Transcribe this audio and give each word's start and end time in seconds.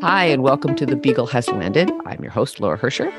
Hi, 0.00 0.26
and 0.26 0.44
welcome 0.44 0.76
to 0.76 0.86
The 0.86 0.94
Beagle 0.94 1.26
Has 1.26 1.48
Landed. 1.48 1.90
I'm 2.06 2.22
your 2.22 2.30
host, 2.30 2.60
Laura 2.60 2.78
Hercher. 2.78 3.10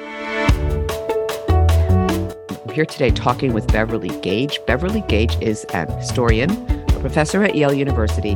I'm 2.49 2.73
here 2.73 2.86
today 2.86 3.12
talking 3.12 3.52
with 3.52 3.67
Beverly 3.67 4.17
Gage. 4.21 4.62
Beverly 4.65 5.02
Gage 5.10 5.36
is 5.42 5.65
an 5.73 5.89
historian, 5.97 6.50
a 6.52 7.00
professor 7.02 7.44
at 7.44 7.55
Yale 7.55 7.73
University, 7.73 8.31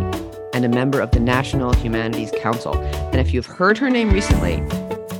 and 0.53 0.65
a 0.65 0.67
member 0.67 0.99
of 0.99 1.11
the 1.11 1.21
National 1.21 1.71
Humanities 1.75 2.31
Council. 2.41 2.75
And 2.75 3.15
if 3.15 3.33
you've 3.33 3.45
heard 3.45 3.77
her 3.77 3.89
name 3.89 4.11
recently, 4.11 4.55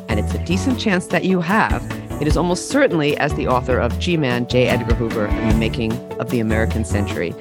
and 0.10 0.20
it's 0.20 0.34
a 0.34 0.44
decent 0.44 0.78
chance 0.78 1.08
that 1.08 1.24
you 1.24 1.40
have, 1.40 1.82
it 2.22 2.28
is 2.28 2.36
almost 2.36 2.68
certainly 2.68 3.18
as 3.18 3.34
the 3.36 3.48
author 3.48 3.80
of 3.80 3.98
G 4.00 4.18
Man, 4.18 4.48
J. 4.48 4.68
Edgar 4.68 4.96
Hoover, 4.96 5.28
and 5.28 5.52
the 5.52 5.56
Making 5.56 5.94
of 6.20 6.30
the 6.30 6.42
American 6.42 6.84
Century, 6.84 7.34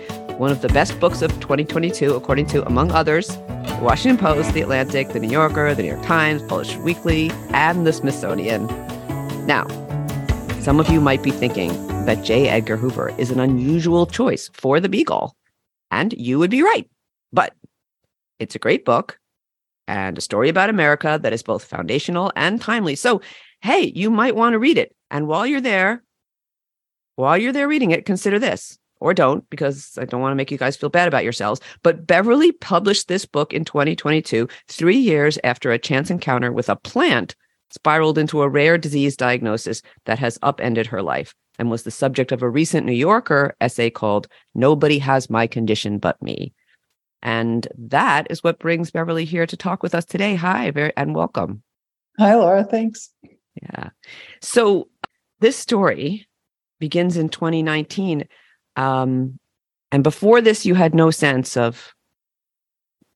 one 0.43 0.51
of 0.51 0.61
the 0.61 0.69
best 0.71 0.99
books 0.99 1.23
of 1.23 1.31
2022, 1.35 2.17
according 2.17 2.45
to, 2.45 2.67
among 2.67 2.91
others, 2.91 3.29
the 3.29 3.79
Washington 3.81 4.19
Post, 4.19 4.53
The 4.55 4.63
Atlantic, 4.63 5.11
The 5.11 5.21
New 5.21 5.31
Yorker, 5.31 5.73
The 5.73 5.85
New 5.85 5.91
York 5.91 6.05
Times, 6.05 6.43
Publishers 6.43 6.79
Weekly, 6.79 7.31
and 7.51 7.87
the 7.87 7.93
Smithsonian. 7.93 8.67
Now, 9.47 9.69
some 10.59 10.81
of 10.81 10.89
you 10.89 11.01
might 11.01 11.23
be 11.23 11.31
thinking 11.31 11.71
that 12.07 12.25
J. 12.25 12.49
Edgar 12.49 12.77
Hoover 12.77 13.15
is 13.19 13.31
an 13.31 13.39
unusual 13.39 14.05
choice 14.05 14.51
for 14.53 14.81
the 14.81 14.89
Beagle, 14.89 15.37
and 15.93 16.13
you 16.15 16.41
would 16.41 16.51
be 16.51 16.63
right. 16.63 16.91
But 17.33 17.55
it's 18.41 18.57
a 18.57 18.59
great 18.59 18.85
book 18.85 19.21
and 19.87 20.19
a 20.19 20.21
story 20.21 20.49
about 20.49 20.71
America 20.71 21.21
that 21.23 21.33
is 21.33 21.45
both 21.45 21.63
foundational 21.63 22.33
and 22.35 22.61
timely. 22.61 22.97
So, 22.97 23.21
hey, 23.61 23.93
you 23.95 24.11
might 24.11 24.35
want 24.35 24.55
to 24.55 24.59
read 24.59 24.77
it. 24.77 24.93
And 25.09 25.29
while 25.29 25.47
you're 25.47 25.61
there, 25.61 26.03
while 27.15 27.39
you're 27.39 27.53
there 27.53 27.69
reading 27.69 27.93
it, 27.93 28.05
consider 28.05 28.41
this 28.41 28.81
or 29.03 29.13
don't, 29.13 29.49
because 29.51 29.99
I 29.99 30.05
don't 30.05 30.21
want 30.21 30.33
to 30.33 30.37
make 30.37 30.51
you 30.51 30.59
guys 30.59 30.77
feel 30.77 30.89
bad 30.89 31.09
about 31.09 31.25
yourselves. 31.25 31.61
But 31.83 32.07
Beverly 32.07 32.53
published 32.53 33.09
this 33.09 33.27
book 33.27 33.53
in 33.53 33.65
2022, 33.65 34.49
three 34.69 34.97
years 34.97 35.39
after 35.45 35.73
a 35.73 35.79
chance 35.79 36.11
encounter 36.11 36.53
with 36.53 36.69
a 36.69 36.77
plant 36.77 37.35
spiraled 37.71 38.19
into 38.19 38.43
a 38.43 38.49
rare 38.49 38.79
disease 38.79 39.17
diagnosis 39.17 39.83
that 40.05 40.19
has 40.19 40.39
upended 40.43 40.87
her 40.87 41.03
life 41.03 41.35
and 41.59 41.71
was 41.71 41.83
the 41.83 41.91
subject 41.91 42.33
of 42.33 42.43
a 42.43 42.49
recent 42.49 42.87
New 42.87 42.93
Yorker 42.93 43.57
essay 43.61 43.91
called 43.91 44.29
Nobody 44.55 44.99
Has 44.99 45.29
My 45.29 45.47
Condition 45.47 45.99
But 45.99 46.21
Me. 46.23 46.53
And 47.23 47.69
that 47.79 48.27
is 48.31 48.43
what 48.43 48.59
brings 48.59 48.91
Beverly 48.91 49.25
here 49.25 49.47
to 49.47 49.57
talk 49.57 49.83
with 49.83 49.95
us 49.95 50.05
today. 50.05 50.35
Hi, 50.35 50.71
very, 50.71 50.93
and 50.97 51.15
welcome. 51.15 51.63
Hi, 52.19 52.35
Laura. 52.35 52.65
Thanks. 52.65 53.11
Yeah. 53.63 53.91
So 54.41 54.89
this 55.41 55.57
story 55.57 56.27
begins 56.79 57.17
in 57.17 57.29
2019. 57.29 58.27
Um, 58.77 59.39
and 59.91 60.03
before 60.03 60.41
this, 60.41 60.65
you 60.65 60.75
had 60.75 60.95
no 60.95 61.11
sense 61.11 61.57
of 61.57 61.95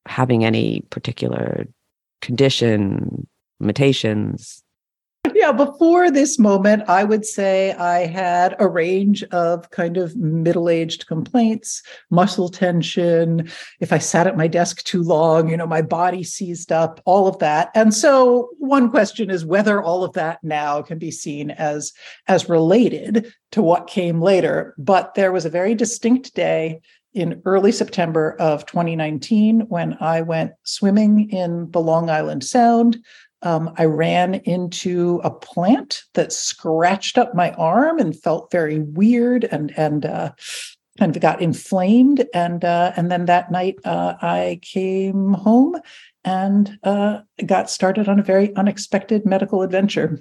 having 0.05 0.45
any 0.45 0.81
particular 0.89 1.67
condition, 2.21 3.27
limitations, 3.59 4.63
yeah, 5.35 5.51
before 5.51 6.11
this 6.11 6.37
moment, 6.37 6.83
I 6.87 7.03
would 7.03 7.25
say 7.25 7.73
I 7.73 8.05
had 8.05 8.55
a 8.59 8.67
range 8.67 9.23
of 9.25 9.69
kind 9.71 9.97
of 9.97 10.15
middle 10.15 10.69
aged 10.69 11.07
complaints, 11.07 11.81
muscle 12.09 12.49
tension. 12.49 13.49
If 13.79 13.91
I 13.91 13.97
sat 13.97 14.27
at 14.27 14.37
my 14.37 14.47
desk 14.47 14.83
too 14.83 15.01
long, 15.01 15.49
you 15.49 15.57
know, 15.57 15.67
my 15.67 15.81
body 15.81 16.23
seized 16.23 16.71
up, 16.71 17.01
all 17.05 17.27
of 17.27 17.39
that. 17.39 17.69
And 17.75 17.93
so, 17.93 18.49
one 18.59 18.89
question 18.89 19.29
is 19.29 19.45
whether 19.45 19.81
all 19.81 20.03
of 20.03 20.13
that 20.13 20.43
now 20.43 20.81
can 20.81 20.99
be 20.99 21.11
seen 21.11 21.51
as, 21.51 21.93
as 22.27 22.49
related 22.49 23.33
to 23.51 23.61
what 23.61 23.87
came 23.87 24.21
later. 24.21 24.75
But 24.77 25.15
there 25.15 25.31
was 25.31 25.45
a 25.45 25.49
very 25.49 25.75
distinct 25.75 26.35
day 26.35 26.81
in 27.13 27.41
early 27.45 27.71
September 27.71 28.35
of 28.39 28.65
2019 28.67 29.61
when 29.61 29.97
I 29.99 30.21
went 30.21 30.51
swimming 30.63 31.29
in 31.31 31.71
the 31.71 31.81
Long 31.81 32.09
Island 32.09 32.43
Sound 32.43 32.97
um, 33.47 33.71
I 33.77 33.85
ran 33.85 34.35
into 34.35 35.21
a 35.23 35.31
plant 35.31 36.03
that 36.15 36.33
scratched 36.33 37.17
up 37.17 37.33
my 37.33 37.51
arm 37.51 37.97
and 37.97 38.13
felt 38.13 38.51
very 38.51 38.79
weird 38.79 39.45
and 39.45 39.71
and 39.77 40.05
uh, 40.05 40.31
kind 40.99 41.15
of 41.15 41.21
got 41.21 41.41
inflamed. 41.41 42.25
And 42.33 42.65
uh, 42.65 42.91
and 42.97 43.09
then 43.09 43.25
that 43.25 43.49
night 43.49 43.75
uh, 43.85 44.15
I 44.21 44.59
came 44.61 45.31
home 45.33 45.77
and 46.25 46.77
uh, 46.83 47.21
got 47.45 47.69
started 47.69 48.09
on 48.09 48.19
a 48.19 48.23
very 48.23 48.53
unexpected 48.57 49.25
medical 49.25 49.61
adventure. 49.61 50.19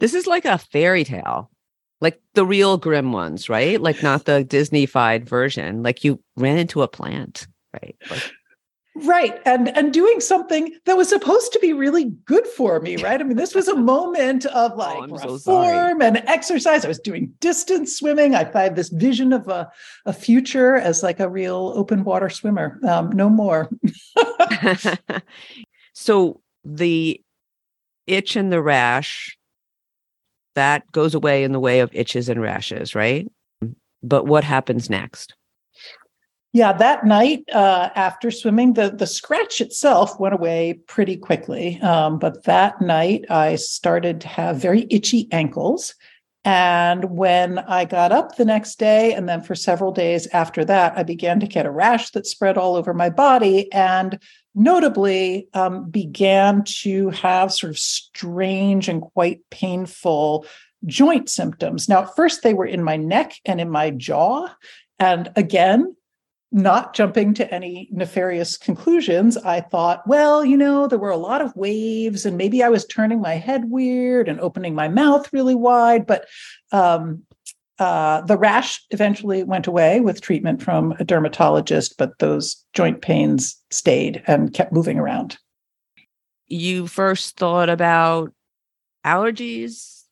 This 0.00 0.14
is 0.14 0.26
like 0.26 0.44
a 0.44 0.58
fairy 0.58 1.04
tale, 1.04 1.52
like 2.00 2.20
the 2.34 2.44
real 2.44 2.78
grim 2.78 3.12
ones, 3.12 3.48
right? 3.48 3.80
Like 3.80 4.02
not 4.02 4.24
the 4.24 4.42
Disney-fied 4.42 5.28
version. 5.28 5.84
Like 5.84 6.02
you 6.02 6.20
ran 6.36 6.58
into 6.58 6.82
a 6.82 6.88
plant, 6.88 7.46
right? 7.74 7.96
Like 8.10 8.32
right 9.04 9.40
and 9.44 9.74
and 9.76 9.92
doing 9.92 10.20
something 10.20 10.74
that 10.86 10.96
was 10.96 11.08
supposed 11.08 11.52
to 11.52 11.58
be 11.58 11.72
really 11.72 12.04
good 12.24 12.46
for 12.46 12.80
me 12.80 12.96
right? 12.96 13.20
I 13.20 13.24
mean 13.24 13.36
this 13.36 13.54
was 13.54 13.68
a 13.68 13.76
moment 13.76 14.46
of 14.46 14.72
oh, 14.72 14.76
like 14.76 14.98
oh, 14.98 15.34
reform 15.34 16.00
so 16.00 16.06
and 16.06 16.16
exercise. 16.26 16.84
I 16.84 16.88
was 16.88 16.98
doing 16.98 17.32
distance 17.40 17.96
swimming. 17.96 18.34
I 18.34 18.44
had 18.44 18.76
this 18.76 18.88
vision 18.88 19.32
of 19.32 19.48
a, 19.48 19.70
a 20.06 20.12
future 20.12 20.76
as 20.76 21.02
like 21.02 21.20
a 21.20 21.28
real 21.28 21.72
open 21.74 22.04
water 22.04 22.28
swimmer. 22.28 22.78
Um, 22.86 23.10
no 23.10 23.28
more. 23.28 23.68
So 26.00 26.40
the 26.64 27.20
itch 28.06 28.34
and 28.34 28.50
the 28.50 28.62
rash 28.62 29.36
that 30.54 30.90
goes 30.92 31.14
away 31.14 31.44
in 31.44 31.52
the 31.52 31.60
way 31.60 31.80
of 31.80 31.90
itches 31.92 32.30
and 32.30 32.40
rashes 32.40 32.94
right? 32.94 33.30
But 34.02 34.24
what 34.26 34.42
happens 34.42 34.88
next 34.88 35.34
yeah, 36.52 36.72
that 36.72 37.04
night 37.04 37.44
uh, 37.52 37.90
after 37.94 38.30
swimming, 38.30 38.72
the 38.72 38.90
the 38.90 39.06
scratch 39.06 39.60
itself 39.60 40.18
went 40.18 40.34
away 40.34 40.80
pretty 40.86 41.16
quickly. 41.16 41.80
Um, 41.80 42.18
but 42.18 42.44
that 42.44 42.80
night, 42.80 43.24
I 43.30 43.54
started 43.56 44.20
to 44.22 44.28
have 44.28 44.56
very 44.56 44.86
itchy 44.90 45.28
ankles. 45.30 45.94
And 46.44 47.04
when 47.04 47.58
I 47.58 47.84
got 47.84 48.12
up 48.12 48.36
the 48.36 48.46
next 48.46 48.78
day, 48.78 49.12
and 49.12 49.28
then 49.28 49.42
for 49.42 49.54
several 49.54 49.92
days 49.92 50.26
after 50.28 50.64
that, 50.64 50.96
I 50.96 51.02
began 51.02 51.38
to 51.40 51.46
get 51.46 51.66
a 51.66 51.70
rash 51.70 52.10
that 52.10 52.26
spread 52.26 52.56
all 52.56 52.76
over 52.76 52.94
my 52.94 53.10
body, 53.10 53.70
and 53.72 54.18
notably 54.54 55.48
um, 55.54 55.88
began 55.90 56.64
to 56.64 57.10
have 57.10 57.52
sort 57.52 57.70
of 57.70 57.78
strange 57.78 58.88
and 58.88 59.02
quite 59.02 59.42
painful 59.50 60.46
joint 60.86 61.28
symptoms. 61.28 61.88
Now, 61.88 62.02
at 62.02 62.16
first, 62.16 62.42
they 62.42 62.54
were 62.54 62.66
in 62.66 62.82
my 62.82 62.96
neck 62.96 63.34
and 63.44 63.60
in 63.60 63.70
my 63.70 63.90
jaw. 63.90 64.48
And 64.98 65.30
again, 65.36 65.94
not 66.52 66.94
jumping 66.94 67.32
to 67.34 67.54
any 67.54 67.88
nefarious 67.92 68.56
conclusions, 68.56 69.36
I 69.36 69.60
thought, 69.60 70.06
well, 70.06 70.44
you 70.44 70.56
know, 70.56 70.88
there 70.88 70.98
were 70.98 71.10
a 71.10 71.16
lot 71.16 71.40
of 71.42 71.54
waves, 71.54 72.26
and 72.26 72.36
maybe 72.36 72.62
I 72.62 72.68
was 72.68 72.84
turning 72.84 73.20
my 73.20 73.34
head 73.34 73.70
weird 73.70 74.28
and 74.28 74.40
opening 74.40 74.74
my 74.74 74.88
mouth 74.88 75.32
really 75.32 75.54
wide. 75.54 76.06
But 76.06 76.26
um, 76.72 77.22
uh, 77.78 78.20
the 78.22 78.36
rash 78.36 78.84
eventually 78.90 79.42
went 79.42 79.66
away 79.66 80.00
with 80.00 80.20
treatment 80.20 80.62
from 80.62 80.92
a 80.98 81.04
dermatologist, 81.04 81.96
but 81.96 82.18
those 82.18 82.64
joint 82.74 83.00
pains 83.00 83.56
stayed 83.70 84.22
and 84.26 84.52
kept 84.52 84.72
moving 84.72 84.98
around. 84.98 85.38
You 86.46 86.88
first 86.88 87.36
thought 87.36 87.70
about 87.70 88.32
allergies, 89.06 90.02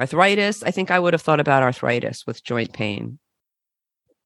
arthritis. 0.00 0.62
I 0.62 0.70
think 0.70 0.90
I 0.90 0.98
would 0.98 1.12
have 1.12 1.22
thought 1.22 1.40
about 1.40 1.62
arthritis 1.62 2.26
with 2.26 2.42
joint 2.42 2.72
pain. 2.72 3.18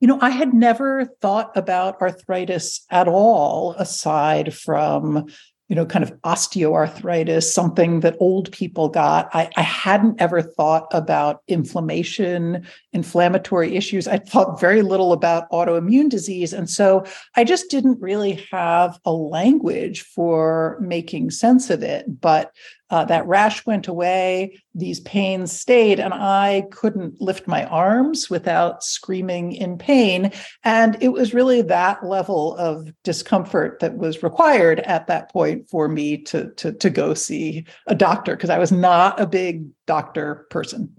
You 0.00 0.08
know, 0.08 0.18
I 0.20 0.30
had 0.30 0.52
never 0.52 1.06
thought 1.22 1.56
about 1.56 2.00
arthritis 2.00 2.84
at 2.90 3.08
all, 3.08 3.74
aside 3.78 4.52
from, 4.52 5.26
you 5.68 5.74
know, 5.74 5.86
kind 5.86 6.04
of 6.04 6.12
osteoarthritis, 6.20 7.44
something 7.44 8.00
that 8.00 8.16
old 8.20 8.52
people 8.52 8.88
got. 8.88 9.28
I, 9.34 9.50
I 9.56 9.62
hadn't 9.62 10.20
ever 10.20 10.42
thought 10.42 10.86
about 10.92 11.42
inflammation, 11.48 12.66
inflammatory 12.92 13.74
issues. 13.74 14.06
I 14.06 14.18
thought 14.18 14.60
very 14.60 14.82
little 14.82 15.12
about 15.12 15.50
autoimmune 15.50 16.10
disease. 16.10 16.52
And 16.52 16.68
so 16.68 17.04
I 17.34 17.44
just 17.44 17.70
didn't 17.70 18.00
really 18.00 18.44
have 18.52 19.00
a 19.04 19.12
language 19.12 20.02
for 20.02 20.78
making 20.80 21.30
sense 21.30 21.70
of 21.70 21.82
it. 21.82 22.20
But 22.20 22.52
uh, 22.90 23.04
that 23.06 23.26
rash 23.26 23.66
went 23.66 23.88
away, 23.88 24.60
these 24.74 25.00
pains 25.00 25.52
stayed, 25.52 25.98
and 25.98 26.14
I 26.14 26.64
couldn't 26.70 27.20
lift 27.20 27.48
my 27.48 27.64
arms 27.64 28.30
without 28.30 28.84
screaming 28.84 29.52
in 29.52 29.76
pain. 29.76 30.30
And 30.62 30.96
it 31.00 31.08
was 31.08 31.34
really 31.34 31.62
that 31.62 32.04
level 32.06 32.54
of 32.56 32.88
discomfort 33.02 33.80
that 33.80 33.96
was 33.96 34.22
required 34.22 34.80
at 34.80 35.08
that 35.08 35.32
point 35.32 35.68
for 35.68 35.88
me 35.88 36.18
to, 36.24 36.52
to, 36.54 36.72
to 36.72 36.90
go 36.90 37.14
see 37.14 37.66
a 37.86 37.94
doctor 37.94 38.36
because 38.36 38.50
I 38.50 38.58
was 38.58 38.70
not 38.70 39.20
a 39.20 39.26
big 39.26 39.66
doctor 39.86 40.46
person. 40.50 40.94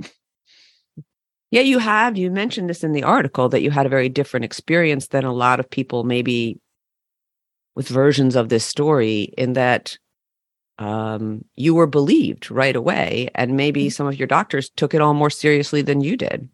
Yeah, 1.49 1.61
you 1.61 1.79
have. 1.79 2.17
You 2.17 2.29
mentioned 2.29 2.69
this 2.69 2.83
in 2.83 2.91
the 2.91 3.03
article 3.03 3.47
that 3.49 3.61
you 3.61 3.71
had 3.71 3.85
a 3.85 3.89
very 3.89 4.09
different 4.09 4.43
experience 4.43 5.07
than 5.07 5.23
a 5.23 5.31
lot 5.31 5.61
of 5.61 5.69
people, 5.69 6.03
maybe 6.03 6.59
with 7.73 7.87
versions 7.87 8.35
of 8.35 8.49
this 8.49 8.65
story, 8.65 9.33
in 9.37 9.53
that 9.53 9.97
um, 10.79 11.43
you 11.55 11.73
were 11.75 11.87
believed 11.87 12.51
right 12.51 12.75
away. 12.75 13.29
And 13.35 13.57
maybe 13.57 13.87
mm. 13.87 13.93
some 13.93 14.07
of 14.07 14.17
your 14.17 14.27
doctors 14.27 14.69
took 14.69 14.93
it 14.93 15.01
all 15.01 15.13
more 15.13 15.29
seriously 15.29 15.81
than 15.81 16.01
you 16.01 16.17
did. 16.17 16.49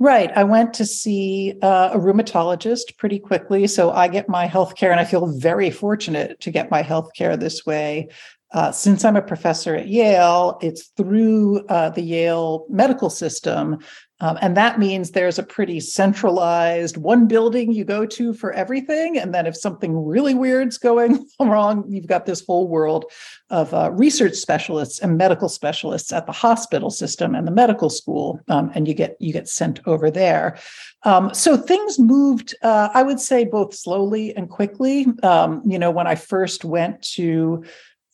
Right. 0.00 0.30
I 0.34 0.42
went 0.44 0.74
to 0.74 0.84
see 0.84 1.54
uh, 1.62 1.90
a 1.92 1.98
rheumatologist 1.98 2.96
pretty 2.98 3.18
quickly. 3.18 3.66
So 3.66 3.92
I 3.92 4.08
get 4.08 4.28
my 4.28 4.46
health 4.46 4.74
care, 4.74 4.90
and 4.90 5.00
I 5.00 5.04
feel 5.04 5.26
very 5.38 5.70
fortunate 5.70 6.40
to 6.40 6.50
get 6.50 6.70
my 6.70 6.82
health 6.82 7.10
care 7.16 7.36
this 7.36 7.64
way. 7.64 8.08
Uh, 8.52 8.70
since 8.70 9.04
I'm 9.04 9.16
a 9.16 9.22
professor 9.22 9.74
at 9.74 9.88
Yale, 9.88 10.58
it's 10.60 10.88
through 10.96 11.64
uh, 11.66 11.90
the 11.90 12.02
Yale 12.02 12.66
medical 12.68 13.08
system. 13.08 13.78
Um, 14.24 14.38
and 14.40 14.56
that 14.56 14.78
means 14.78 15.10
there's 15.10 15.38
a 15.38 15.42
pretty 15.42 15.80
centralized 15.80 16.96
one 16.96 17.28
building 17.28 17.72
you 17.72 17.84
go 17.84 18.06
to 18.06 18.32
for 18.32 18.54
everything. 18.54 19.18
And 19.18 19.34
then 19.34 19.46
if 19.46 19.54
something 19.54 20.02
really 20.02 20.32
weird's 20.32 20.78
going 20.78 21.26
wrong, 21.40 21.84
you've 21.86 22.06
got 22.06 22.24
this 22.24 22.42
whole 22.46 22.66
world 22.66 23.04
of 23.50 23.74
uh, 23.74 23.90
research 23.92 24.32
specialists 24.32 24.98
and 24.98 25.18
medical 25.18 25.50
specialists 25.50 26.10
at 26.10 26.24
the 26.24 26.32
hospital 26.32 26.88
system 26.88 27.34
and 27.34 27.46
the 27.46 27.50
medical 27.52 27.90
school, 27.90 28.40
um, 28.48 28.72
and 28.74 28.88
you 28.88 28.94
get 28.94 29.14
you 29.20 29.30
get 29.30 29.46
sent 29.46 29.80
over 29.86 30.10
there. 30.10 30.56
Um, 31.02 31.34
so 31.34 31.58
things 31.58 31.98
moved, 31.98 32.54
uh, 32.62 32.88
I 32.94 33.02
would 33.02 33.20
say, 33.20 33.44
both 33.44 33.74
slowly 33.74 34.34
and 34.34 34.48
quickly. 34.48 35.06
Um, 35.22 35.60
you 35.66 35.78
know, 35.78 35.90
when 35.90 36.06
I 36.06 36.14
first 36.14 36.64
went 36.64 37.02
to 37.12 37.62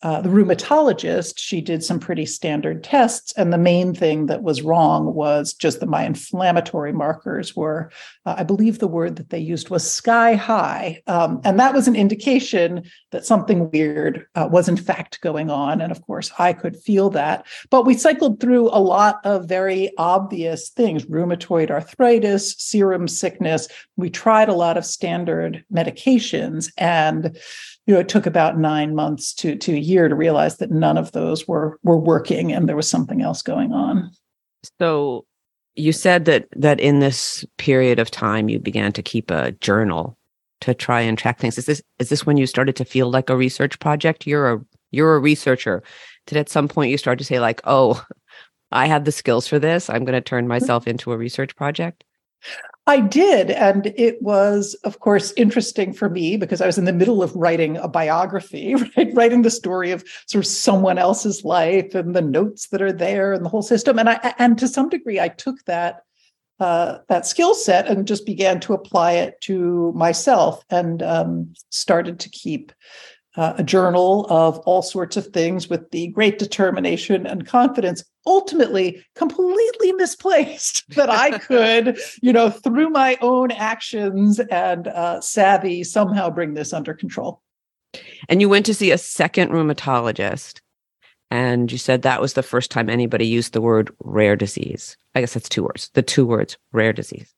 uh, 0.03 0.19
the 0.21 0.29
rheumatologist, 0.29 1.35
she 1.37 1.61
did 1.61 1.83
some 1.83 1.99
pretty 1.99 2.25
standard 2.25 2.83
tests. 2.83 3.33
And 3.33 3.53
the 3.53 3.57
main 3.57 3.93
thing 3.93 4.25
that 4.25 4.41
was 4.41 4.63
wrong 4.63 5.13
was 5.13 5.53
just 5.53 5.79
that 5.79 5.89
my 5.89 6.03
inflammatory 6.03 6.91
markers 6.91 7.55
were, 7.55 7.91
uh, 8.25 8.35
I 8.37 8.43
believe 8.43 8.79
the 8.79 8.87
word 8.87 9.17
that 9.17 9.29
they 9.29 9.39
used 9.39 9.69
was 9.69 9.89
sky 9.89 10.33
high. 10.33 11.01
Um, 11.05 11.39
and 11.43 11.59
that 11.59 11.73
was 11.73 11.87
an 11.87 11.95
indication 11.95 12.83
that 13.11 13.25
something 13.25 13.69
weird 13.71 14.25
uh, 14.33 14.49
was 14.51 14.67
in 14.67 14.77
fact 14.77 15.21
going 15.21 15.51
on. 15.51 15.81
And 15.81 15.91
of 15.91 16.01
course, 16.01 16.31
I 16.39 16.53
could 16.53 16.77
feel 16.77 17.11
that. 17.11 17.45
But 17.69 17.85
we 17.85 17.93
cycled 17.93 18.39
through 18.39 18.69
a 18.69 18.81
lot 18.81 19.19
of 19.23 19.47
very 19.47 19.91
obvious 19.97 20.69
things 20.69 21.05
rheumatoid 21.05 21.69
arthritis, 21.69 22.55
serum 22.57 23.07
sickness. 23.07 23.67
We 23.97 24.09
tried 24.09 24.49
a 24.49 24.53
lot 24.53 24.77
of 24.77 24.85
standard 24.85 25.63
medications. 25.71 26.71
And 26.77 27.37
you 27.87 27.93
know, 27.93 27.99
it 27.99 28.09
took 28.09 28.25
about 28.25 28.57
nine 28.57 28.95
months 28.95 29.33
to 29.35 29.55
to 29.55 29.73
a 29.73 29.79
year 29.79 30.07
to 30.07 30.15
realize 30.15 30.57
that 30.57 30.71
none 30.71 30.97
of 30.97 31.11
those 31.11 31.47
were 31.47 31.79
were 31.83 31.97
working 31.97 32.51
and 32.51 32.69
there 32.69 32.75
was 32.75 32.89
something 32.89 33.21
else 33.21 33.41
going 33.41 33.73
on. 33.73 34.11
So 34.79 35.25
you 35.75 35.91
said 35.91 36.25
that 36.25 36.47
that 36.55 36.79
in 36.79 36.99
this 36.99 37.45
period 37.57 37.99
of 37.99 38.11
time 38.11 38.49
you 38.49 38.59
began 38.59 38.91
to 38.93 39.01
keep 39.01 39.31
a 39.31 39.51
journal 39.53 40.17
to 40.61 40.73
try 40.73 41.01
and 41.01 41.17
track 41.17 41.39
things. 41.39 41.57
Is 41.57 41.65
this 41.65 41.81
is 41.99 42.09
this 42.09 42.25
when 42.25 42.37
you 42.37 42.45
started 42.45 42.75
to 42.77 42.85
feel 42.85 43.09
like 43.09 43.29
a 43.29 43.35
research 43.35 43.79
project? 43.79 44.27
You're 44.27 44.53
a 44.53 44.59
you're 44.91 45.15
a 45.15 45.19
researcher. 45.19 45.83
Did 46.27 46.37
at 46.37 46.49
some 46.49 46.67
point 46.67 46.91
you 46.91 46.97
start 46.97 47.17
to 47.17 47.25
say 47.25 47.39
like, 47.39 47.61
oh, 47.63 48.03
I 48.71 48.85
have 48.85 49.03
the 49.03 49.11
skills 49.11 49.47
for 49.47 49.59
this. 49.59 49.89
I'm 49.89 50.05
going 50.05 50.13
to 50.13 50.21
turn 50.21 50.43
mm-hmm. 50.43 50.49
myself 50.49 50.87
into 50.87 51.11
a 51.11 51.17
research 51.17 51.55
project? 51.55 52.03
I 52.91 52.99
did. 52.99 53.51
And 53.51 53.93
it 53.95 54.21
was, 54.21 54.73
of 54.83 54.99
course, 54.99 55.31
interesting 55.37 55.93
for 55.93 56.09
me 56.09 56.35
because 56.35 56.59
I 56.59 56.65
was 56.65 56.77
in 56.77 56.83
the 56.83 56.91
middle 56.91 57.23
of 57.23 57.33
writing 57.33 57.77
a 57.77 57.87
biography, 57.87 58.75
right? 58.97 59.13
Writing 59.13 59.43
the 59.43 59.49
story 59.49 59.91
of 59.91 60.03
sort 60.25 60.43
of 60.43 60.51
someone 60.51 60.97
else's 60.97 61.45
life 61.45 61.95
and 61.95 62.13
the 62.13 62.21
notes 62.21 62.67
that 62.67 62.81
are 62.81 62.91
there 62.91 63.31
and 63.31 63.45
the 63.45 63.49
whole 63.49 63.61
system. 63.61 63.97
And 63.97 64.09
I 64.09 64.33
and 64.37 64.57
to 64.57 64.67
some 64.67 64.89
degree 64.89 65.21
I 65.21 65.29
took 65.29 65.63
that 65.67 66.03
uh, 66.59 66.97
that 67.07 67.25
skill 67.25 67.55
set 67.55 67.87
and 67.87 68.05
just 68.05 68.25
began 68.25 68.59
to 68.59 68.73
apply 68.73 69.13
it 69.13 69.39
to 69.41 69.93
myself 69.93 70.65
and 70.69 71.01
um, 71.01 71.53
started 71.69 72.19
to 72.19 72.29
keep 72.29 72.73
uh, 73.37 73.53
a 73.57 73.63
journal 73.63 74.25
of 74.29 74.57
all 74.59 74.81
sorts 74.81 75.17
of 75.17 75.27
things 75.27 75.69
with 75.69 75.89
the 75.91 76.07
great 76.07 76.39
determination 76.39 77.25
and 77.25 77.47
confidence, 77.47 78.03
ultimately 78.25 79.03
completely 79.15 79.93
misplaced 79.93 80.83
that 80.95 81.09
I 81.09 81.37
could, 81.37 81.97
you 82.21 82.33
know, 82.33 82.49
through 82.49 82.89
my 82.89 83.17
own 83.21 83.51
actions 83.51 84.39
and 84.39 84.87
uh, 84.87 85.21
savvy, 85.21 85.83
somehow 85.83 86.29
bring 86.29 86.53
this 86.53 86.73
under 86.73 86.93
control. 86.93 87.41
And 88.29 88.41
you 88.41 88.49
went 88.49 88.65
to 88.67 88.73
see 88.73 88.91
a 88.91 88.97
second 88.97 89.51
rheumatologist, 89.51 90.61
and 91.29 91.71
you 91.71 91.77
said 91.77 92.01
that 92.01 92.21
was 92.21 92.33
the 92.33 92.43
first 92.43 92.71
time 92.71 92.89
anybody 92.89 93.25
used 93.25 93.53
the 93.53 93.61
word 93.61 93.93
rare 93.99 94.35
disease. 94.35 94.97
I 95.15 95.21
guess 95.21 95.33
that's 95.33 95.49
two 95.49 95.63
words, 95.63 95.89
the 95.93 96.01
two 96.01 96.25
words, 96.25 96.57
rare 96.71 96.93
disease. 96.93 97.33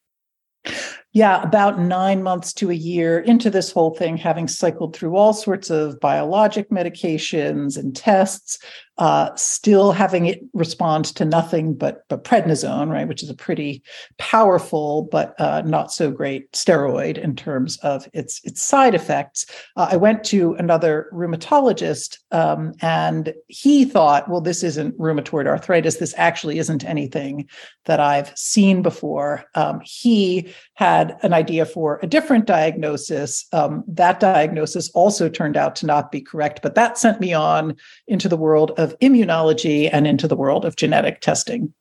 Yeah, 1.15 1.43
about 1.43 1.79
nine 1.79 2.23
months 2.23 2.51
to 2.53 2.71
a 2.71 2.73
year 2.73 3.19
into 3.19 3.51
this 3.51 3.71
whole 3.71 3.93
thing, 3.93 4.17
having 4.17 4.47
cycled 4.47 4.95
through 4.95 5.15
all 5.15 5.31
sorts 5.31 5.69
of 5.69 5.99
biologic 5.99 6.71
medications 6.71 7.77
and 7.77 7.95
tests, 7.95 8.57
uh, 8.99 9.29
still 9.35 9.91
having 9.91 10.27
it 10.27 10.41
respond 10.53 11.05
to 11.05 11.25
nothing 11.25 11.73
but, 11.73 12.03
but 12.09 12.23
prednisone, 12.23 12.89
right, 12.89 13.07
which 13.07 13.23
is 13.23 13.29
a 13.29 13.35
pretty 13.35 13.81
powerful 14.19 15.07
but 15.11 15.39
uh, 15.39 15.61
not 15.63 15.91
so 15.91 16.11
great 16.11 16.51
steroid 16.51 17.17
in 17.17 17.35
terms 17.35 17.77
of 17.77 18.07
its 18.13 18.39
its 18.43 18.61
side 18.61 18.93
effects. 18.93 19.47
Uh, 19.75 19.89
I 19.91 19.97
went 19.97 20.23
to 20.25 20.53
another 20.53 21.09
rheumatologist, 21.11 22.19
um, 22.31 22.73
and 22.81 23.33
he 23.47 23.83
thought, 23.83 24.29
well, 24.29 24.41
this 24.41 24.63
isn't 24.63 24.97
rheumatoid 24.99 25.47
arthritis. 25.47 25.97
This 25.97 26.13
actually 26.17 26.59
isn't 26.59 26.85
anything 26.85 27.49
that 27.85 27.99
I've 27.99 28.31
seen 28.37 28.83
before. 28.83 29.45
Um, 29.55 29.81
he 29.83 30.53
had 30.75 31.02
an 31.23 31.33
idea 31.33 31.65
for 31.65 31.99
a 32.03 32.07
different 32.07 32.45
diagnosis. 32.45 33.45
Um, 33.51 33.83
that 33.87 34.19
diagnosis 34.19 34.89
also 34.91 35.29
turned 35.29 35.57
out 35.57 35.75
to 35.77 35.87
not 35.87 36.11
be 36.11 36.21
correct, 36.21 36.61
but 36.61 36.75
that 36.75 36.97
sent 36.97 37.19
me 37.19 37.33
on 37.33 37.75
into 38.07 38.29
the 38.29 38.37
world 38.37 38.71
of 38.77 38.83
of 38.83 38.99
immunology 38.99 39.89
and 39.91 40.05
into 40.05 40.27
the 40.27 40.35
world 40.35 40.65
of 40.65 40.75
genetic 40.75 41.21
testing. 41.21 41.73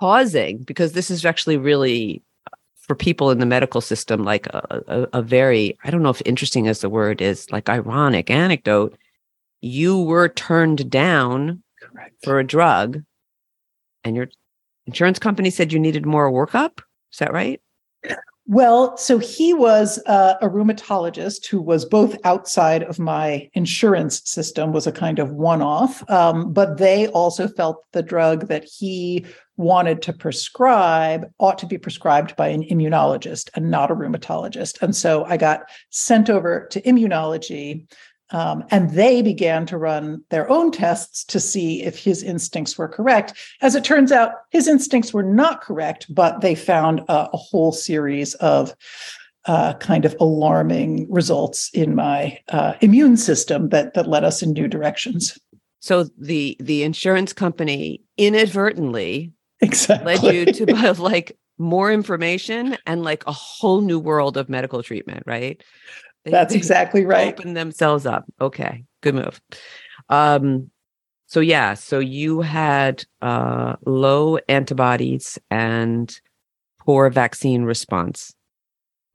Pausing, 0.00 0.58
because 0.58 0.92
this 0.92 1.10
is 1.10 1.24
actually 1.24 1.56
really 1.56 2.22
for 2.80 2.94
people 2.94 3.30
in 3.30 3.38
the 3.38 3.46
medical 3.46 3.80
system, 3.80 4.24
like 4.24 4.46
a, 4.46 4.82
a, 4.88 5.18
a 5.18 5.22
very, 5.22 5.76
I 5.84 5.90
don't 5.90 6.02
know 6.02 6.08
if 6.08 6.22
interesting 6.24 6.66
as 6.66 6.80
the 6.80 6.88
word 6.88 7.20
is, 7.20 7.50
like 7.52 7.68
ironic 7.68 8.30
anecdote. 8.30 8.96
You 9.60 10.00
were 10.00 10.28
turned 10.28 10.90
down 10.90 11.62
Correct. 11.82 12.14
for 12.24 12.38
a 12.38 12.46
drug, 12.46 13.02
and 14.04 14.16
your 14.16 14.28
insurance 14.86 15.18
company 15.18 15.50
said 15.50 15.72
you 15.72 15.78
needed 15.78 16.06
more 16.06 16.30
workup. 16.30 16.80
Is 17.12 17.18
that 17.18 17.32
right? 17.32 17.60
Well, 18.50 18.96
so 18.96 19.18
he 19.18 19.52
was 19.52 20.00
uh, 20.06 20.36
a 20.40 20.48
rheumatologist 20.48 21.46
who 21.46 21.60
was 21.60 21.84
both 21.84 22.16
outside 22.24 22.82
of 22.82 22.98
my 22.98 23.50
insurance 23.52 24.22
system, 24.24 24.72
was 24.72 24.86
a 24.86 24.92
kind 24.92 25.18
of 25.18 25.30
one 25.30 25.60
off, 25.60 26.02
um, 26.08 26.54
but 26.54 26.78
they 26.78 27.08
also 27.08 27.46
felt 27.46 27.84
the 27.92 28.02
drug 28.02 28.48
that 28.48 28.64
he 28.64 29.26
wanted 29.58 30.00
to 30.00 30.14
prescribe 30.14 31.26
ought 31.38 31.58
to 31.58 31.66
be 31.66 31.76
prescribed 31.76 32.36
by 32.36 32.48
an 32.48 32.62
immunologist 32.62 33.50
and 33.54 33.70
not 33.70 33.90
a 33.90 33.94
rheumatologist. 33.94 34.80
And 34.80 34.96
so 34.96 35.24
I 35.24 35.36
got 35.36 35.68
sent 35.90 36.30
over 36.30 36.68
to 36.70 36.80
immunology. 36.82 37.86
Um, 38.30 38.64
and 38.70 38.90
they 38.90 39.22
began 39.22 39.64
to 39.66 39.78
run 39.78 40.22
their 40.30 40.50
own 40.50 40.70
tests 40.70 41.24
to 41.24 41.40
see 41.40 41.82
if 41.82 41.98
his 41.98 42.22
instincts 42.22 42.76
were 42.76 42.88
correct. 42.88 43.34
As 43.62 43.74
it 43.74 43.84
turns 43.84 44.12
out, 44.12 44.32
his 44.50 44.68
instincts 44.68 45.14
were 45.14 45.22
not 45.22 45.62
correct, 45.62 46.06
but 46.14 46.40
they 46.40 46.54
found 46.54 47.00
a, 47.08 47.28
a 47.32 47.36
whole 47.36 47.72
series 47.72 48.34
of 48.34 48.74
uh, 49.46 49.72
kind 49.74 50.04
of 50.04 50.14
alarming 50.20 51.10
results 51.10 51.70
in 51.72 51.94
my 51.94 52.38
uh, 52.48 52.74
immune 52.82 53.16
system 53.16 53.70
that 53.70 53.94
that 53.94 54.06
led 54.06 54.24
us 54.24 54.42
in 54.42 54.52
new 54.52 54.68
directions. 54.68 55.38
So 55.80 56.04
the 56.18 56.56
the 56.60 56.82
insurance 56.82 57.32
company 57.32 58.02
inadvertently 58.18 59.32
exactly. 59.60 60.16
led 60.18 60.34
you 60.34 60.52
to 60.66 60.76
have 60.76 60.98
like 60.98 61.36
more 61.56 61.90
information 61.90 62.76
and 62.86 63.02
like 63.02 63.26
a 63.26 63.32
whole 63.32 63.80
new 63.80 63.98
world 63.98 64.36
of 64.36 64.48
medical 64.48 64.82
treatment, 64.82 65.22
right? 65.26 65.62
They, 66.24 66.30
That's 66.30 66.54
exactly 66.54 67.04
right. 67.04 67.38
Open 67.38 67.54
themselves 67.54 68.06
up. 68.06 68.24
Okay, 68.40 68.84
good 69.02 69.14
move. 69.14 69.40
Um, 70.08 70.70
so 71.26 71.40
yeah, 71.40 71.74
so 71.74 71.98
you 71.98 72.40
had 72.40 73.04
uh, 73.20 73.76
low 73.84 74.38
antibodies 74.48 75.38
and 75.50 76.18
poor 76.80 77.10
vaccine 77.10 77.64
response, 77.64 78.34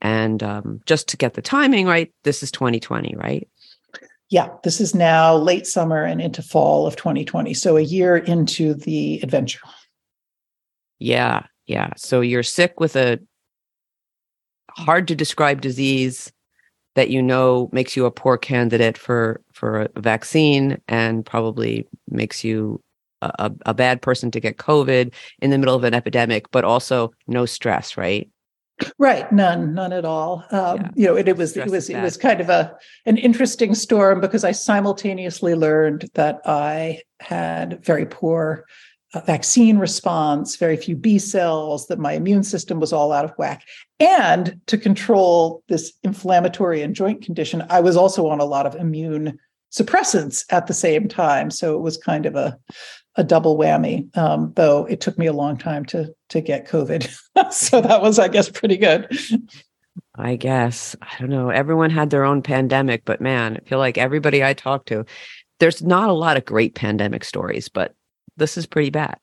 and 0.01 0.43
um, 0.43 0.81
just 0.86 1.07
to 1.10 1.17
get 1.17 1.33
the 1.33 1.41
timing 1.41 1.88
right, 1.88 2.13
this 2.24 2.43
is 2.43 2.51
2020, 2.51 3.15
right? 3.17 3.48
Yeah, 4.29 4.50
this 4.63 4.81
is 4.81 4.95
now 4.95 5.36
late 5.36 5.67
summer 5.67 6.03
and 6.03 6.22
into 6.22 6.41
fall 6.41 6.88
of 6.88 6.95
2020. 6.95 7.53
So 7.53 7.77
a 7.77 7.81
year 7.81 8.17
into 8.17 8.74
the 8.74 9.19
adventure. 9.22 9.60
Yeah, 11.00 11.45
yeah. 11.67 11.91
So 11.98 12.22
you're 12.22 12.43
sick 12.43 12.79
with 12.79 12.95
a 12.95 13.19
hard 14.69 15.07
to 15.10 15.15
describe 15.15 15.62
disease 15.62 16.31
that 16.95 17.09
you 17.09 17.21
know 17.21 17.69
makes 17.71 17.95
you 17.95 18.05
a 18.05 18.12
poor 18.12 18.38
candidate 18.38 18.97
for 18.97 19.41
for 19.53 19.81
a 19.95 20.01
vaccine 20.01 20.79
and 20.88 21.25
probably 21.25 21.88
makes 22.09 22.43
you 22.43 22.81
a, 23.21 23.51
a 23.65 23.73
bad 23.73 24.01
person 24.01 24.31
to 24.31 24.39
get 24.39 24.57
COVID 24.57 25.13
in 25.39 25.50
the 25.50 25.57
middle 25.57 25.75
of 25.75 25.83
an 25.83 25.93
epidemic, 25.93 26.50
but 26.51 26.63
also 26.63 27.13
no 27.27 27.45
stress, 27.45 27.97
right? 27.97 28.29
Right, 28.97 29.31
none, 29.31 29.73
none 29.73 29.93
at 29.93 30.03
all. 30.03 30.45
Um, 30.51 30.77
yeah. 30.77 30.89
You 30.95 31.05
know, 31.07 31.15
it, 31.15 31.27
it 31.27 31.38
was 31.38 31.51
stress 31.51 31.67
it 31.67 31.71
was 31.71 31.89
it 31.89 32.01
was 32.01 32.17
kind 32.17 32.41
of 32.41 32.50
a 32.50 32.75
an 33.05 33.17
interesting 33.17 33.75
storm 33.75 34.19
because 34.19 34.43
I 34.43 34.51
simultaneously 34.51 35.53
learned 35.53 36.09
that 36.15 36.41
I 36.45 37.01
had 37.19 37.83
very 37.85 38.05
poor 38.05 38.65
vaccine 39.22 39.77
response, 39.77 40.55
very 40.55 40.77
few 40.77 40.96
B 40.96 41.20
cells, 41.20 41.88
that 41.88 42.00
my 42.00 42.13
immune 42.13 42.43
system 42.43 42.79
was 42.79 42.91
all 42.91 43.12
out 43.12 43.25
of 43.25 43.34
whack. 43.38 43.63
And 44.00 44.60
to 44.67 44.77
control 44.77 45.63
this 45.67 45.93
inflammatory 46.03 46.82
and 46.82 46.96
joint 46.96 47.22
condition, 47.22 47.63
I 47.70 47.79
was 47.79 47.96
also 47.96 48.27
on 48.27 48.39
a 48.39 48.46
lot 48.46 48.65
of 48.65 48.75
immune 48.75 49.38
suppressants 49.72 50.46
at 50.50 50.67
the 50.67 50.74
same 50.74 51.08
time. 51.08 51.51
So 51.51 51.75
it 51.75 51.82
was 51.82 51.98
kind 51.98 52.25
of 52.25 52.36
a, 52.36 52.58
a 53.15 53.24
double 53.24 53.58
whammy, 53.58 54.15
um, 54.17 54.51
though 54.55 54.86
it 54.86 55.01
took 55.01 55.17
me 55.17 55.27
a 55.27 55.34
long 55.34 55.58
time 55.58 55.86
to, 55.86 56.13
to 56.29 56.41
get 56.41 56.67
COVID. 56.67 57.08
so 57.51 57.82
that 57.82 58.01
was, 58.01 58.20
I 58.20 58.27
guess, 58.27 58.50
pretty 58.50 58.77
good. 58.77 59.08
I 60.15 60.36
guess. 60.36 60.96
I 61.01 61.15
don't 61.20 61.29
know. 61.29 61.50
Everyone 61.50 61.89
had 61.89 62.10
their 62.10 62.24
own 62.24 62.41
pandemic, 62.41 63.03
but 63.05 63.22
man, 63.22 63.58
I 63.58 63.67
feel 63.67 63.79
like 63.79 63.98
everybody 63.98 64.43
I 64.43 64.53
talk 64.53 64.86
to, 64.86 65.05
there's 65.60 65.84
not 65.84 66.10
a 66.10 66.13
lot 66.13 66.38
of 66.38 66.46
great 66.46 66.75
pandemic 66.75 67.24
stories, 67.24 67.70
but 67.70 67.96
this 68.37 68.57
is 68.57 68.65
pretty 68.65 68.89
bad. 68.89 69.17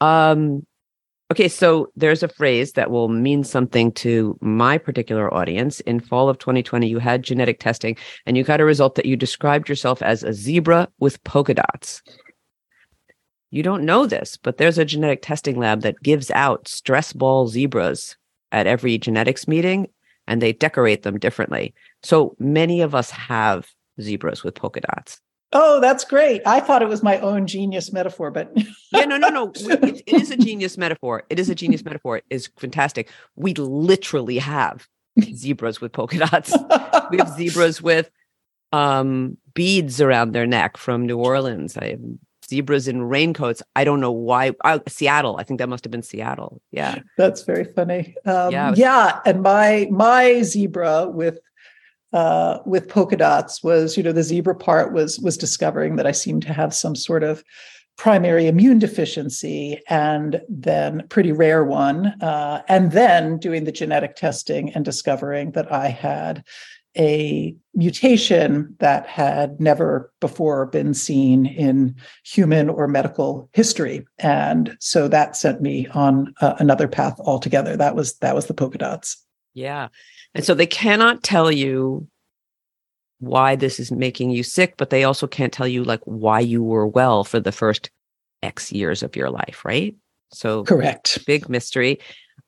Um, 0.00 0.66
okay, 1.32 1.48
so 1.48 1.90
there's 1.96 2.22
a 2.22 2.28
phrase 2.28 2.72
that 2.72 2.90
will 2.90 3.08
mean 3.08 3.44
something 3.44 3.92
to 3.92 4.38
my 4.40 4.78
particular 4.78 5.32
audience. 5.32 5.80
In 5.80 6.00
fall 6.00 6.28
of 6.28 6.38
2020, 6.38 6.88
you 6.88 6.98
had 6.98 7.22
genetic 7.22 7.60
testing 7.60 7.96
and 8.24 8.36
you 8.36 8.44
got 8.44 8.60
a 8.60 8.64
result 8.64 8.94
that 8.94 9.06
you 9.06 9.16
described 9.16 9.68
yourself 9.68 10.02
as 10.02 10.22
a 10.22 10.32
zebra 10.32 10.88
with 10.98 11.22
polka 11.24 11.54
dots. 11.54 12.02
You 13.50 13.62
don't 13.62 13.84
know 13.84 14.06
this, 14.06 14.36
but 14.36 14.58
there's 14.58 14.78
a 14.78 14.84
genetic 14.84 15.22
testing 15.22 15.58
lab 15.58 15.82
that 15.82 16.02
gives 16.02 16.30
out 16.32 16.68
stress 16.68 17.12
ball 17.12 17.48
zebras 17.48 18.16
at 18.52 18.66
every 18.66 18.98
genetics 18.98 19.46
meeting 19.46 19.88
and 20.26 20.42
they 20.42 20.52
decorate 20.52 21.02
them 21.02 21.18
differently. 21.18 21.74
So 22.02 22.34
many 22.38 22.80
of 22.80 22.94
us 22.94 23.10
have 23.10 23.68
zebras 24.00 24.42
with 24.42 24.54
polka 24.54 24.80
dots. 24.80 25.20
Oh, 25.52 25.80
that's 25.80 26.04
great. 26.04 26.42
I 26.44 26.60
thought 26.60 26.82
it 26.82 26.88
was 26.88 27.02
my 27.02 27.18
own 27.20 27.46
genius 27.46 27.92
metaphor, 27.92 28.30
but 28.30 28.52
yeah, 28.92 29.04
no, 29.04 29.16
no, 29.16 29.28
no. 29.28 29.52
It, 29.54 30.02
it 30.06 30.14
is 30.20 30.30
a 30.30 30.36
genius 30.36 30.76
metaphor. 30.76 31.22
It 31.30 31.38
is 31.38 31.48
a 31.48 31.54
genius 31.54 31.84
metaphor. 31.84 32.18
It 32.18 32.24
is 32.30 32.50
fantastic. 32.58 33.08
We 33.36 33.54
literally 33.54 34.38
have 34.38 34.86
zebras 35.34 35.80
with 35.80 35.92
polka 35.92 36.18
dots. 36.18 36.52
we 37.10 37.18
have 37.18 37.30
zebras 37.30 37.80
with 37.80 38.10
um, 38.72 39.38
beads 39.54 40.00
around 40.00 40.32
their 40.32 40.46
neck 40.46 40.76
from 40.76 41.06
New 41.06 41.18
Orleans. 41.18 41.76
I 41.76 41.90
have 41.90 42.00
zebras 42.48 42.88
in 42.88 43.02
raincoats. 43.02 43.62
I 43.76 43.84
don't 43.84 44.00
know 44.00 44.12
why. 44.12 44.52
Uh, 44.64 44.80
Seattle. 44.88 45.36
I 45.38 45.44
think 45.44 45.58
that 45.60 45.68
must 45.68 45.84
have 45.84 45.90
been 45.90 46.02
Seattle. 46.02 46.60
Yeah, 46.72 46.98
that's 47.16 47.42
very 47.42 47.64
funny. 47.64 48.16
Um, 48.24 48.52
yeah, 48.52 48.70
was- 48.70 48.78
yeah, 48.78 49.20
and 49.24 49.42
my 49.42 49.86
my 49.90 50.42
zebra 50.42 51.08
with 51.08 51.38
uh, 52.16 52.62
with 52.64 52.88
polka 52.88 53.14
dots 53.14 53.62
was, 53.62 53.94
you 53.94 54.02
know, 54.02 54.10
the 54.10 54.22
zebra 54.22 54.54
part 54.54 54.94
was 54.94 55.20
was 55.20 55.36
discovering 55.36 55.96
that 55.96 56.06
I 56.06 56.12
seemed 56.12 56.42
to 56.42 56.52
have 56.54 56.72
some 56.72 56.96
sort 56.96 57.22
of 57.22 57.44
primary 57.98 58.46
immune 58.46 58.78
deficiency 58.78 59.82
and 59.90 60.40
then 60.48 61.06
pretty 61.10 61.32
rare 61.32 61.62
one 61.62 62.06
uh, 62.22 62.62
and 62.68 62.92
then 62.92 63.38
doing 63.38 63.64
the 63.64 63.72
genetic 63.72 64.16
testing 64.16 64.70
and 64.74 64.84
discovering 64.84 65.52
that 65.52 65.72
i 65.72 65.88
had 65.88 66.44
a 66.98 67.54
mutation 67.74 68.74
that 68.80 69.06
had 69.06 69.58
never 69.60 70.12
before 70.20 70.66
been 70.66 70.92
seen 70.94 71.46
in 71.46 71.94
human 72.24 72.70
or 72.70 72.88
medical 72.88 73.50
history. 73.52 74.06
And 74.18 74.74
so 74.80 75.06
that 75.08 75.36
sent 75.36 75.60
me 75.60 75.86
on 75.88 76.32
uh, 76.40 76.54
another 76.58 76.88
path 76.88 77.20
altogether. 77.20 77.76
That 77.76 77.94
was 77.94 78.16
that 78.20 78.34
was 78.34 78.46
the 78.46 78.54
polka 78.54 78.78
dots. 78.78 79.22
Yeah 79.52 79.88
and 80.34 80.44
so 80.44 80.54
they 80.54 80.66
cannot 80.66 81.22
tell 81.22 81.50
you 81.50 82.06
why 83.18 83.56
this 83.56 83.80
is 83.80 83.90
making 83.90 84.30
you 84.30 84.42
sick, 84.42 84.74
but 84.76 84.90
they 84.90 85.04
also 85.04 85.26
can't 85.26 85.52
tell 85.52 85.66
you 85.68 85.84
like 85.84 86.02
why 86.04 86.40
you 86.40 86.62
were 86.62 86.86
well 86.86 87.24
for 87.24 87.40
the 87.40 87.52
first 87.52 87.90
X 88.42 88.72
years 88.72 89.02
of 89.02 89.16
your 89.16 89.30
life, 89.30 89.64
right? 89.64 89.94
So 90.32 90.64
correct. 90.64 91.24
Big 91.26 91.48
mystery. 91.48 91.98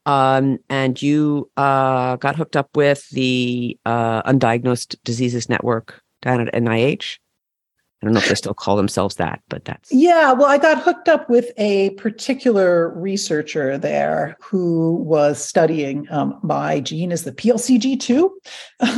Um, 0.07 0.59
and 0.69 1.01
you 1.01 1.51
uh, 1.57 2.17
got 2.17 2.37
hooked 2.37 2.57
up 2.57 2.77
with 2.77 3.09
the 3.11 3.79
uh, 3.85 4.23
Undiagnosed 4.23 4.97
Diseases 5.05 5.49
Network 5.49 6.01
down 6.23 6.47
at 6.47 6.55
NIH. 6.55 7.19
I 8.01 8.07
don't 8.07 8.15
know 8.15 8.21
if 8.21 8.29
they 8.29 8.37
still 8.37 8.55
call 8.55 8.77
themselves 8.77 9.17
that, 9.17 9.43
but 9.49 9.65
that's. 9.65 9.91
Yeah, 9.91 10.31
well, 10.33 10.47
I 10.47 10.57
got 10.59 10.81
hooked 10.81 11.09
up 11.09 11.29
with 11.29 11.51
a 11.57 11.91
particular 11.91 12.91
researcher 12.91 13.77
there 13.77 14.37
who 14.41 14.95
was 15.03 15.45
studying 15.45 16.07
um, 16.09 16.39
my 16.45 16.79
gene 16.79 17.11
is 17.11 17.25
the 17.25 17.33
PLCG2 17.33 18.31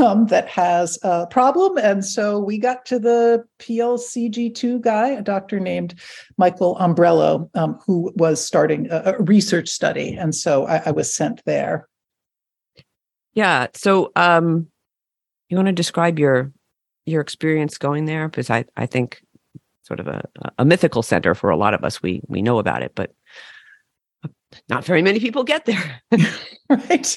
um, 0.01 0.27
that 0.27 0.49
has 0.49 0.99
a 1.03 1.27
problem. 1.29 1.79
And 1.79 2.05
so 2.05 2.39
we 2.39 2.59
got 2.59 2.85
to 2.87 2.99
the 2.99 3.43
PLCG2 3.59 4.83
guy, 4.83 5.09
a 5.09 5.23
doctor 5.23 5.59
named 5.59 5.95
Michael 6.37 6.77
Ombrello, 6.77 7.49
um, 7.57 7.79
who 7.87 8.13
was 8.17 8.45
starting 8.45 8.87
a, 8.91 9.15
a, 9.19 9.23
research 9.23 9.71
study. 9.71 10.15
And 10.15 10.35
so 10.35 10.67
I, 10.67 10.83
I 10.87 10.91
was 10.91 11.13
sent 11.15 11.43
there. 11.47 11.89
Yeah. 13.33 13.69
So 13.75 14.13
um, 14.15 14.67
you 15.49 15.57
want 15.57 15.69
to 15.69 15.73
describe 15.73 16.19
your 16.19 16.53
your 17.07 17.21
experience 17.21 17.79
going 17.79 18.07
there? 18.07 18.29
Because 18.29 18.51
I, 18.51 18.65
I 18.77 18.87
think 18.87 19.23
sort 19.83 20.01
of 20.01 20.07
a, 20.07 20.23
a 20.59 20.65
mythical 20.65 21.03
center 21.03 21.35
for 21.35 21.51
a 21.51 21.57
lot 21.57 21.75
of 21.75 21.85
us. 21.85 22.03
We 22.03 22.23
we 22.29 22.43
know 22.43 22.59
about 22.59 22.83
it, 22.83 22.93
but 22.95 23.13
not 24.69 24.85
very 24.85 25.03
many 25.03 25.21
people 25.21 25.45
get 25.45 25.65
there. 25.65 26.03
right. 26.71 27.17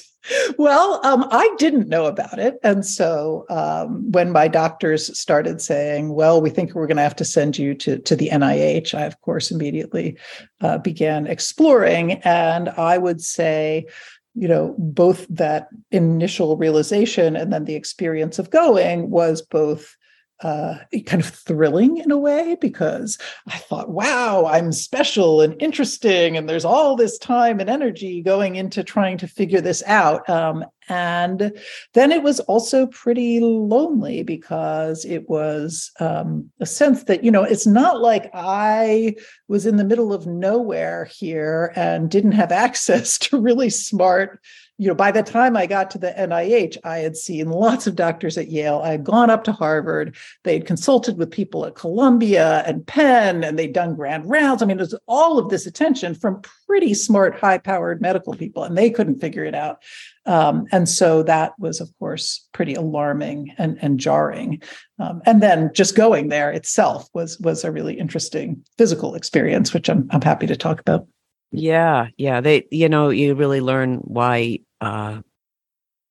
Well, 0.56 1.00
um, 1.04 1.26
I 1.30 1.54
didn't 1.58 1.88
know 1.88 2.06
about 2.06 2.38
it. 2.38 2.58
And 2.62 2.84
so 2.84 3.44
um, 3.50 4.10
when 4.10 4.32
my 4.32 4.48
doctors 4.48 5.16
started 5.18 5.60
saying, 5.60 6.14
well, 6.14 6.40
we 6.40 6.48
think 6.48 6.74
we're 6.74 6.86
going 6.86 6.96
to 6.96 7.02
have 7.02 7.16
to 7.16 7.26
send 7.26 7.58
you 7.58 7.74
to, 7.74 7.98
to 7.98 8.16
the 8.16 8.30
NIH, 8.30 8.94
I, 8.94 9.02
of 9.02 9.20
course, 9.20 9.50
immediately 9.50 10.16
uh, 10.62 10.78
began 10.78 11.26
exploring. 11.26 12.12
And 12.24 12.70
I 12.70 12.96
would 12.96 13.20
say, 13.20 13.86
you 14.34 14.48
know, 14.48 14.74
both 14.78 15.26
that 15.28 15.68
initial 15.90 16.56
realization 16.56 17.36
and 17.36 17.52
then 17.52 17.64
the 17.64 17.76
experience 17.76 18.38
of 18.38 18.50
going 18.50 19.10
was 19.10 19.42
both 19.42 19.96
uh, 20.42 20.76
kind 21.06 21.22
of 21.22 21.28
thrilling 21.28 21.98
in 21.98 22.10
a 22.10 22.18
way 22.18 22.56
because 22.60 23.18
I 23.46 23.56
thought, 23.56 23.90
wow, 23.90 24.46
I'm 24.46 24.72
special 24.72 25.40
and 25.40 25.60
interesting, 25.60 26.36
and 26.36 26.48
there's 26.48 26.64
all 26.64 26.96
this 26.96 27.18
time 27.18 27.60
and 27.60 27.70
energy 27.70 28.22
going 28.22 28.56
into 28.56 28.82
trying 28.82 29.18
to 29.18 29.28
figure 29.28 29.60
this 29.60 29.82
out. 29.86 30.28
Um, 30.28 30.64
and 30.88 31.58
then 31.94 32.12
it 32.12 32.22
was 32.22 32.40
also 32.40 32.86
pretty 32.86 33.40
lonely 33.40 34.22
because 34.22 35.04
it 35.04 35.28
was 35.28 35.90
um, 35.98 36.50
a 36.60 36.66
sense 36.66 37.04
that, 37.04 37.24
you 37.24 37.30
know, 37.30 37.42
it's 37.42 37.66
not 37.66 38.00
like 38.00 38.30
I 38.34 39.14
was 39.48 39.64
in 39.64 39.76
the 39.76 39.84
middle 39.84 40.12
of 40.12 40.26
nowhere 40.26 41.06
here 41.06 41.72
and 41.74 42.10
didn't 42.10 42.32
have 42.32 42.52
access 42.64 43.18
to 43.18 43.40
really 43.40 43.70
smart 43.70 44.40
you 44.76 44.88
know, 44.88 44.94
by 44.94 45.12
the 45.12 45.22
time 45.22 45.56
I 45.56 45.66
got 45.66 45.90
to 45.92 45.98
the 45.98 46.10
NIH, 46.10 46.78
I 46.82 46.98
had 46.98 47.16
seen 47.16 47.48
lots 47.48 47.86
of 47.86 47.94
doctors 47.94 48.36
at 48.36 48.50
Yale. 48.50 48.80
I 48.84 48.90
had 48.90 49.04
gone 49.04 49.30
up 49.30 49.44
to 49.44 49.52
Harvard. 49.52 50.16
They 50.42 50.54
had 50.54 50.66
consulted 50.66 51.16
with 51.16 51.30
people 51.30 51.64
at 51.64 51.76
Columbia 51.76 52.64
and 52.66 52.84
Penn, 52.84 53.44
and 53.44 53.56
they'd 53.56 53.72
done 53.72 53.94
grand 53.94 54.28
rounds. 54.28 54.62
I 54.62 54.66
mean, 54.66 54.78
it 54.78 54.80
was 54.80 54.98
all 55.06 55.38
of 55.38 55.48
this 55.48 55.66
attention 55.66 56.16
from 56.16 56.42
pretty 56.66 56.92
smart, 56.92 57.38
high 57.38 57.58
powered 57.58 58.00
medical 58.00 58.34
people, 58.34 58.64
and 58.64 58.76
they 58.76 58.90
couldn't 58.90 59.20
figure 59.20 59.44
it 59.44 59.54
out. 59.54 59.80
Um, 60.26 60.66
and 60.72 60.88
so 60.88 61.22
that 61.22 61.52
was, 61.58 61.80
of 61.80 61.90
course, 62.00 62.48
pretty 62.52 62.74
alarming 62.74 63.54
and, 63.58 63.78
and 63.80 64.00
jarring. 64.00 64.60
Um, 64.98 65.22
and 65.24 65.40
then 65.40 65.70
just 65.72 65.94
going 65.94 66.30
there 66.30 66.50
itself 66.50 67.08
was 67.12 67.38
was 67.38 67.62
a 67.62 67.70
really 67.70 67.98
interesting 67.98 68.64
physical 68.76 69.14
experience, 69.14 69.72
which 69.72 69.88
I'm 69.88 70.08
I'm 70.10 70.22
happy 70.22 70.48
to 70.48 70.56
talk 70.56 70.80
about. 70.80 71.06
Yeah, 71.56 72.08
yeah. 72.16 72.40
They, 72.40 72.66
you 72.70 72.88
know, 72.88 73.10
you 73.10 73.34
really 73.34 73.60
learn 73.60 73.98
why 73.98 74.60
uh 74.80 75.20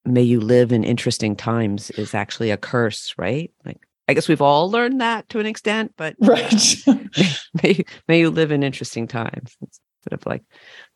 may 0.05 0.21
you 0.21 0.39
live 0.39 0.71
in 0.71 0.83
interesting 0.83 1.35
times 1.35 1.89
is 1.91 2.13
actually 2.13 2.51
a 2.51 2.57
curse, 2.57 3.13
right? 3.17 3.51
Like 3.65 3.85
I 4.07 4.13
guess 4.13 4.27
we've 4.27 4.41
all 4.41 4.69
learned 4.69 5.01
that 5.01 5.29
to 5.29 5.39
an 5.39 5.45
extent, 5.45 5.93
but 5.97 6.15
right. 6.19 6.75
may, 6.88 7.35
may, 7.63 7.85
may 8.07 8.19
you 8.19 8.29
live 8.29 8.51
in 8.51 8.63
interesting 8.63 9.07
times. 9.07 9.55
It's 9.62 9.79
sort 10.03 10.19
of 10.19 10.25
like 10.25 10.43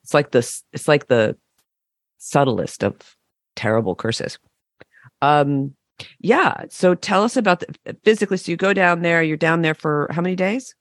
it's 0.03 0.13
like 0.13 0.31
this 0.31 0.63
it's 0.73 0.87
like 0.87 1.07
the 1.07 1.37
subtlest 2.17 2.83
of 2.83 2.95
terrible 3.55 3.95
curses. 3.95 4.39
Um 5.21 5.73
yeah, 6.19 6.65
so 6.69 6.93
tell 6.93 7.23
us 7.23 7.37
about 7.37 7.61
the 7.61 7.97
physically 8.03 8.37
so 8.37 8.51
you 8.51 8.57
go 8.57 8.73
down 8.73 9.01
there, 9.01 9.23
you're 9.23 9.35
down 9.35 9.61
there 9.61 9.73
for 9.73 10.07
how 10.11 10.21
many 10.21 10.35
days? 10.35 10.75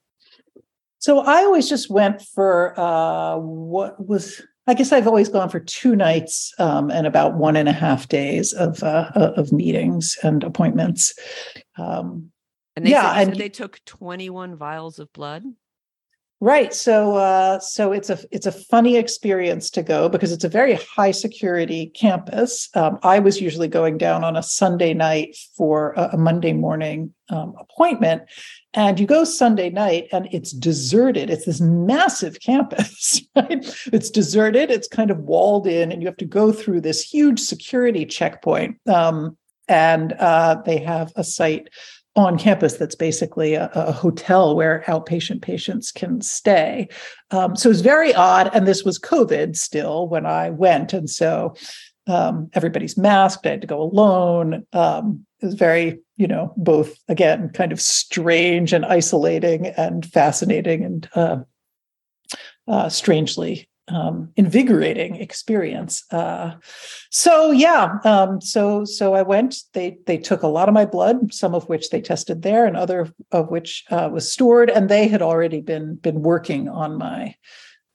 So 0.98 1.20
I 1.20 1.44
always 1.44 1.68
just 1.68 1.90
went 1.90 2.22
for 2.22 2.78
uh, 2.78 3.36
what 3.36 4.04
was 4.04 4.42
I 4.66 4.74
guess 4.74 4.92
I've 4.92 5.06
always 5.06 5.28
gone 5.28 5.48
for 5.48 5.60
two 5.60 5.94
nights 5.94 6.52
um, 6.58 6.90
and 6.90 7.06
about 7.06 7.34
one 7.34 7.54
and 7.54 7.68
a 7.68 7.72
half 7.72 8.08
days 8.08 8.52
of 8.52 8.82
uh, 8.82 9.10
uh 9.14 9.32
of 9.36 9.52
meetings 9.52 10.18
and 10.22 10.42
appointments. 10.42 11.14
Um, 11.78 12.32
and 12.74 12.84
they 12.84 12.90
yeah, 12.90 13.14
said, 13.14 13.28
and 13.28 13.36
they 13.36 13.48
took 13.48 13.80
twenty 13.84 14.28
one 14.28 14.56
vials 14.56 14.98
of 14.98 15.12
blood. 15.12 15.44
Right. 16.38 16.74
So 16.74 17.16
uh, 17.16 17.60
so 17.60 17.92
it's 17.92 18.10
a 18.10 18.18
it's 18.30 18.44
a 18.44 18.52
funny 18.52 18.98
experience 18.98 19.70
to 19.70 19.82
go 19.82 20.10
because 20.10 20.32
it's 20.32 20.44
a 20.44 20.50
very 20.50 20.74
high 20.74 21.10
security 21.10 21.86
campus. 21.86 22.68
Um, 22.74 22.98
I 23.02 23.20
was 23.20 23.40
usually 23.40 23.68
going 23.68 23.96
down 23.96 24.22
on 24.22 24.36
a 24.36 24.42
Sunday 24.42 24.92
night 24.92 25.34
for 25.56 25.94
a, 25.96 26.10
a 26.12 26.16
Monday 26.18 26.52
morning 26.52 27.14
um, 27.30 27.54
appointment, 27.58 28.24
and 28.74 29.00
you 29.00 29.06
go 29.06 29.24
Sunday 29.24 29.70
night 29.70 30.08
and 30.12 30.28
it's 30.30 30.52
deserted. 30.52 31.30
It's 31.30 31.46
this 31.46 31.62
massive 31.62 32.38
campus, 32.40 33.22
right? 33.36 33.64
It's 33.90 34.10
deserted. 34.10 34.70
It's 34.70 34.88
kind 34.88 35.10
of 35.10 35.20
walled 35.20 35.66
in, 35.66 35.90
and 35.90 36.02
you 36.02 36.06
have 36.06 36.18
to 36.18 36.26
go 36.26 36.52
through 36.52 36.82
this 36.82 37.02
huge 37.02 37.40
security 37.40 38.04
checkpoint. 38.04 38.76
Um, 38.86 39.38
and 39.68 40.12
uh, 40.12 40.60
they 40.66 40.78
have 40.78 41.12
a 41.16 41.24
site 41.24 41.70
on 42.16 42.38
campus 42.38 42.76
that's 42.76 42.94
basically 42.94 43.54
a, 43.54 43.70
a, 43.74 43.92
hotel 43.92 44.56
where 44.56 44.82
outpatient 44.86 45.42
patients 45.42 45.92
can 45.92 46.22
stay. 46.22 46.88
Um, 47.30 47.54
so 47.54 47.70
it's 47.70 47.80
very 47.80 48.14
odd. 48.14 48.50
And 48.54 48.66
this 48.66 48.84
was 48.84 48.98
COVID 48.98 49.54
still 49.54 50.08
when 50.08 50.24
I 50.24 50.48
went. 50.50 50.94
And 50.94 51.10
so 51.10 51.54
um, 52.06 52.48
everybody's 52.54 52.96
masked. 52.96 53.46
I 53.46 53.50
had 53.50 53.60
to 53.60 53.66
go 53.66 53.82
alone. 53.82 54.66
Um, 54.72 55.26
it 55.40 55.46
was 55.46 55.54
very, 55.54 55.98
you 56.16 56.26
know, 56.26 56.54
both 56.56 56.96
again, 57.08 57.50
kind 57.50 57.70
of 57.70 57.80
strange 57.80 58.72
and 58.72 58.86
isolating 58.86 59.66
and 59.66 60.06
fascinating 60.06 60.84
and 60.84 61.08
uh, 61.14 61.38
uh, 62.66 62.88
strangely 62.88 63.68
um, 63.88 64.30
invigorating 64.36 65.16
experience. 65.16 66.04
Uh, 66.10 66.52
so 67.10 67.50
yeah, 67.50 67.98
um, 68.04 68.40
so 68.40 68.84
so 68.84 69.14
I 69.14 69.22
went. 69.22 69.56
They 69.72 69.98
they 70.06 70.18
took 70.18 70.42
a 70.42 70.48
lot 70.48 70.68
of 70.68 70.74
my 70.74 70.84
blood, 70.84 71.32
some 71.32 71.54
of 71.54 71.68
which 71.68 71.90
they 71.90 72.00
tested 72.00 72.42
there, 72.42 72.66
and 72.66 72.76
other 72.76 73.12
of 73.32 73.50
which 73.50 73.84
uh, 73.90 74.08
was 74.12 74.30
stored. 74.30 74.70
And 74.70 74.88
they 74.88 75.08
had 75.08 75.22
already 75.22 75.60
been 75.60 75.96
been 75.96 76.22
working 76.22 76.68
on 76.68 76.98
my, 76.98 77.34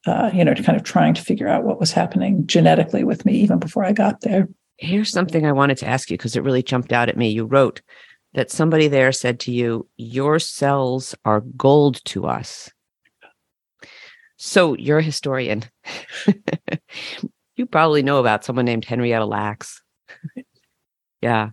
uh, 0.05 0.31
you 0.33 0.45
know, 0.45 0.53
kind 0.55 0.77
of 0.77 0.83
trying 0.83 1.13
to 1.15 1.21
figure 1.21 1.47
out 1.47 1.63
what 1.63 1.79
was 1.79 1.91
happening 1.91 2.47
genetically 2.47 3.03
with 3.03 3.25
me 3.25 3.33
even 3.33 3.59
before 3.59 3.83
I 3.83 3.91
got 3.91 4.21
there. 4.21 4.47
Here's 4.77 5.11
something 5.11 5.45
I 5.45 5.51
wanted 5.51 5.77
to 5.79 5.87
ask 5.87 6.09
you 6.09 6.17
because 6.17 6.35
it 6.35 6.43
really 6.43 6.63
jumped 6.63 6.91
out 6.91 7.09
at 7.09 7.17
me. 7.17 7.29
You 7.29 7.45
wrote 7.45 7.81
that 8.33 8.49
somebody 8.49 8.87
there 8.87 9.11
said 9.11 9.39
to 9.41 9.51
you, 9.51 9.87
"Your 9.97 10.39
cells 10.39 11.15
are 11.25 11.41
gold 11.41 12.03
to 12.05 12.25
us." 12.27 12.71
So 14.43 14.75
you're 14.75 14.97
a 14.97 15.03
historian. 15.03 15.63
you 17.55 17.67
probably 17.67 18.01
know 18.01 18.17
about 18.17 18.43
someone 18.43 18.65
named 18.65 18.85
Henrietta 18.85 19.23
Lacks. 19.23 19.83
yeah. 21.21 21.51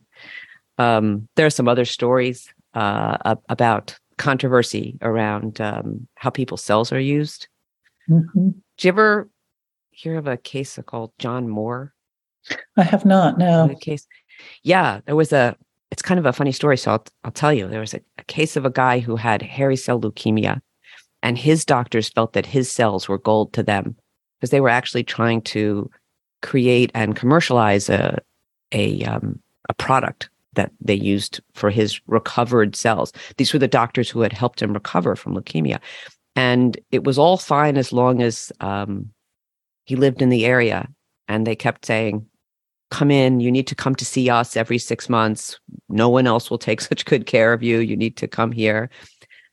Um, 0.79 1.29
there 1.37 1.45
are 1.45 1.51
some 1.51 1.69
other 1.69 1.85
stories 1.85 2.51
uh, 2.73 3.35
about 3.51 3.95
controversy 4.17 4.97
around 5.03 5.61
um, 5.61 6.09
how 6.15 6.31
people's 6.31 6.65
cells 6.65 6.91
are 6.91 6.99
used. 6.99 7.47
Mm-hmm. 8.09 8.53
Did 8.79 8.85
you 8.85 8.89
ever 8.89 9.29
hear 9.91 10.17
of 10.17 10.27
a 10.27 10.39
case 10.39 10.79
called 10.87 11.13
John 11.19 11.47
Moore? 11.47 11.93
I 12.79 12.85
have 12.85 13.05
not. 13.05 13.37
No. 13.37 13.69
case. 13.83 14.07
Yeah, 14.63 15.01
there 15.05 15.17
was 15.17 15.31
a. 15.35 15.55
It's 15.91 16.03
kind 16.03 16.19
of 16.19 16.25
a 16.25 16.33
funny 16.33 16.53
story, 16.53 16.79
so 16.79 16.93
I'll, 16.93 17.05
I'll 17.23 17.33
tell 17.33 17.53
you. 17.53 17.69
There 17.69 17.81
was 17.81 17.93
a, 17.93 18.01
a 18.17 18.25
case 18.25 18.57
of 18.57 18.65
a 18.65 18.71
guy 18.71 19.01
who 19.01 19.17
had 19.17 19.43
hairy 19.43 19.77
cell 19.77 20.01
leukemia, 20.01 20.61
and 21.23 21.37
his 21.39 21.65
doctors 21.65 22.09
felt 22.09 22.33
that 22.33 22.47
his 22.47 22.71
cells 22.71 23.09
were 23.09 23.19
gold 23.19 23.53
to 23.53 23.63
them 23.63 23.97
because 24.39 24.51
they 24.51 24.61
were 24.61 24.69
actually 24.69 25.05
trying 25.05 25.43
to 25.43 25.91
create 26.43 26.91
and 26.95 27.17
commercialize 27.17 27.89
a 27.89 28.19
a 28.73 29.03
um, 29.05 29.41
a 29.69 29.75
product 29.75 30.31
that 30.55 30.71
they 30.81 30.95
used 30.95 31.41
for 31.55 31.71
his 31.71 32.01
recovered 32.07 32.75
cells. 32.75 33.13
These 33.37 33.53
were 33.53 33.59
the 33.59 33.69
doctors 33.69 34.11
who 34.11 34.21
had 34.21 34.33
helped 34.33 34.63
him 34.63 34.73
recover 34.73 35.17
from 35.17 35.35
leukemia, 35.35 35.81
and 36.37 36.79
it 36.91 37.05
was 37.05 37.19
all 37.19 37.37
fine 37.37 37.77
as 37.77 37.93
long 37.93 38.23
as 38.23 38.53
um, 38.61 39.11
he 39.85 39.97
lived 39.97 40.23
in 40.23 40.29
the 40.29 40.47
area. 40.47 40.89
And 41.27 41.47
they 41.47 41.57
kept 41.57 41.85
saying, 41.85 42.27
"Come 42.91 43.11
in. 43.11 43.41
You 43.41 43.51
need 43.51 43.67
to 43.67 43.75
come 43.75 43.95
to 43.97 44.05
see 44.05 44.31
us 44.31 44.57
every 44.57 44.79
six 44.79 45.09
months. 45.09 45.59
No 45.89 46.09
one 46.09 46.27
else 46.27 46.51
will 46.51 46.59
take 46.59 46.81
such 46.91 47.05
good 47.05 47.27
care 47.27 47.53
of 47.53 47.63
you. 47.63 47.79
You 47.79 47.97
need 47.97 48.17
to 48.19 48.29
come 48.29 48.53
here." 48.53 48.89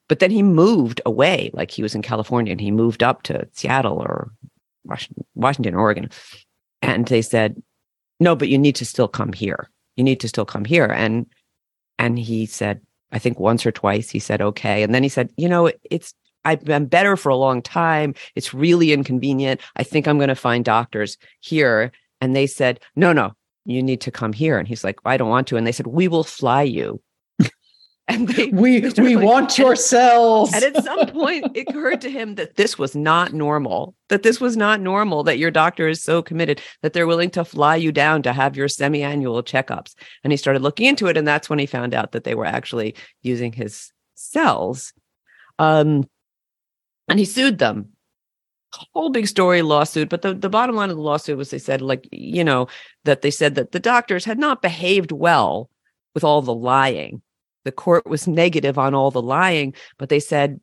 But 0.08 0.20
then 0.20 0.32
he 0.32 0.44
moved 0.44 1.02
away, 1.06 1.50
like 1.54 1.72
he 1.72 1.82
was 1.82 1.96
in 1.96 2.02
California, 2.02 2.52
and 2.52 2.62
he 2.62 2.72
moved 2.72 3.02
up 3.02 3.24
to 3.24 3.48
Seattle 3.54 3.98
or 3.98 4.32
Washington, 5.36 5.76
Oregon. 5.76 6.10
And 6.82 7.08
they 7.08 7.22
said, 7.22 7.62
"No, 8.20 8.36
but 8.36 8.50
you 8.50 8.58
need 8.58 8.76
to 8.76 8.86
still 8.86 9.08
come 9.08 9.34
here. 9.34 9.70
You 9.96 10.04
need 10.04 10.20
to 10.20 10.28
still 10.28 10.46
come 10.46 10.66
here." 10.66 10.86
And 10.86 11.26
and 11.98 12.20
he 12.20 12.46
said, 12.46 12.82
I 13.12 13.20
think 13.20 13.40
once 13.40 13.66
or 13.66 13.72
twice, 13.72 14.10
he 14.10 14.20
said, 14.20 14.42
"Okay." 14.42 14.84
And 14.84 14.94
then 14.94 15.04
he 15.04 15.10
said, 15.10 15.30
"You 15.38 15.50
know, 15.50 15.72
it's 15.90 16.14
I've 16.44 16.64
been 16.64 16.86
better 16.86 17.18
for 17.18 17.30
a 17.30 17.38
long 17.38 17.62
time. 17.62 18.14
It's 18.36 18.54
really 18.54 18.92
inconvenient. 18.92 19.62
I 19.78 19.84
think 19.84 20.08
I'm 20.08 20.18
going 20.18 20.30
to 20.30 20.36
find 20.36 20.66
doctors 20.66 21.18
here." 21.40 21.92
And 22.22 22.36
they 22.36 22.48
said, 22.48 22.80
"No, 22.96 23.14
no, 23.14 23.32
you 23.66 23.82
need 23.82 24.02
to 24.02 24.12
come 24.12 24.34
here." 24.34 24.58
And 24.58 24.68
he's 24.68 24.84
like, 24.84 25.00
"I 25.06 25.18
don't 25.18 25.30
want 25.30 25.48
to." 25.48 25.58
And 25.58 25.66
they 25.66 25.72
said, 25.72 25.88
"We 25.88 26.08
will 26.08 26.24
fly 26.24 26.64
you." 26.64 27.02
and 28.08 28.28
they, 28.28 28.48
we 28.48 28.82
we 28.98 29.16
like, 29.16 29.26
want 29.26 29.58
your 29.58 29.76
cells. 29.76 30.54
And 30.54 30.64
at 30.64 30.84
some 30.84 31.08
point, 31.08 31.58
it 31.58 31.68
occurred 31.68 32.02
to 32.02 32.12
him 32.12 32.36
that 32.36 32.56
this 32.56 32.78
was 32.78 32.96
not 32.96 33.34
normal. 33.34 33.96
That 34.10 34.22
this 34.22 34.40
was 34.40 34.56
not 34.56 34.80
normal. 34.80 35.24
That 35.24 35.40
your 35.40 35.50
doctor 35.50 35.88
is 35.88 36.04
so 36.04 36.22
committed 36.22 36.62
that 36.84 36.94
they're 36.94 37.08
willing 37.08 37.32
to 37.32 37.44
fly 37.44 37.76
you 37.76 37.92
down 37.92 38.22
to 38.24 38.34
have 38.34 38.56
your 38.56 38.68
semi-annual 38.68 39.42
checkups. 39.42 39.96
And 40.24 40.32
he 40.32 40.38
started 40.38 40.62
looking 40.62 40.86
into 40.86 41.08
it, 41.08 41.18
and 41.18 41.28
that's 41.28 41.50
when 41.50 41.58
he 41.58 41.66
found 41.66 41.96
out 41.96 42.12
that 42.12 42.26
they 42.26 42.36
were 42.36 42.46
actually 42.46 42.96
using 43.24 43.52
his 43.52 43.92
cells. 44.14 44.94
Um, 45.58 46.08
and 47.08 47.18
he 47.18 47.26
sued 47.26 47.58
them. 47.58 47.90
Whole 48.94 49.10
big 49.10 49.28
story 49.28 49.62
lawsuit, 49.62 50.10
but 50.10 50.22
the, 50.22 50.34
the 50.34 50.50
bottom 50.50 50.76
line 50.76 50.90
of 50.90 50.98
the 50.98 51.02
lawsuit 51.02 51.38
was 51.38 51.50
they 51.50 51.58
said, 51.58 51.82
like, 51.82 52.08
you 52.12 52.44
know, 52.44 52.68
that 53.06 53.22
they 53.22 53.32
said 53.32 53.56
that 53.56 53.72
the 53.72 53.80
doctors 53.80 54.26
had 54.26 54.38
not 54.38 54.62
behaved 54.62 55.14
well 55.14 55.70
with 56.14 56.26
all 56.26 56.42
the 56.42 56.54
lying 56.54 57.22
the 57.66 57.72
court 57.72 58.06
was 58.08 58.28
negative 58.28 58.78
on 58.78 58.94
all 58.94 59.12
the 59.12 59.22
lying, 59.22 59.74
but 59.98 60.08
they 60.08 60.20
said, 60.22 60.62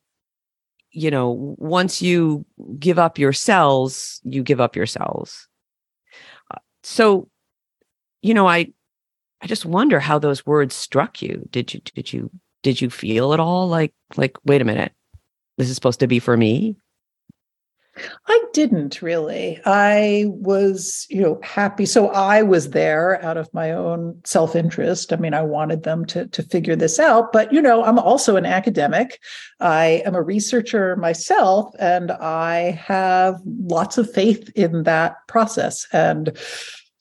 you 0.91 1.11
know, 1.11 1.55
once 1.59 2.01
you 2.01 2.45
give 2.79 2.97
up 2.97 3.19
your 3.19 3.33
cells, 3.33 4.19
you 4.23 4.41
give 4.41 4.61
up 4.61 4.75
your 4.75 4.85
cells. 4.85 5.47
Uh, 6.49 6.59
so, 6.81 7.29
you 8.21 8.33
know, 8.33 8.47
I 8.47 8.73
I 9.41 9.47
just 9.47 9.65
wonder 9.65 9.99
how 9.99 10.17
those 10.17 10.45
words 10.45 10.73
struck 10.73 11.21
you. 11.21 11.47
Did 11.51 11.73
you 11.73 11.81
did 11.93 12.13
you 12.13 12.31
did 12.63 12.79
you 12.81 12.89
feel 12.89 13.33
at 13.33 13.39
all 13.39 13.67
like 13.67 13.93
like 14.15 14.37
wait 14.45 14.61
a 14.61 14.65
minute, 14.65 14.93
this 15.57 15.69
is 15.69 15.75
supposed 15.75 15.99
to 15.99 16.07
be 16.07 16.19
for 16.19 16.37
me? 16.37 16.77
I 18.27 18.43
didn't 18.53 19.01
really. 19.01 19.59
I 19.65 20.25
was, 20.27 21.05
you 21.09 21.21
know, 21.21 21.39
happy. 21.43 21.85
So 21.85 22.07
I 22.09 22.41
was 22.41 22.71
there 22.71 23.23
out 23.23 23.37
of 23.37 23.53
my 23.53 23.71
own 23.71 24.19
self-interest. 24.23 25.13
I 25.13 25.17
mean, 25.17 25.33
I 25.33 25.43
wanted 25.43 25.83
them 25.83 26.05
to 26.07 26.27
to 26.27 26.43
figure 26.43 26.75
this 26.75 26.99
out, 26.99 27.31
but 27.31 27.53
you 27.53 27.61
know, 27.61 27.83
I'm 27.83 27.99
also 27.99 28.35
an 28.35 28.45
academic. 28.45 29.19
I 29.59 30.01
am 30.05 30.15
a 30.15 30.23
researcher 30.23 30.95
myself 30.95 31.73
and 31.79 32.11
I 32.11 32.71
have 32.71 33.35
lots 33.45 33.97
of 33.97 34.11
faith 34.11 34.49
in 34.55 34.83
that 34.83 35.15
process 35.27 35.85
and 35.93 36.35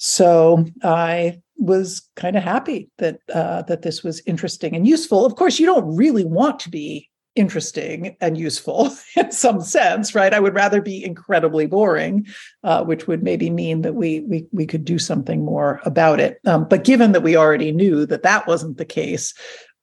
so 0.04 0.66
I 0.82 1.40
was 1.58 2.02
kind 2.16 2.36
of 2.36 2.42
happy 2.42 2.90
that 2.98 3.20
uh, 3.32 3.62
that 3.62 3.82
this 3.82 4.02
was 4.02 4.20
interesting 4.26 4.74
and 4.74 4.86
useful. 4.86 5.24
Of 5.24 5.36
course, 5.36 5.60
you 5.60 5.66
don't 5.66 5.96
really 5.96 6.24
want 6.24 6.58
to 6.60 6.70
be 6.70 7.08
interesting 7.34 8.16
and 8.20 8.36
useful 8.36 8.90
in 9.16 9.32
some 9.32 9.60
sense, 9.60 10.14
right? 10.14 10.34
I 10.34 10.40
would 10.40 10.54
rather 10.54 10.80
be 10.80 11.04
incredibly 11.04 11.66
boring, 11.66 12.26
uh, 12.62 12.84
which 12.84 13.06
would 13.06 13.22
maybe 13.22 13.50
mean 13.50 13.82
that 13.82 13.94
we 13.94 14.20
we 14.20 14.46
we 14.52 14.66
could 14.66 14.84
do 14.84 14.98
something 14.98 15.44
more 15.44 15.80
about 15.84 16.20
it. 16.20 16.38
Um, 16.46 16.66
but 16.68 16.84
given 16.84 17.12
that 17.12 17.22
we 17.22 17.36
already 17.36 17.72
knew 17.72 18.06
that 18.06 18.22
that 18.22 18.46
wasn't 18.46 18.78
the 18.78 18.84
case, 18.84 19.34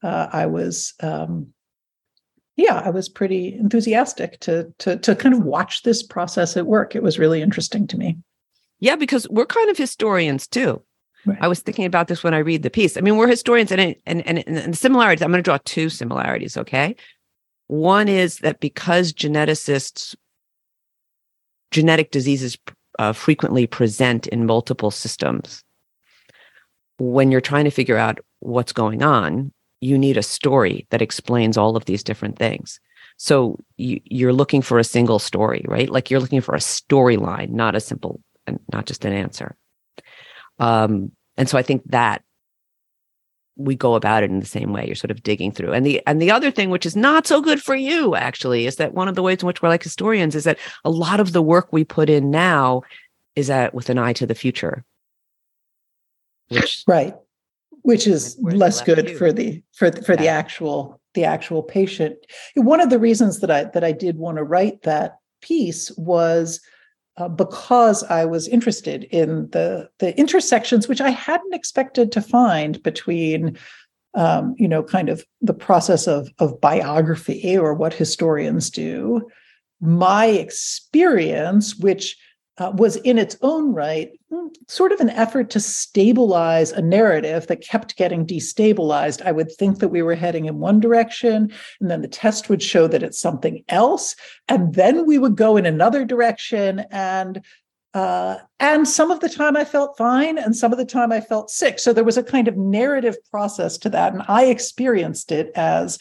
uh, 0.04 0.28
I 0.32 0.46
was. 0.46 0.94
Um, 1.02 1.54
yeah, 2.56 2.82
I 2.84 2.90
was 2.90 3.08
pretty 3.08 3.54
enthusiastic 3.54 4.38
to 4.42 4.74
to 4.80 4.98
to 4.98 5.16
kind 5.16 5.34
of 5.34 5.44
watch 5.44 5.84
this 5.84 6.04
process 6.04 6.58
at 6.58 6.68
work. 6.68 6.94
It 6.94 7.02
was 7.02 7.18
really 7.18 7.42
interesting 7.42 7.88
to 7.88 7.98
me. 7.98 8.18
Yeah, 8.80 8.98
because 8.98 9.28
we're 9.30 9.46
kind 9.46 9.70
of 9.70 9.78
historians 9.78 10.46
too. 10.46 10.84
Right. 11.26 11.38
I 11.42 11.48
was 11.48 11.62
thinking 11.62 11.86
about 11.86 12.08
this 12.08 12.24
when 12.24 12.34
I 12.34 12.40
read 12.40 12.64
the 12.64 12.70
piece. 12.70 12.98
I 12.98 13.02
mean, 13.02 13.18
we're 13.18 13.28
historians, 13.28 13.72
and 13.72 13.96
and 14.06 14.28
and, 14.28 14.44
and 14.46 14.74
the 14.74 14.78
similarities. 14.78 15.22
I'm 15.22 15.32
going 15.32 15.40
to 15.40 15.48
draw 15.48 15.58
two 15.64 15.90
similarities. 15.90 16.58
Okay, 16.58 16.96
one 17.70 18.08
is 18.08 18.40
that 18.40 18.60
because 18.60 19.14
geneticists, 19.14 20.16
genetic 21.70 22.10
diseases 22.10 22.58
uh, 22.98 23.14
frequently 23.14 23.68
present 23.68 24.26
in 24.26 24.48
multiple 24.48 24.90
systems, 24.90 25.64
when 26.98 27.32
you're 27.32 27.40
trying 27.40 27.66
to 27.66 27.72
figure 27.72 27.96
out 27.96 28.20
what's 28.40 28.74
going 28.74 29.04
on, 29.04 29.54
you 29.82 30.00
need 30.00 30.18
a 30.18 30.24
story 30.24 30.88
that 30.90 31.04
explains 31.04 31.58
all 31.58 31.78
of 31.78 31.86
these 31.86 32.04
different 32.04 32.40
things. 32.40 32.80
So 33.18 33.60
you, 33.78 34.02
you're 34.04 34.34
looking 34.34 34.64
for 34.64 34.80
a 34.80 34.84
single 34.84 35.20
story, 35.20 35.64
right? 35.68 35.92
Like 35.92 36.10
you're 36.10 36.20
looking 36.20 36.42
for 36.42 36.56
a 36.56 36.60
storyline, 36.60 37.52
not 37.52 37.76
a 37.76 37.80
simple, 37.80 38.20
not 38.74 38.88
just 38.88 39.06
an 39.06 39.14
answer. 39.14 39.56
Um, 40.58 41.12
and 41.38 41.48
so 41.48 41.56
I 41.56 41.62
think 41.62 41.84
that 41.92 42.24
we 43.60 43.76
go 43.76 43.96
about 43.96 44.24
it 44.24 44.32
in 44.32 44.40
the 44.40 44.46
same 44.46 44.72
way. 44.72 44.86
You're 44.86 44.96
sort 44.96 45.12
of 45.12 45.22
digging 45.22 45.52
through. 45.52 45.74
And 45.74 45.86
the 45.86 46.02
and 46.08 46.22
the 46.22 46.32
other 46.32 46.50
thing, 46.50 46.70
which 46.70 46.86
is 46.86 46.96
not 46.96 47.28
so 47.28 47.42
good 47.42 47.62
for 47.62 47.76
you, 47.76 48.16
actually, 48.16 48.66
is 48.66 48.78
that 48.78 48.94
one 48.94 49.08
of 49.08 49.16
the 49.16 49.22
ways 49.22 49.42
in 49.42 49.48
which 49.48 49.62
we're 49.62 49.70
like 49.70 49.84
historians 49.84 50.34
is 50.34 50.46
that 50.46 50.58
a 50.86 50.90
lot 50.90 51.20
of 51.20 51.34
the 51.34 51.42
work 51.42 51.72
we 51.72 51.84
put 51.84 52.10
in 52.10 52.32
now 52.32 52.82
is 53.36 53.48
that 53.48 53.74
with 53.74 53.90
an 53.90 53.98
eye 53.98 54.14
to 54.14 54.26
the 54.26 54.34
future. 54.34 54.86
Which 56.48 56.84
right. 56.88 57.14
Which 57.82 58.08
is 58.08 58.38
less 58.42 58.82
good 58.82 59.10
you. 59.10 59.18
for 59.18 59.32
the 59.32 59.62
for 59.74 59.92
for 59.92 60.14
yeah. 60.14 60.22
the 60.22 60.28
actual 60.30 61.00
the 61.14 61.26
actual 61.26 61.62
patient. 61.62 62.18
One 62.56 62.80
of 62.80 62.90
the 62.90 63.00
reasons 63.00 63.42
that 63.42 63.52
I 63.52 63.66
that 63.66 63.84
I 63.84 63.92
did 63.92 64.18
want 64.18 64.38
to 64.38 64.44
write 64.44 64.84
that 64.84 65.18
piece 65.42 65.92
was 65.98 66.62
uh, 67.20 67.28
because 67.28 68.04
I 68.04 68.26
was 68.26 68.48
interested 68.48 69.04
in 69.06 69.50
the 69.50 69.90
the 70.00 70.18
intersections, 70.18 70.88
which 70.88 71.02
I 71.02 71.10
hadn't 71.10 71.54
expected 71.54 72.12
to 72.14 72.22
find 72.22 72.82
between, 72.82 73.58
um, 74.14 74.56
you 74.58 74.68
know, 74.68 74.84
kind 74.84 75.10
of 75.10 75.26
the 75.42 75.54
process 75.54 76.08
of 76.08 76.30
of 76.40 76.62
biography 76.62 77.58
or 77.58 77.74
what 77.74 77.94
historians 77.94 78.70
do, 78.70 79.28
my 79.82 80.28
experience, 80.28 81.76
which 81.76 82.18
uh, 82.60 82.72
was 82.76 82.98
in 82.98 83.18
its 83.18 83.38
own 83.42 83.74
right 83.74 84.12
hmm, 84.30 84.48
sort 84.68 84.92
of 84.92 85.00
an 85.00 85.10
effort 85.10 85.50
to 85.50 85.60
stabilize 85.60 86.72
a 86.72 86.82
narrative 86.82 87.48
that 87.48 87.62
kept 87.62 87.96
getting 87.96 88.26
destabilized. 88.26 89.26
I 89.26 89.32
would 89.32 89.52
think 89.52 89.80
that 89.80 89.88
we 89.88 90.02
were 90.02 90.16
heading 90.16 90.46
in 90.46 90.60
one 90.60 90.80
direction, 90.80 91.52
and 91.80 91.90
then 91.90 92.02
the 92.02 92.08
test 92.08 92.50
would 92.50 92.62
show 92.62 92.88
that 92.88 93.04
it's 93.04 93.20
something 93.20 93.64
else, 93.70 94.16
and 94.48 94.76
then 94.76 95.06
we 95.06 95.18
would 95.18 95.36
go 95.36 95.58
in 95.58 95.66
another 95.66 96.06
direction. 96.06 96.86
And 96.92 97.44
uh, 97.96 98.38
and 98.60 98.88
some 98.88 99.10
of 99.10 99.20
the 99.20 99.30
time 99.30 99.58
I 99.58 99.66
felt 99.66 99.98
fine, 99.98 100.38
and 100.38 100.56
some 100.56 100.72
of 100.72 100.78
the 100.78 100.86
time 100.86 101.12
I 101.12 101.22
felt 101.22 101.50
sick. 101.50 101.80
So 101.80 101.92
there 101.92 102.04
was 102.04 102.18
a 102.18 102.24
kind 102.24 102.48
of 102.48 102.56
narrative 102.56 103.18
process 103.32 103.78
to 103.80 103.90
that, 103.90 104.14
and 104.14 104.22
I 104.28 104.46
experienced 104.46 105.32
it 105.32 105.52
as 105.56 105.98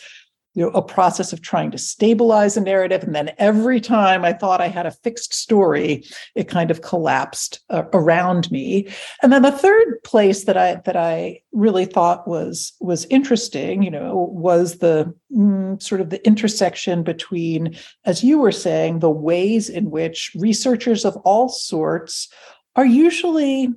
you 0.59 0.64
know 0.64 0.71
a 0.71 0.83
process 0.83 1.33
of 1.33 1.40
trying 1.40 1.71
to 1.71 1.79
stabilize 1.79 2.57
a 2.57 2.61
narrative. 2.61 3.05
And 3.05 3.14
then 3.14 3.31
every 3.38 3.81
time 3.81 4.25
i 4.25 4.33
thought 4.33 4.61
i 4.61 4.66
had 4.66 4.87
a 4.87 4.90
fixed 4.90 5.33
story 5.33 6.05
it 6.35 6.49
kind 6.49 6.73
of 6.73 6.83
collapsed 6.83 7.61
uh, 7.71 7.85
around 7.92 8.51
me. 8.51 8.88
And 9.23 9.33
then 9.33 9.42
the 9.42 9.53
third 9.53 10.03
place 10.03 10.44
that 10.44 10.57
i 10.57 10.75
that 10.85 10.97
i 10.97 11.40
really 11.53 11.85
thought 11.85 12.27
was 12.27 12.73
was 12.81 13.07
interesting 13.07 13.83
you 13.83 13.90
know 13.90 14.29
was 14.33 14.79
the 14.79 15.14
mm, 15.33 15.81
sort 15.81 16.01
of 16.01 16.11
the 16.11 16.27
intersection 16.27 17.05
between 17.05 17.77
as 18.05 18.25
you 18.25 18.38
were 18.38 18.53
saying 18.53 18.99
the 18.99 19.11
ways 19.11 19.68
in 19.68 19.90
which 19.90 20.33
researchers 20.37 21.05
of 21.05 21.16
all 21.18 21.49
sorts 21.49 22.29
are 22.75 22.87
usually 22.87 23.73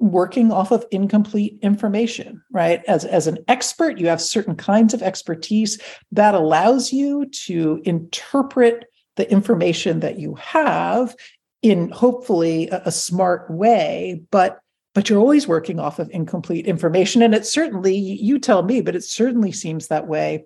working 0.00 0.50
off 0.50 0.72
of 0.72 0.84
incomplete 0.90 1.58
information 1.62 2.42
right? 2.50 2.82
As 2.88 3.04
as 3.04 3.26
an 3.26 3.38
expert 3.48 3.98
you 3.98 4.08
have 4.08 4.20
certain 4.20 4.56
kinds 4.56 4.94
of 4.94 5.02
expertise 5.02 5.78
that 6.12 6.34
allows 6.34 6.92
you 6.92 7.26
to 7.44 7.80
interpret 7.84 8.86
the 9.16 9.30
information 9.30 10.00
that 10.00 10.18
you 10.18 10.34
have 10.36 11.14
in 11.62 11.90
hopefully 11.90 12.68
a, 12.70 12.82
a 12.86 12.92
smart 12.92 13.50
way 13.50 14.22
but 14.30 14.60
but 14.92 15.08
you're 15.08 15.20
always 15.20 15.46
working 15.46 15.78
off 15.78 16.00
of 16.00 16.10
incomplete 16.10 16.66
information. 16.66 17.22
And 17.22 17.32
it 17.32 17.46
certainly 17.46 17.94
you 17.94 18.38
tell 18.38 18.62
me 18.62 18.80
but 18.80 18.96
it 18.96 19.04
certainly 19.04 19.52
seems 19.52 19.88
that 19.88 20.08
way 20.08 20.44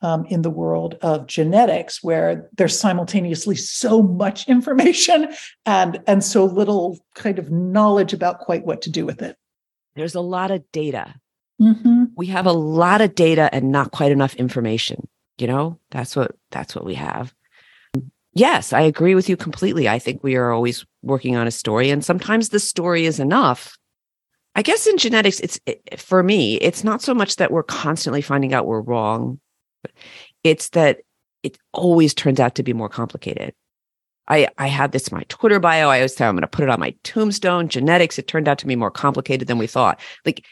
um, 0.00 0.24
in 0.26 0.42
the 0.42 0.50
world 0.50 0.96
of 1.02 1.26
genetics 1.26 2.02
where 2.02 2.48
there's 2.56 2.78
simultaneously 2.78 3.56
so 3.56 4.02
much 4.02 4.48
information 4.48 5.32
and 5.66 6.00
and 6.06 6.22
so 6.24 6.44
little 6.44 6.98
kind 7.14 7.38
of 7.38 7.50
knowledge 7.50 8.12
about 8.12 8.40
quite 8.40 8.64
what 8.64 8.82
to 8.82 8.90
do 8.90 9.04
with 9.04 9.22
it. 9.22 9.36
There's 9.96 10.14
a 10.14 10.20
lot 10.20 10.50
of 10.50 10.62
data. 10.72 11.14
Mm-hmm. 11.60 12.04
we 12.16 12.26
have 12.26 12.46
a 12.46 12.52
lot 12.52 13.00
of 13.00 13.16
data 13.16 13.52
and 13.52 13.72
not 13.72 13.90
quite 13.90 14.12
enough 14.12 14.36
information 14.36 15.08
you 15.38 15.46
know? 15.46 15.78
That's 15.90 16.14
what 16.14 16.32
that's 16.50 16.74
what 16.74 16.84
we 16.84 16.94
have. 16.94 17.32
Yes 18.34 18.72
i 18.72 18.80
agree 18.80 19.14
with 19.14 19.28
you 19.28 19.36
completely. 19.36 19.88
I 19.88 19.98
think 19.98 20.22
we 20.22 20.36
are 20.36 20.52
always 20.52 20.84
working 21.02 21.36
on 21.36 21.46
a 21.46 21.52
story 21.52 21.90
and 21.90 22.04
sometimes 22.04 22.50
the 22.50 22.60
story 22.60 23.06
is 23.06 23.18
enough. 23.18 23.76
I 24.54 24.62
guess 24.62 24.86
in 24.86 24.98
genetics 24.98 25.40
it's 25.40 25.58
it, 25.66 26.00
for 26.00 26.22
me 26.22 26.56
it's 26.56 26.84
not 26.84 27.02
so 27.02 27.14
much 27.14 27.36
that 27.36 27.50
we're 27.50 27.62
constantly 27.62 28.22
finding 28.22 28.52
out 28.52 28.66
we're 28.66 28.80
wrong 28.80 29.40
it's 30.44 30.70
that 30.70 30.98
it 31.42 31.58
always 31.72 32.14
turns 32.14 32.40
out 32.40 32.54
to 32.56 32.62
be 32.62 32.72
more 32.72 32.88
complicated. 32.88 33.54
I, 34.28 34.48
I 34.58 34.66
had 34.66 34.92
this 34.92 35.08
in 35.08 35.16
my 35.16 35.24
Twitter 35.28 35.58
bio. 35.58 35.88
I 35.88 35.98
always 35.98 36.14
say 36.14 36.26
I'm 36.26 36.34
going 36.34 36.42
to 36.42 36.48
put 36.48 36.64
it 36.64 36.68
on 36.68 36.80
my 36.80 36.94
tombstone. 37.02 37.68
Genetics, 37.68 38.18
it 38.18 38.28
turned 38.28 38.46
out 38.46 38.58
to 38.58 38.66
be 38.66 38.76
more 38.76 38.90
complicated 38.90 39.48
than 39.48 39.58
we 39.58 39.66
thought. 39.66 40.00
Like 40.26 40.44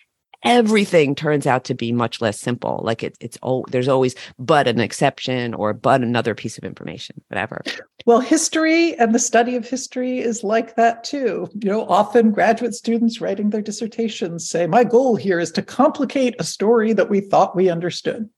everything 0.44 1.14
turns 1.14 1.46
out 1.46 1.64
to 1.64 1.74
be 1.74 1.92
much 1.92 2.20
less 2.20 2.40
simple. 2.40 2.80
Like 2.84 3.02
it, 3.02 3.16
it's 3.20 3.36
oh, 3.42 3.64
there's 3.70 3.88
always 3.88 4.14
but 4.38 4.68
an 4.68 4.80
exception 4.80 5.54
or 5.54 5.72
but 5.72 6.00
another 6.00 6.34
piece 6.34 6.56
of 6.56 6.64
information, 6.64 7.20
whatever. 7.28 7.62
Well, 8.06 8.20
history 8.20 8.94
and 8.98 9.14
the 9.14 9.18
study 9.18 9.56
of 9.56 9.68
history 9.68 10.20
is 10.20 10.44
like 10.44 10.76
that 10.76 11.04
too. 11.04 11.48
You 11.62 11.70
know, 11.70 11.86
often 11.86 12.30
graduate 12.30 12.74
students 12.74 13.20
writing 13.20 13.50
their 13.50 13.62
dissertations 13.62 14.48
say, 14.48 14.66
"My 14.66 14.84
goal 14.84 15.16
here 15.16 15.40
is 15.40 15.50
to 15.52 15.62
complicate 15.62 16.36
a 16.38 16.44
story 16.44 16.92
that 16.92 17.10
we 17.10 17.20
thought 17.20 17.56
we 17.56 17.68
understood." 17.68 18.30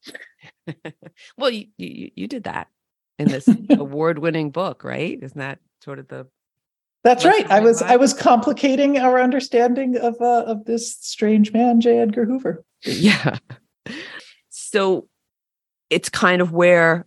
well, 1.37 1.50
you, 1.50 1.66
you 1.76 2.11
you 2.14 2.28
did 2.28 2.44
that 2.44 2.68
in 3.18 3.28
this 3.28 3.48
award-winning 3.70 4.50
book, 4.50 4.85
right? 4.85 5.18
Isn't 5.20 5.38
that 5.38 5.59
sort 5.83 5.98
of 5.98 6.09
the 6.09 6.26
that's 7.04 7.24
right. 7.24 7.48
I 7.50 7.61
was 7.61 7.81
I 7.81 7.96
was 7.96 8.12
complicating 8.12 8.98
our 8.98 9.20
understanding 9.20 9.96
of 9.96 10.20
uh, 10.20 10.44
of 10.46 10.64
this 10.64 10.96
strange 11.00 11.52
man, 11.52 11.81
J. 11.81 11.98
Edgar 11.98 12.24
Hoover. 12.24 12.64
Yeah. 12.85 13.38
So 14.50 15.09
it's 15.90 16.09
kind 16.09 16.40
of 16.40 16.52
where 16.52 17.07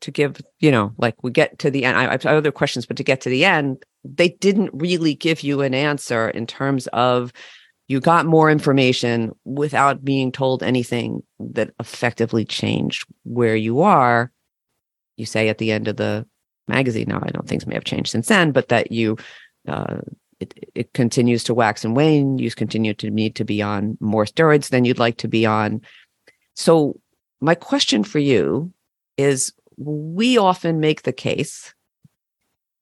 to 0.00 0.10
give, 0.10 0.40
you 0.58 0.72
know, 0.72 0.92
like 0.98 1.22
we 1.22 1.30
get 1.30 1.60
to 1.60 1.70
the 1.70 1.84
end. 1.84 1.96
I, 1.96 2.06
I 2.06 2.10
have 2.12 2.26
other 2.26 2.50
questions, 2.50 2.86
but 2.86 2.96
to 2.96 3.04
get 3.04 3.20
to 3.20 3.28
the 3.28 3.44
end, 3.44 3.84
they 4.02 4.30
didn't 4.30 4.70
really 4.72 5.14
give 5.14 5.42
you 5.42 5.60
an 5.60 5.74
answer 5.74 6.28
in 6.30 6.46
terms 6.46 6.88
of 6.88 7.32
you 7.88 8.00
got 8.00 8.26
more 8.26 8.50
information 8.50 9.34
without 9.44 10.04
being 10.04 10.30
told 10.30 10.62
anything 10.62 11.22
that 11.40 11.70
effectively 11.80 12.44
changed 12.44 13.06
where 13.24 13.56
you 13.56 13.80
are 13.80 14.30
you 15.16 15.26
say 15.26 15.48
at 15.48 15.58
the 15.58 15.72
end 15.72 15.88
of 15.88 15.96
the 15.96 16.26
magazine 16.68 17.06
now 17.08 17.18
i 17.18 17.30
know 17.34 17.42
things 17.46 17.66
may 17.66 17.74
have 17.74 17.84
changed 17.84 18.10
since 18.10 18.28
then 18.28 18.52
but 18.52 18.68
that 18.68 18.92
you 18.92 19.16
uh, 19.66 19.98
it, 20.40 20.70
it 20.74 20.92
continues 20.92 21.44
to 21.44 21.54
wax 21.54 21.84
and 21.84 21.96
wane 21.96 22.38
you 22.38 22.50
continue 22.50 22.94
to 22.94 23.10
need 23.10 23.34
to 23.34 23.44
be 23.44 23.60
on 23.60 23.96
more 24.00 24.24
steroids 24.24 24.70
than 24.70 24.84
you'd 24.84 24.98
like 24.98 25.18
to 25.18 25.28
be 25.28 25.44
on. 25.44 25.80
So 26.54 27.00
my 27.40 27.54
question 27.54 28.04
for 28.04 28.18
you 28.18 28.72
is 29.16 29.52
we 29.76 30.38
often 30.38 30.80
make 30.80 31.02
the 31.02 31.12
case 31.12 31.74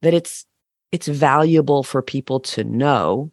that 0.02 0.14
it's 0.14 0.46
it's 0.92 1.08
valuable 1.08 1.82
for 1.82 2.00
people 2.02 2.40
to 2.40 2.64
know 2.64 3.32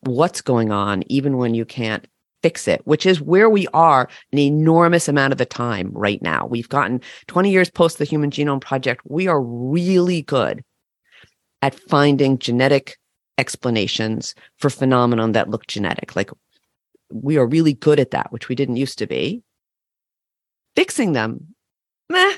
what's 0.00 0.40
going 0.40 0.70
on, 0.70 1.02
even 1.06 1.36
when 1.36 1.54
you 1.54 1.64
can't 1.64 2.06
fix 2.42 2.68
it, 2.68 2.80
which 2.84 3.04
is 3.04 3.20
where 3.20 3.50
we 3.50 3.66
are 3.68 4.08
an 4.32 4.38
enormous 4.38 5.08
amount 5.08 5.32
of 5.32 5.38
the 5.38 5.46
time 5.46 5.90
right 5.92 6.22
now. 6.22 6.46
We've 6.46 6.68
gotten 6.68 7.00
20 7.26 7.50
years 7.50 7.70
post 7.70 7.98
the 7.98 8.04
Human 8.04 8.30
Genome 8.30 8.60
Project. 8.60 9.02
We 9.04 9.26
are 9.26 9.40
really 9.40 10.22
good 10.22 10.62
at 11.62 11.74
finding 11.74 12.38
genetic 12.38 12.96
explanations 13.38 14.34
for 14.56 14.70
phenomenon 14.70 15.32
that 15.32 15.50
look 15.50 15.66
genetic. 15.66 16.14
Like 16.14 16.30
we 17.10 17.36
are 17.36 17.46
really 17.46 17.74
good 17.74 17.98
at 17.98 18.10
that, 18.12 18.32
which 18.32 18.48
we 18.48 18.54
didn't 18.54 18.76
used 18.76 18.98
to 18.98 19.06
be. 19.06 19.42
Fixing 20.76 21.12
them, 21.12 21.54
meh, 22.08 22.36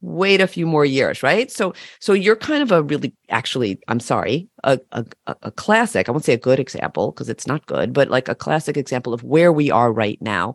wait 0.00 0.40
a 0.40 0.46
few 0.46 0.66
more 0.66 0.84
years 0.84 1.22
right? 1.22 1.50
So 1.50 1.74
so 2.00 2.12
you're 2.12 2.36
kind 2.36 2.62
of 2.62 2.70
a 2.70 2.82
really 2.82 3.12
actually 3.30 3.78
i'm 3.88 4.00
sorry 4.00 4.48
a 4.62 4.78
a, 4.92 5.04
a 5.42 5.50
classic 5.50 6.08
i 6.08 6.12
won't 6.12 6.24
say 6.24 6.34
a 6.34 6.38
good 6.38 6.60
example 6.60 7.10
because 7.10 7.28
it's 7.28 7.46
not 7.46 7.66
good 7.66 7.92
but 7.92 8.08
like 8.08 8.28
a 8.28 8.34
classic 8.34 8.76
example 8.76 9.12
of 9.12 9.22
where 9.22 9.52
we 9.52 9.70
are 9.70 9.92
right 9.92 10.20
now. 10.20 10.54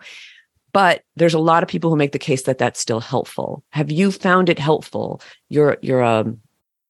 But 0.73 1.03
there's 1.17 1.33
a 1.33 1.39
lot 1.39 1.63
of 1.63 1.69
people 1.69 1.89
who 1.89 1.97
make 1.97 2.13
the 2.13 2.19
case 2.19 2.43
that 2.43 2.57
that's 2.57 2.79
still 2.79 3.01
helpful. 3.01 3.63
Have 3.71 3.91
you 3.91 4.11
found 4.11 4.47
it 4.47 4.59
helpful? 4.59 5.21
You're 5.49 5.77
you're 5.81 6.03
um 6.03 6.39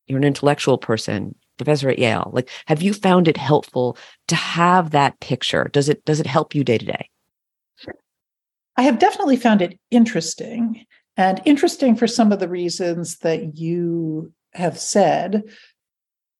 you're 0.08 0.20
an 0.20 0.24
intellectual 0.24 0.78
person 0.78 1.34
professor 1.58 1.90
at 1.90 2.00
yale. 2.00 2.30
Like 2.34 2.50
have 2.68 2.82
you 2.82 2.94
found 2.94 3.28
it 3.28 3.38
helpful 3.38 3.98
to 4.28 4.36
have 4.36 4.92
that 4.92 5.20
picture? 5.20 5.70
Does 5.74 5.90
it 5.90 6.06
does 6.06 6.20
it 6.20 6.28
help 6.28 6.54
you 6.54 6.64
day 6.64 6.78
to 6.78 6.86
day? 6.86 7.10
I 8.78 8.84
have 8.84 9.00
definitely 9.00 9.38
found 9.38 9.62
it 9.62 9.80
interesting 9.90 10.86
and 11.22 11.40
interesting 11.46 11.96
for 11.96 12.08
some 12.08 12.32
of 12.32 12.40
the 12.40 12.48
reasons 12.48 13.20
that 13.20 13.56
you 13.56 14.34
have 14.54 14.80
said. 14.80 15.44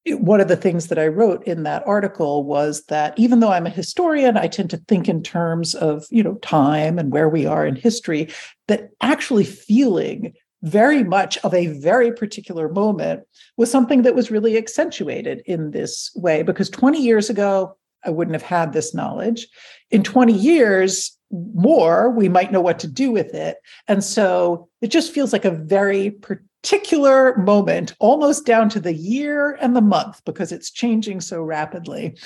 One 0.08 0.40
of 0.40 0.48
the 0.48 0.56
things 0.56 0.88
that 0.88 0.98
I 0.98 1.06
wrote 1.06 1.46
in 1.46 1.62
that 1.62 1.86
article 1.86 2.42
was 2.42 2.84
that 2.86 3.16
even 3.16 3.38
though 3.38 3.52
I'm 3.52 3.66
a 3.66 3.70
historian, 3.70 4.36
I 4.36 4.48
tend 4.48 4.70
to 4.70 4.82
think 4.88 5.08
in 5.08 5.22
terms 5.22 5.76
of, 5.76 6.04
you 6.10 6.24
know, 6.24 6.34
time 6.36 6.98
and 6.98 7.12
where 7.12 7.28
we 7.28 7.46
are 7.46 7.64
in 7.64 7.76
history, 7.76 8.28
that 8.66 8.90
actually 9.00 9.44
feeling 9.44 10.32
very 10.62 11.04
much 11.04 11.38
of 11.38 11.54
a 11.54 11.68
very 11.78 12.10
particular 12.10 12.68
moment 12.68 13.22
was 13.56 13.70
something 13.70 14.02
that 14.02 14.16
was 14.16 14.32
really 14.32 14.56
accentuated 14.56 15.42
in 15.46 15.70
this 15.70 16.10
way 16.16 16.42
because 16.42 16.68
20 16.70 17.00
years 17.00 17.30
ago 17.30 17.76
I 18.04 18.10
wouldn't 18.10 18.34
have 18.34 18.42
had 18.42 18.72
this 18.72 18.94
knowledge. 18.94 19.46
In 19.92 20.02
20 20.02 20.32
years 20.32 21.16
more, 21.32 22.10
we 22.10 22.28
might 22.28 22.52
know 22.52 22.60
what 22.60 22.78
to 22.80 22.86
do 22.86 23.10
with 23.10 23.34
it. 23.34 23.56
And 23.88 24.04
so 24.04 24.68
it 24.80 24.88
just 24.88 25.12
feels 25.12 25.32
like 25.32 25.44
a 25.44 25.50
very 25.50 26.10
particular 26.10 27.36
moment, 27.38 27.94
almost 27.98 28.46
down 28.46 28.68
to 28.70 28.80
the 28.80 28.94
year 28.94 29.58
and 29.60 29.74
the 29.74 29.80
month, 29.80 30.22
because 30.24 30.52
it's 30.52 30.70
changing 30.70 31.20
so 31.20 31.42
rapidly. 31.42 32.16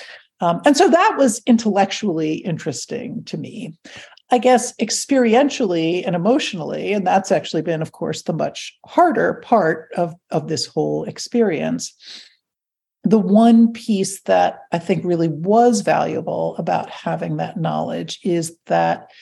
Um, 0.40 0.60
and 0.66 0.76
so 0.76 0.88
that 0.88 1.14
was 1.16 1.40
intellectually 1.46 2.34
interesting 2.34 3.24
to 3.24 3.38
me. 3.38 3.78
I 4.32 4.38
guess 4.38 4.74
experientially 4.78 6.04
and 6.04 6.16
emotionally, 6.16 6.92
and 6.92 7.06
that's 7.06 7.30
actually 7.30 7.62
been, 7.62 7.80
of 7.80 7.92
course, 7.92 8.22
the 8.22 8.32
much 8.32 8.76
harder 8.84 9.34
part 9.44 9.88
of, 9.96 10.14
of 10.30 10.48
this 10.48 10.66
whole 10.66 11.04
experience. 11.04 11.94
The 13.06 13.20
one 13.20 13.72
piece 13.72 14.22
that 14.22 14.62
I 14.72 14.80
think 14.80 15.04
really 15.04 15.28
was 15.28 15.82
valuable 15.82 16.56
about 16.56 16.90
having 16.90 17.36
that 17.36 17.56
knowledge 17.56 18.18
is 18.24 18.58
that 18.66 19.12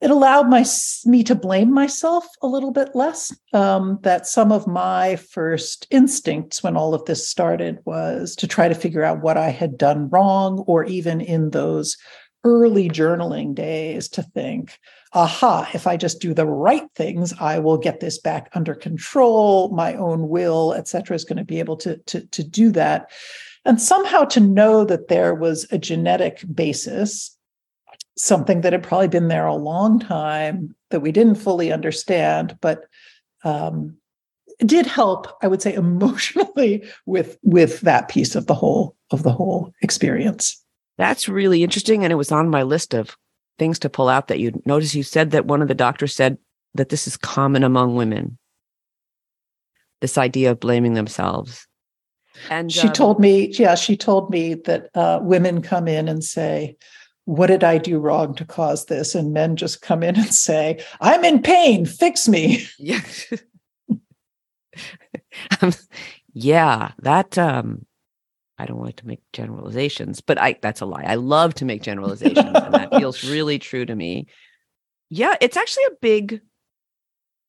it 0.00 0.12
allowed 0.12 0.48
my 0.48 0.64
me 1.04 1.24
to 1.24 1.34
blame 1.34 1.74
myself 1.74 2.24
a 2.40 2.46
little 2.46 2.70
bit 2.70 2.94
less. 2.94 3.36
Um, 3.52 3.98
that 4.02 4.28
some 4.28 4.52
of 4.52 4.68
my 4.68 5.16
first 5.16 5.88
instincts 5.90 6.62
when 6.62 6.76
all 6.76 6.94
of 6.94 7.04
this 7.06 7.28
started 7.28 7.80
was 7.84 8.36
to 8.36 8.46
try 8.46 8.68
to 8.68 8.76
figure 8.76 9.02
out 9.02 9.22
what 9.22 9.36
I 9.36 9.50
had 9.50 9.76
done 9.76 10.08
wrong, 10.08 10.60
or 10.68 10.84
even 10.84 11.20
in 11.20 11.50
those 11.50 11.96
early 12.44 12.88
journaling 12.88 13.54
days 13.54 14.08
to 14.08 14.22
think, 14.22 14.78
aha, 15.12 15.68
if 15.74 15.86
I 15.86 15.96
just 15.96 16.20
do 16.20 16.32
the 16.32 16.46
right 16.46 16.88
things, 16.94 17.34
I 17.40 17.58
will 17.58 17.76
get 17.76 18.00
this 18.00 18.18
back 18.18 18.50
under 18.54 18.74
control. 18.74 19.70
My 19.70 19.94
own 19.94 20.28
will, 20.28 20.74
et 20.74 20.88
cetera, 20.88 21.14
is 21.14 21.24
going 21.24 21.38
to 21.38 21.44
be 21.44 21.58
able 21.58 21.76
to, 21.78 21.96
to, 21.98 22.26
to 22.26 22.42
do 22.42 22.70
that. 22.72 23.10
And 23.64 23.80
somehow 23.80 24.24
to 24.24 24.40
know 24.40 24.84
that 24.84 25.08
there 25.08 25.34
was 25.34 25.66
a 25.70 25.78
genetic 25.78 26.42
basis, 26.54 27.36
something 28.16 28.62
that 28.62 28.72
had 28.72 28.82
probably 28.82 29.08
been 29.08 29.28
there 29.28 29.46
a 29.46 29.54
long 29.54 29.98
time 29.98 30.74
that 30.90 31.00
we 31.00 31.12
didn't 31.12 31.34
fully 31.34 31.72
understand, 31.72 32.56
but 32.60 32.84
um, 33.44 33.96
did 34.60 34.86
help, 34.86 35.26
I 35.42 35.48
would 35.48 35.62
say, 35.62 35.74
emotionally 35.74 36.84
with 37.06 37.38
with 37.42 37.80
that 37.82 38.08
piece 38.08 38.34
of 38.34 38.46
the 38.46 38.54
whole 38.54 38.96
of 39.10 39.22
the 39.22 39.32
whole 39.32 39.72
experience. 39.82 40.62
That's 41.00 41.30
really 41.30 41.62
interesting. 41.64 42.04
And 42.04 42.12
it 42.12 42.16
was 42.16 42.30
on 42.30 42.50
my 42.50 42.62
list 42.62 42.92
of 42.92 43.16
things 43.58 43.78
to 43.78 43.88
pull 43.88 44.10
out 44.10 44.28
that 44.28 44.38
you 44.38 44.60
notice 44.66 44.94
you 44.94 45.02
said 45.02 45.30
that 45.30 45.46
one 45.46 45.62
of 45.62 45.68
the 45.68 45.74
doctors 45.74 46.14
said 46.14 46.36
that 46.74 46.90
this 46.90 47.06
is 47.06 47.16
common 47.16 47.64
among 47.64 47.96
women. 47.96 48.36
This 50.02 50.18
idea 50.18 50.50
of 50.50 50.60
blaming 50.60 50.92
themselves. 50.92 51.66
And 52.50 52.70
she 52.70 52.88
um, 52.88 52.92
told 52.92 53.18
me, 53.18 53.46
yeah, 53.46 53.76
she 53.76 53.96
told 53.96 54.28
me 54.28 54.52
that 54.66 54.90
uh, 54.94 55.20
women 55.22 55.62
come 55.62 55.88
in 55.88 56.06
and 56.06 56.22
say, 56.22 56.76
What 57.24 57.46
did 57.46 57.64
I 57.64 57.78
do 57.78 57.98
wrong 57.98 58.34
to 58.34 58.44
cause 58.44 58.84
this? 58.84 59.14
And 59.14 59.32
men 59.32 59.56
just 59.56 59.80
come 59.80 60.02
in 60.02 60.16
and 60.16 60.34
say, 60.34 60.84
I'm 61.00 61.24
in 61.24 61.40
pain, 61.40 61.86
fix 61.86 62.28
me. 62.28 62.66
Yeah. 62.78 63.00
um, 65.62 65.72
yeah, 66.34 66.92
that 66.98 67.38
um 67.38 67.86
I 68.60 68.66
don't 68.66 68.82
like 68.82 68.96
to 68.96 69.06
make 69.06 69.20
generalizations, 69.32 70.20
but 70.20 70.38
I 70.38 70.56
that's 70.60 70.80
a 70.80 70.86
lie. 70.86 71.04
I 71.06 71.14
love 71.14 71.54
to 71.54 71.64
make 71.64 71.82
generalizations 71.82 72.38
and 72.38 72.74
that 72.74 72.94
feels 72.94 73.24
really 73.30 73.58
true 73.58 73.86
to 73.86 73.94
me. 73.94 74.26
Yeah, 75.08 75.34
it's 75.40 75.56
actually 75.56 75.84
a 75.84 75.96
big 76.00 76.40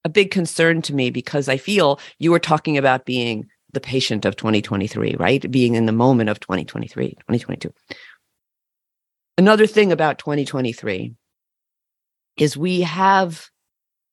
a 0.03 0.09
big 0.09 0.31
concern 0.31 0.81
to 0.83 0.95
me 0.95 1.09
because 1.09 1.47
I 1.47 1.57
feel 1.57 1.99
you 2.17 2.31
were 2.31 2.39
talking 2.39 2.77
about 2.77 3.05
being 3.05 3.47
the 3.73 3.79
patient 3.79 4.25
of 4.25 4.35
2023, 4.35 5.15
right? 5.19 5.49
Being 5.49 5.75
in 5.75 5.85
the 5.85 5.91
moment 5.91 6.29
of 6.29 6.39
2023, 6.39 7.09
2022. 7.11 7.73
Another 9.37 9.67
thing 9.67 9.91
about 9.91 10.17
2023 10.17 11.13
is 12.37 12.57
we 12.57 12.81
have 12.81 13.49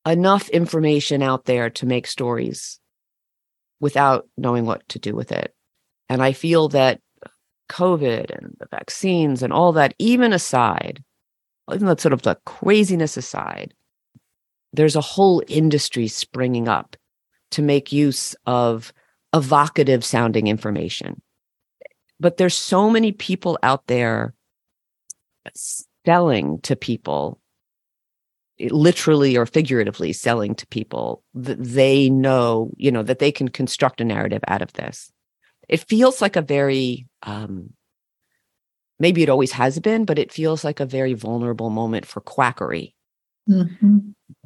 enough 0.06 0.48
information 0.50 1.22
out 1.22 1.44
there 1.44 1.70
to 1.70 1.86
make 1.86 2.06
stories 2.06 2.78
without 3.80 4.28
knowing 4.36 4.64
what 4.64 4.88
to 4.88 4.98
do 4.98 5.14
with 5.14 5.32
it. 5.32 5.54
And 6.08 6.22
I 6.22 6.32
feel 6.32 6.68
that 6.68 7.00
COVID 7.68 8.30
and 8.36 8.56
the 8.58 8.66
vaccines 8.70 9.42
and 9.42 9.52
all 9.52 9.72
that, 9.72 9.94
even 9.98 10.32
aside, 10.32 11.04
even 11.72 11.86
that 11.86 12.00
sort 12.00 12.12
of 12.12 12.22
the 12.22 12.38
craziness 12.46 13.16
aside, 13.16 13.74
there's 14.72 14.96
a 14.96 15.00
whole 15.00 15.42
industry 15.48 16.08
springing 16.08 16.68
up 16.68 16.96
to 17.50 17.62
make 17.62 17.92
use 17.92 18.34
of 18.46 18.92
evocative 19.34 20.04
sounding 20.04 20.46
information. 20.46 21.20
But 22.20 22.36
there's 22.36 22.54
so 22.54 22.90
many 22.90 23.12
people 23.12 23.58
out 23.62 23.86
there 23.86 24.34
selling 26.04 26.60
to 26.60 26.74
people, 26.74 27.38
literally 28.58 29.36
or 29.36 29.46
figuratively 29.46 30.12
selling 30.12 30.54
to 30.56 30.66
people 30.66 31.22
that 31.34 31.62
they 31.62 32.10
know, 32.10 32.70
you 32.76 32.90
know, 32.90 33.02
that 33.02 33.18
they 33.18 33.30
can 33.30 33.48
construct 33.48 34.00
a 34.00 34.04
narrative 34.04 34.42
out 34.48 34.62
of 34.62 34.72
this 34.72 35.12
it 35.68 35.80
feels 35.80 36.20
like 36.22 36.36
a 36.36 36.42
very 36.42 37.06
um, 37.22 37.70
maybe 38.98 39.22
it 39.22 39.28
always 39.28 39.52
has 39.52 39.78
been, 39.78 40.04
but 40.04 40.18
it 40.18 40.32
feels 40.32 40.64
like 40.64 40.80
a 40.80 40.86
very 40.86 41.14
vulnerable 41.14 41.70
moment 41.70 42.06
for 42.06 42.20
quackery 42.20 42.94
mm-hmm. 43.48 43.98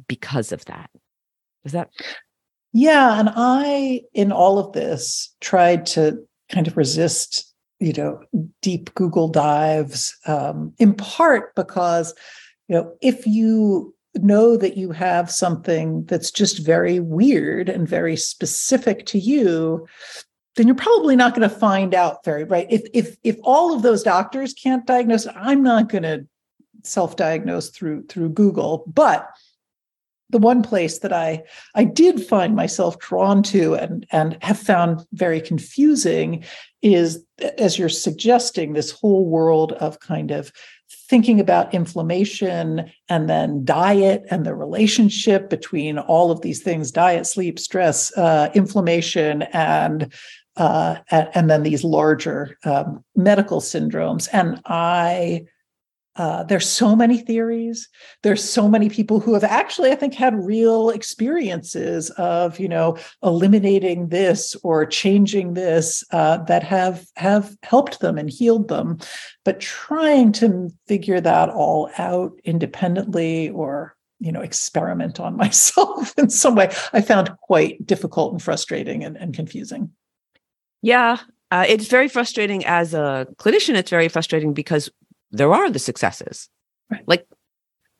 because 0.07 0.51
of 0.51 0.65
that. 0.65 0.89
Is 1.63 1.71
that? 1.71 1.89
Yeah. 2.73 3.19
And 3.19 3.29
I, 3.35 4.01
in 4.13 4.31
all 4.31 4.59
of 4.59 4.73
this, 4.73 5.33
tried 5.41 5.85
to 5.87 6.17
kind 6.49 6.67
of 6.67 6.77
resist, 6.77 7.53
you 7.79 7.93
know, 7.93 8.19
deep 8.61 8.93
Google 8.95 9.27
dives, 9.27 10.15
um, 10.25 10.73
in 10.77 10.93
part 10.93 11.55
because, 11.55 12.13
you 12.67 12.75
know, 12.75 12.93
if 13.01 13.25
you 13.25 13.93
know 14.15 14.55
that 14.57 14.77
you 14.77 14.91
have 14.91 15.31
something 15.31 16.05
that's 16.05 16.29
just 16.29 16.63
very 16.63 16.99
weird 16.99 17.69
and 17.69 17.87
very 17.87 18.15
specific 18.15 19.05
to 19.07 19.17
you, 19.17 19.87
then 20.55 20.67
you're 20.67 20.75
probably 20.75 21.15
not 21.15 21.35
going 21.35 21.47
to 21.47 21.55
find 21.55 21.93
out 21.93 22.23
very 22.23 22.43
right. 22.43 22.67
If 22.69 22.83
if 22.93 23.17
if 23.23 23.37
all 23.43 23.73
of 23.73 23.81
those 23.81 24.03
doctors 24.03 24.53
can't 24.53 24.85
diagnose, 24.85 25.27
I'm 25.35 25.63
not 25.63 25.89
going 25.89 26.03
to 26.03 26.27
self-diagnose 26.83 27.69
through 27.69 28.05
through 28.07 28.29
Google. 28.29 28.83
But 28.87 29.27
the 30.29 30.39
one 30.39 30.61
place 30.61 30.99
that 30.99 31.13
I 31.13 31.43
I 31.75 31.85
did 31.85 32.25
find 32.25 32.55
myself 32.55 32.99
drawn 32.99 33.41
to 33.43 33.75
and 33.75 34.05
and 34.11 34.37
have 34.41 34.59
found 34.59 35.05
very 35.13 35.41
confusing 35.41 36.43
is 36.81 37.23
as 37.57 37.79
you're 37.79 37.89
suggesting 37.89 38.73
this 38.73 38.91
whole 38.91 39.25
world 39.25 39.71
of 39.73 39.99
kind 39.99 40.31
of 40.31 40.51
thinking 41.09 41.39
about 41.39 41.73
inflammation 41.73 42.91
and 43.09 43.29
then 43.29 43.63
diet 43.63 44.23
and 44.29 44.45
the 44.45 44.55
relationship 44.55 45.49
between 45.49 45.97
all 45.97 46.31
of 46.31 46.41
these 46.41 46.61
things 46.61 46.91
diet 46.91 47.25
sleep 47.27 47.59
stress 47.59 48.15
uh, 48.17 48.49
inflammation 48.53 49.43
and 49.53 50.11
uh, 50.55 50.97
and, 51.09 51.49
then 51.49 51.63
these 51.63 51.83
larger 51.83 52.57
um, 52.63 53.03
medical 53.15 53.59
syndromes. 53.59 54.27
And 54.31 54.61
I, 54.65 55.45
uh, 56.15 56.43
there's 56.43 56.69
so 56.69 56.95
many 56.95 57.17
theories. 57.17 57.89
There's 58.21 58.43
so 58.43 58.67
many 58.67 58.87
people 58.87 59.19
who 59.19 59.33
have 59.33 59.43
actually, 59.43 59.91
I 59.91 59.95
think, 59.95 60.13
had 60.13 60.35
real 60.35 60.91
experiences 60.91 62.11
of, 62.11 62.59
you 62.59 62.67
know, 62.67 62.97
eliminating 63.23 64.09
this 64.09 64.55
or 64.63 64.85
changing 64.85 65.55
this 65.55 66.03
uh, 66.11 66.37
that 66.43 66.61
have 66.61 67.07
have 67.15 67.55
helped 67.63 67.99
them 67.99 68.19
and 68.19 68.29
healed 68.29 68.67
them. 68.67 68.99
But 69.43 69.59
trying 69.59 70.33
to 70.33 70.69
figure 70.87 71.19
that 71.19 71.49
all 71.49 71.89
out 71.97 72.33
independently 72.43 73.49
or 73.49 73.95
you 74.19 74.31
know 74.31 74.41
experiment 74.41 75.19
on 75.19 75.35
myself 75.37 76.13
in 76.17 76.29
some 76.29 76.55
way 76.55 76.71
i 76.93 77.01
found 77.01 77.35
quite 77.41 77.85
difficult 77.85 78.31
and 78.31 78.41
frustrating 78.41 79.03
and, 79.03 79.17
and 79.17 79.33
confusing 79.33 79.91
yeah, 80.83 81.17
uh, 81.49 81.65
it's 81.67 81.87
very 81.87 82.09
frustrating 82.09 82.63
as 82.65 82.93
a 82.93 83.25
clinician. 83.37 83.75
It's 83.75 83.89
very 83.89 84.09
frustrating 84.09 84.53
because 84.53 84.91
there 85.31 85.53
are 85.53 85.69
the 85.69 85.79
successes. 85.79 86.49
Right. 86.91 87.03
Like 87.07 87.25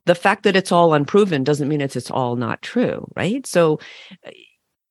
the 0.06 0.16
fact 0.16 0.44
that 0.44 0.58
it's 0.58 0.72
all 0.72 0.94
unproven 0.94 1.44
doesn't 1.44 1.70
mean 1.70 1.82
it's 1.82 1.96
it's 1.96 2.12
all 2.12 2.36
not 2.36 2.62
true, 2.62 3.08
right? 3.16 3.48
So, 3.48 3.80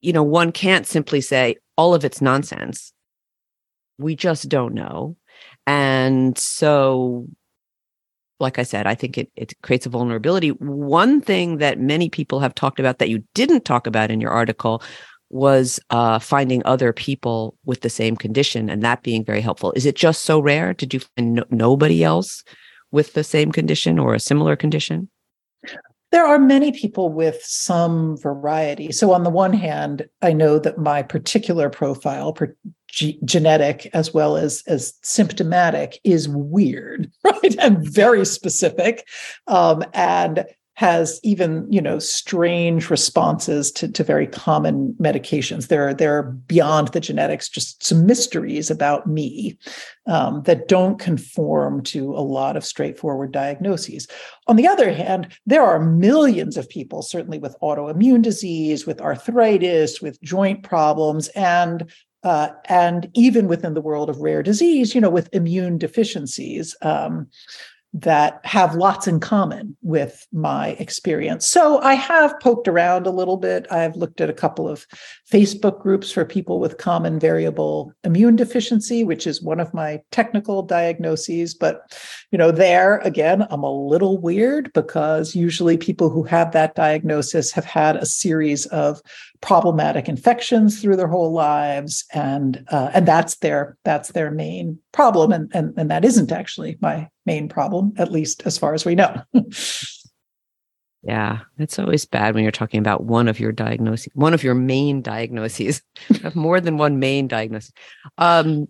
you 0.00 0.12
know, 0.12 0.22
one 0.22 0.52
can't 0.52 0.86
simply 0.86 1.20
say 1.20 1.56
all 1.76 1.94
of 1.94 2.04
it's 2.04 2.22
nonsense. 2.22 2.92
We 3.98 4.16
just 4.16 4.48
don't 4.48 4.74
know, 4.74 5.16
and 5.66 6.36
so 6.38 7.26
like 8.40 8.58
I 8.58 8.64
said, 8.64 8.88
I 8.88 8.96
think 8.96 9.16
it, 9.16 9.30
it 9.36 9.54
creates 9.62 9.86
a 9.86 9.88
vulnerability. 9.88 10.48
One 10.48 11.20
thing 11.20 11.58
that 11.58 11.78
many 11.78 12.10
people 12.10 12.40
have 12.40 12.54
talked 12.54 12.80
about 12.80 12.98
that 12.98 13.08
you 13.08 13.22
didn't 13.34 13.64
talk 13.64 13.86
about 13.86 14.10
in 14.10 14.20
your 14.20 14.32
article 14.32 14.82
was 15.32 15.80
uh, 15.90 16.18
finding 16.18 16.62
other 16.64 16.92
people 16.92 17.56
with 17.64 17.80
the 17.80 17.90
same 17.90 18.16
condition 18.16 18.68
and 18.68 18.82
that 18.82 19.02
being 19.02 19.24
very 19.24 19.40
helpful. 19.40 19.72
Is 19.72 19.86
it 19.86 19.96
just 19.96 20.22
so 20.22 20.38
rare? 20.38 20.74
Did 20.74 20.94
you 20.94 21.00
find 21.00 21.34
no- 21.34 21.44
nobody 21.50 22.04
else 22.04 22.44
with 22.90 23.14
the 23.14 23.24
same 23.24 23.50
condition 23.50 23.98
or 23.98 24.14
a 24.14 24.20
similar 24.20 24.54
condition? 24.54 25.08
There 26.12 26.26
are 26.26 26.38
many 26.38 26.72
people 26.72 27.10
with 27.10 27.40
some 27.42 28.18
variety. 28.18 28.92
So, 28.92 29.12
on 29.12 29.24
the 29.24 29.30
one 29.30 29.54
hand, 29.54 30.06
I 30.20 30.34
know 30.34 30.58
that 30.58 30.76
my 30.76 31.02
particular 31.02 31.70
profile, 31.70 32.34
per, 32.34 32.54
g- 32.88 33.18
genetic 33.24 33.88
as 33.94 34.12
well 34.12 34.36
as, 34.36 34.62
as 34.66 34.92
symptomatic, 35.02 35.98
is 36.04 36.28
weird, 36.28 37.10
right? 37.24 37.56
And 37.58 37.78
very 37.90 38.26
specific. 38.26 39.08
Um, 39.46 39.82
and 39.94 40.44
has 40.82 41.20
even 41.22 41.64
you 41.70 41.80
know 41.80 42.00
strange 42.00 42.90
responses 42.90 43.70
to, 43.70 43.86
to 43.86 44.02
very 44.02 44.26
common 44.26 44.96
medications. 45.00 45.68
There 45.68 45.86
are 45.86 45.94
there 45.94 46.18
are 46.18 46.24
beyond 46.24 46.88
the 46.88 46.98
genetics 46.98 47.48
just 47.48 47.84
some 47.84 48.04
mysteries 48.04 48.68
about 48.68 49.06
me 49.06 49.56
um, 50.08 50.42
that 50.42 50.66
don't 50.66 50.98
conform 50.98 51.84
to 51.84 52.12
a 52.16 52.26
lot 52.38 52.56
of 52.56 52.64
straightforward 52.64 53.30
diagnoses. 53.30 54.08
On 54.48 54.56
the 54.56 54.66
other 54.66 54.92
hand 54.92 55.28
there 55.46 55.62
are 55.62 55.78
millions 55.78 56.56
of 56.56 56.68
people 56.68 57.02
certainly 57.02 57.38
with 57.38 57.54
autoimmune 57.62 58.22
disease 58.22 58.84
with 58.84 59.00
arthritis 59.00 60.02
with 60.02 60.20
joint 60.20 60.64
problems 60.64 61.28
and 61.28 61.88
uh, 62.24 62.50
and 62.66 63.10
even 63.14 63.48
within 63.48 63.74
the 63.74 63.80
world 63.80 64.08
of 64.08 64.20
rare 64.20 64.44
disease, 64.44 64.94
you 64.94 65.00
know, 65.00 65.10
with 65.10 65.28
immune 65.32 65.76
deficiencies, 65.76 66.76
um, 66.82 67.26
that 67.94 68.40
have 68.44 68.74
lots 68.74 69.06
in 69.06 69.20
common 69.20 69.76
with 69.82 70.26
my 70.32 70.68
experience. 70.78 71.46
So 71.46 71.78
I 71.80 71.94
have 71.94 72.38
poked 72.40 72.66
around 72.66 73.06
a 73.06 73.10
little 73.10 73.36
bit. 73.36 73.66
I've 73.70 73.96
looked 73.96 74.20
at 74.22 74.30
a 74.30 74.34
couple 74.34 74.66
of 74.66 74.86
Facebook 75.30 75.80
groups 75.80 76.10
for 76.10 76.24
people 76.24 76.58
with 76.58 76.78
common 76.78 77.20
variable 77.20 77.92
immune 78.02 78.36
deficiency, 78.36 79.04
which 79.04 79.26
is 79.26 79.42
one 79.42 79.60
of 79.60 79.74
my 79.74 80.00
technical 80.10 80.62
diagnoses. 80.62 81.52
But, 81.52 81.82
you 82.30 82.38
know, 82.38 82.50
there 82.50 82.98
again, 82.98 83.46
I'm 83.50 83.62
a 83.62 83.70
little 83.70 84.18
weird 84.18 84.72
because 84.72 85.34
usually 85.34 85.76
people 85.76 86.08
who 86.08 86.22
have 86.22 86.52
that 86.52 86.74
diagnosis 86.74 87.52
have 87.52 87.66
had 87.66 87.96
a 87.96 88.06
series 88.06 88.64
of 88.66 89.02
problematic 89.42 90.08
infections 90.08 90.80
through 90.80 90.96
their 90.96 91.08
whole 91.08 91.32
lives 91.32 92.04
and 92.14 92.64
uh, 92.68 92.90
and 92.94 93.06
that's 93.06 93.36
their 93.38 93.76
that's 93.84 94.10
their 94.12 94.30
main 94.30 94.78
problem 94.92 95.32
and, 95.32 95.50
and 95.52 95.74
and 95.76 95.90
that 95.90 96.04
isn't 96.04 96.30
actually 96.30 96.78
my 96.80 97.08
main 97.26 97.48
problem 97.48 97.92
at 97.96 98.12
least 98.12 98.42
as 98.44 98.58
far 98.58 98.74
as 98.74 98.84
we 98.84 98.94
know 98.94 99.14
yeah 101.02 101.40
it's 101.58 101.78
always 101.78 102.04
bad 102.04 102.34
when 102.34 102.42
you're 102.42 102.52
talking 102.52 102.80
about 102.80 103.04
one 103.04 103.28
of 103.28 103.40
your 103.40 103.52
diagnoses 103.52 104.12
one 104.14 104.34
of 104.34 104.42
your 104.42 104.54
main 104.54 105.02
diagnoses 105.02 105.82
have 106.22 106.36
more 106.36 106.60
than 106.60 106.78
one 106.78 106.98
main 106.98 107.28
diagnosis 107.28 107.72
um 108.18 108.66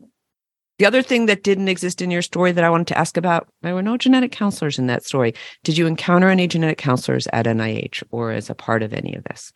the 0.78 0.86
other 0.86 1.02
thing 1.02 1.26
that 1.26 1.44
didn't 1.44 1.68
exist 1.68 2.02
in 2.02 2.10
your 2.10 2.22
story 2.22 2.50
that 2.50 2.64
I 2.64 2.70
wanted 2.70 2.88
to 2.88 2.98
ask 2.98 3.16
about, 3.16 3.46
there 3.60 3.74
were 3.74 3.82
no 3.82 3.96
genetic 3.96 4.32
counselors 4.32 4.80
in 4.80 4.88
that 4.88 5.04
story. 5.04 5.32
Did 5.62 5.78
you 5.78 5.86
encounter 5.86 6.28
any 6.28 6.48
genetic 6.48 6.78
counselors 6.78 7.28
at 7.32 7.46
NIH 7.46 8.02
or 8.10 8.32
as 8.32 8.50
a 8.50 8.54
part 8.56 8.82
of 8.82 8.92
any 8.92 9.14
of 9.14 9.22
this? 9.22 9.52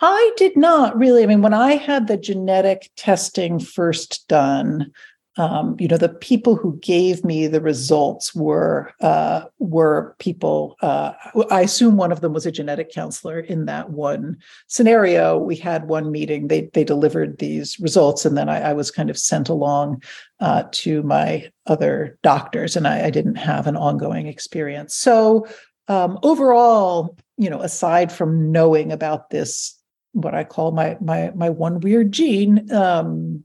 I 0.00 0.32
did 0.36 0.56
not 0.56 0.96
really. 0.96 1.22
I 1.22 1.26
mean, 1.26 1.42
when 1.42 1.54
I 1.54 1.76
had 1.76 2.06
the 2.06 2.16
genetic 2.16 2.90
testing 2.96 3.58
first 3.58 4.28
done, 4.28 4.92
um, 5.38 5.76
you 5.78 5.86
know, 5.86 5.96
the 5.96 6.08
people 6.08 6.56
who 6.56 6.76
gave 6.80 7.24
me 7.24 7.46
the 7.46 7.60
results 7.60 8.34
were 8.34 8.92
uh, 9.00 9.44
were 9.60 10.16
people. 10.18 10.76
Uh, 10.82 11.12
I 11.48 11.60
assume 11.60 11.96
one 11.96 12.10
of 12.10 12.20
them 12.20 12.32
was 12.32 12.44
a 12.44 12.50
genetic 12.50 12.92
counselor 12.92 13.38
in 13.38 13.66
that 13.66 13.90
one 13.90 14.36
scenario. 14.66 15.38
We 15.38 15.54
had 15.54 15.86
one 15.86 16.10
meeting. 16.10 16.48
They 16.48 16.68
they 16.74 16.82
delivered 16.82 17.38
these 17.38 17.78
results, 17.78 18.24
and 18.24 18.36
then 18.36 18.48
I, 18.48 18.70
I 18.70 18.72
was 18.72 18.90
kind 18.90 19.10
of 19.10 19.16
sent 19.16 19.48
along 19.48 20.02
uh, 20.40 20.64
to 20.72 21.04
my 21.04 21.48
other 21.66 22.18
doctors, 22.24 22.74
and 22.74 22.88
I, 22.88 23.06
I, 23.06 23.10
didn't 23.10 23.36
have 23.36 23.66
an 23.66 23.76
ongoing 23.76 24.26
experience. 24.26 24.94
So 24.94 25.46
um, 25.86 26.18
overall, 26.22 27.16
you 27.36 27.50
know, 27.50 27.60
aside 27.60 28.10
from 28.10 28.50
knowing 28.50 28.90
about 28.90 29.30
this 29.30 29.78
what 30.12 30.34
I 30.34 30.42
call 30.42 30.72
my 30.72 30.96
my 31.00 31.30
my 31.36 31.48
one 31.48 31.78
weird 31.78 32.10
gene. 32.10 32.72
Um, 32.72 33.44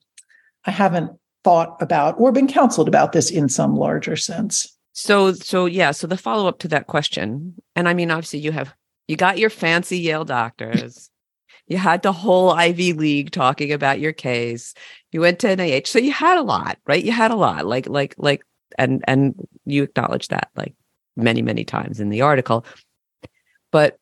I 0.66 0.72
haven't 0.72 1.12
thought 1.44 1.76
about 1.82 2.16
or 2.18 2.32
been 2.32 2.48
counseled 2.48 2.88
about 2.88 3.12
this 3.12 3.30
in 3.30 3.50
some 3.50 3.76
larger 3.76 4.16
sense. 4.16 4.76
So 4.94 5.34
so 5.34 5.66
yeah, 5.66 5.92
so 5.92 6.08
the 6.08 6.18
follow 6.18 6.48
up 6.48 6.60
to 6.60 6.68
that 6.70 6.88
question, 6.88 7.56
and 7.76 7.90
I 7.90 7.94
mean 7.94 8.12
obviously 8.12 8.40
you 8.40 8.52
have 8.52 8.74
you 9.08 9.16
got 9.16 9.38
your 9.38 9.50
fancy 9.50 9.98
Yale 9.98 10.26
doctors. 10.26 11.10
you 11.68 11.78
had 11.78 12.02
the 12.02 12.12
whole 12.12 12.52
Ivy 12.52 12.94
League 12.94 13.32
talking 13.32 13.72
about 13.72 14.00
your 14.00 14.14
case. 14.14 14.74
You 15.12 15.22
went 15.22 15.40
to 15.40 15.48
NIH. 15.48 15.88
So 15.88 16.00
you 16.00 16.12
had 16.12 16.38
a 16.38 16.44
lot, 16.44 16.78
right? 16.86 17.04
You 17.04 17.12
had 17.12 17.32
a 17.32 17.36
lot. 17.36 17.66
Like 17.66 17.88
like 17.88 18.16
like 18.18 18.44
and 18.78 19.04
and 19.08 19.36
you 19.66 19.84
acknowledge 19.84 20.28
that 20.30 20.50
like 20.56 20.74
many 21.16 21.42
many 21.42 21.64
times 21.64 22.00
in 22.00 22.10
the 22.10 22.22
article. 22.22 22.66
But 23.72 23.98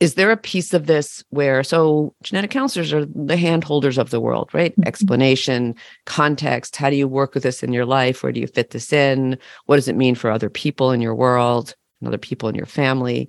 is 0.00 0.14
there 0.14 0.30
a 0.30 0.36
piece 0.36 0.72
of 0.72 0.86
this 0.86 1.22
where 1.28 1.62
so 1.62 2.14
genetic 2.22 2.50
counselors 2.50 2.90
are 2.92 3.04
the 3.04 3.36
handholders 3.36 3.98
of 3.98 4.10
the 4.10 4.20
world 4.20 4.50
right? 4.52 4.72
Mm-hmm. 4.72 4.88
explanation 4.88 5.74
context 6.06 6.76
how 6.76 6.90
do 6.90 6.96
you 6.96 7.06
work 7.06 7.34
with 7.34 7.42
this 7.42 7.62
in 7.62 7.72
your 7.72 7.86
life? 7.86 8.22
Where 8.22 8.32
do 8.32 8.40
you 8.40 8.46
fit 8.46 8.70
this 8.70 8.92
in? 8.92 9.38
What 9.66 9.76
does 9.76 9.88
it 9.88 9.96
mean 9.96 10.14
for 10.14 10.30
other 10.30 10.50
people 10.50 10.90
in 10.90 11.00
your 11.00 11.14
world 11.14 11.74
and 12.00 12.08
other 12.08 12.18
people 12.18 12.48
in 12.48 12.54
your 12.54 12.66
family? 12.66 13.28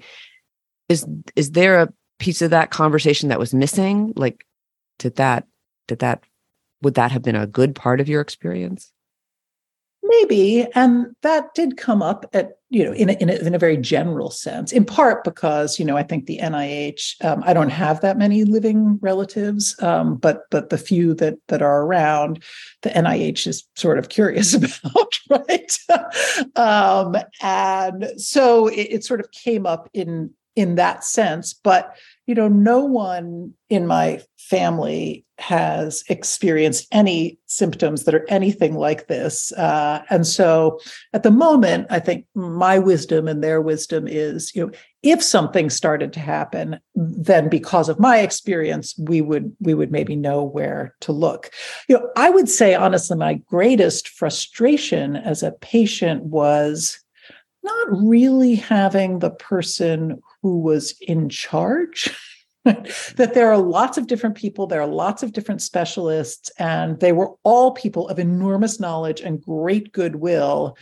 Is 0.89 1.05
is 1.35 1.51
there 1.51 1.81
a 1.81 1.93
piece 2.19 2.41
of 2.41 2.51
that 2.51 2.71
conversation 2.71 3.29
that 3.29 3.39
was 3.39 3.53
missing? 3.53 4.13
Like 4.15 4.45
did 4.97 5.17
that 5.17 5.45
did 5.87 5.99
that 5.99 6.23
would 6.81 6.95
that 6.95 7.11
have 7.11 7.21
been 7.21 7.35
a 7.35 7.47
good 7.47 7.75
part 7.75 7.99
of 7.99 8.09
your 8.09 8.21
experience 8.21 8.91
Maybe, 10.11 10.67
and 10.75 11.15
that 11.21 11.53
did 11.55 11.77
come 11.77 12.01
up 12.01 12.25
at 12.33 12.57
you 12.69 12.83
know 12.83 12.91
in 12.91 13.09
a, 13.09 13.13
in 13.13 13.29
a, 13.29 13.33
in 13.35 13.55
a 13.55 13.59
very 13.59 13.77
general 13.77 14.29
sense. 14.29 14.73
In 14.73 14.83
part 14.83 15.23
because 15.23 15.79
you 15.79 15.85
know 15.85 15.95
I 15.95 16.03
think 16.03 16.25
the 16.25 16.39
NIH. 16.39 17.23
Um, 17.23 17.41
I 17.45 17.53
don't 17.53 17.69
have 17.69 18.01
that 18.01 18.17
many 18.17 18.43
living 18.43 18.99
relatives, 19.01 19.73
um, 19.81 20.17
but 20.17 20.41
but 20.51 20.69
the 20.69 20.77
few 20.77 21.13
that 21.15 21.35
that 21.47 21.61
are 21.61 21.83
around, 21.83 22.43
the 22.81 22.89
NIH 22.89 23.47
is 23.47 23.65
sort 23.75 23.99
of 23.99 24.09
curious 24.09 24.53
about, 24.83 25.19
right? 25.29 25.77
um, 26.57 27.15
and 27.41 28.11
so 28.17 28.67
it, 28.67 28.87
it 28.89 29.03
sort 29.05 29.21
of 29.21 29.31
came 29.31 29.65
up 29.65 29.89
in 29.93 30.33
in 30.55 30.75
that 30.75 31.03
sense, 31.03 31.53
but 31.53 31.95
you 32.27 32.35
know, 32.35 32.47
no 32.47 32.79
one 32.79 33.53
in 33.69 33.87
my 33.87 34.21
family 34.37 35.25
has 35.37 36.03
experienced 36.07 36.87
any 36.91 37.37
symptoms 37.47 38.03
that 38.03 38.15
are 38.15 38.25
anything 38.29 38.75
like 38.75 39.07
this. 39.07 39.51
Uh, 39.53 40.01
and 40.09 40.25
so 40.25 40.79
at 41.13 41.23
the 41.23 41.31
moment, 41.31 41.87
I 41.89 41.99
think 41.99 42.25
my 42.35 42.79
wisdom 42.79 43.27
and 43.27 43.43
their 43.43 43.59
wisdom 43.59 44.07
is, 44.07 44.55
you 44.55 44.65
know, 44.65 44.71
if 45.03 45.21
something 45.21 45.69
started 45.69 46.13
to 46.13 46.19
happen, 46.19 46.79
then 46.95 47.49
because 47.49 47.89
of 47.89 47.99
my 47.99 48.19
experience, 48.19 48.95
we 48.97 49.19
would 49.19 49.53
we 49.59 49.73
would 49.73 49.91
maybe 49.91 50.15
know 50.15 50.43
where 50.43 50.95
to 51.01 51.11
look. 51.11 51.49
You 51.89 51.97
know, 51.97 52.09
I 52.15 52.29
would 52.29 52.47
say 52.47 52.75
honestly, 52.75 53.17
my 53.17 53.35
greatest 53.49 54.09
frustration 54.09 55.15
as 55.15 55.43
a 55.43 55.51
patient 55.51 56.23
was 56.23 56.97
not 57.63 57.87
really 57.89 58.55
having 58.55 59.19
the 59.19 59.31
person 59.31 60.21
who 60.41 60.59
was 60.59 60.95
in 61.01 61.29
charge. 61.29 62.09
that 62.63 63.31
there 63.33 63.51
are 63.51 63.57
lots 63.57 63.97
of 63.97 64.05
different 64.05 64.35
people, 64.35 64.67
there 64.67 64.81
are 64.81 64.87
lots 64.87 65.23
of 65.23 65.33
different 65.33 65.63
specialists, 65.63 66.51
and 66.59 66.99
they 66.99 67.11
were 67.11 67.31
all 67.43 67.71
people 67.71 68.07
of 68.07 68.19
enormous 68.19 68.79
knowledge 68.79 69.19
and 69.19 69.41
great 69.41 69.91
goodwill. 69.91 70.77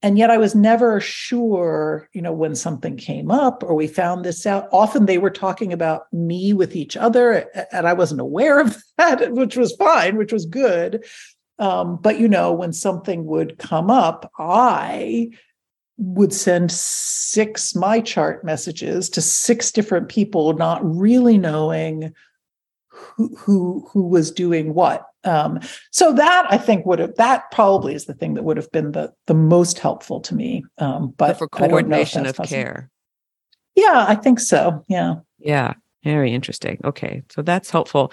And 0.00 0.16
yet 0.16 0.30
I 0.30 0.38
was 0.38 0.54
never 0.54 1.00
sure, 1.00 2.08
you 2.12 2.22
know, 2.22 2.32
when 2.32 2.54
something 2.54 2.96
came 2.96 3.32
up 3.32 3.64
or 3.64 3.74
we 3.74 3.88
found 3.88 4.24
this 4.24 4.46
out. 4.46 4.68
Often 4.70 5.06
they 5.06 5.18
were 5.18 5.30
talking 5.30 5.72
about 5.72 6.02
me 6.12 6.52
with 6.52 6.76
each 6.76 6.96
other, 6.96 7.50
and 7.72 7.88
I 7.88 7.94
wasn't 7.94 8.20
aware 8.20 8.60
of 8.60 8.76
that, 8.98 9.32
which 9.32 9.56
was 9.56 9.74
fine, 9.74 10.16
which 10.16 10.32
was 10.32 10.46
good. 10.46 11.04
Um, 11.58 11.98
but 12.00 12.20
you 12.20 12.28
know, 12.28 12.52
when 12.52 12.72
something 12.72 13.26
would 13.26 13.58
come 13.58 13.90
up, 13.90 14.30
I 14.38 15.30
would 15.98 16.32
send 16.32 16.70
six 16.70 17.72
MyChart 17.72 18.44
messages 18.44 19.10
to 19.10 19.20
six 19.20 19.72
different 19.72 20.08
people, 20.08 20.52
not 20.54 20.80
really 20.82 21.36
knowing 21.36 22.14
who 22.88 23.34
who, 23.36 23.86
who 23.90 24.02
was 24.02 24.30
doing 24.30 24.74
what. 24.74 25.04
Um, 25.24 25.60
so 25.90 26.12
that 26.12 26.46
I 26.48 26.56
think 26.56 26.86
would 26.86 27.00
have 27.00 27.16
that 27.16 27.50
probably 27.50 27.94
is 27.94 28.06
the 28.06 28.14
thing 28.14 28.34
that 28.34 28.44
would 28.44 28.56
have 28.56 28.70
been 28.70 28.92
the 28.92 29.12
the 29.26 29.34
most 29.34 29.78
helpful 29.78 30.20
to 30.22 30.34
me. 30.34 30.64
Um, 30.78 31.14
but 31.16 31.36
for 31.36 31.48
coordination 31.48 32.26
of 32.26 32.36
possible. 32.36 32.56
care. 32.56 32.90
Yeah, 33.74 34.06
I 34.08 34.14
think 34.14 34.40
so. 34.40 34.84
Yeah. 34.88 35.16
Yeah. 35.38 35.74
Very 36.04 36.32
interesting. 36.32 36.80
Okay. 36.84 37.22
So 37.30 37.42
that's 37.42 37.70
helpful. 37.70 38.12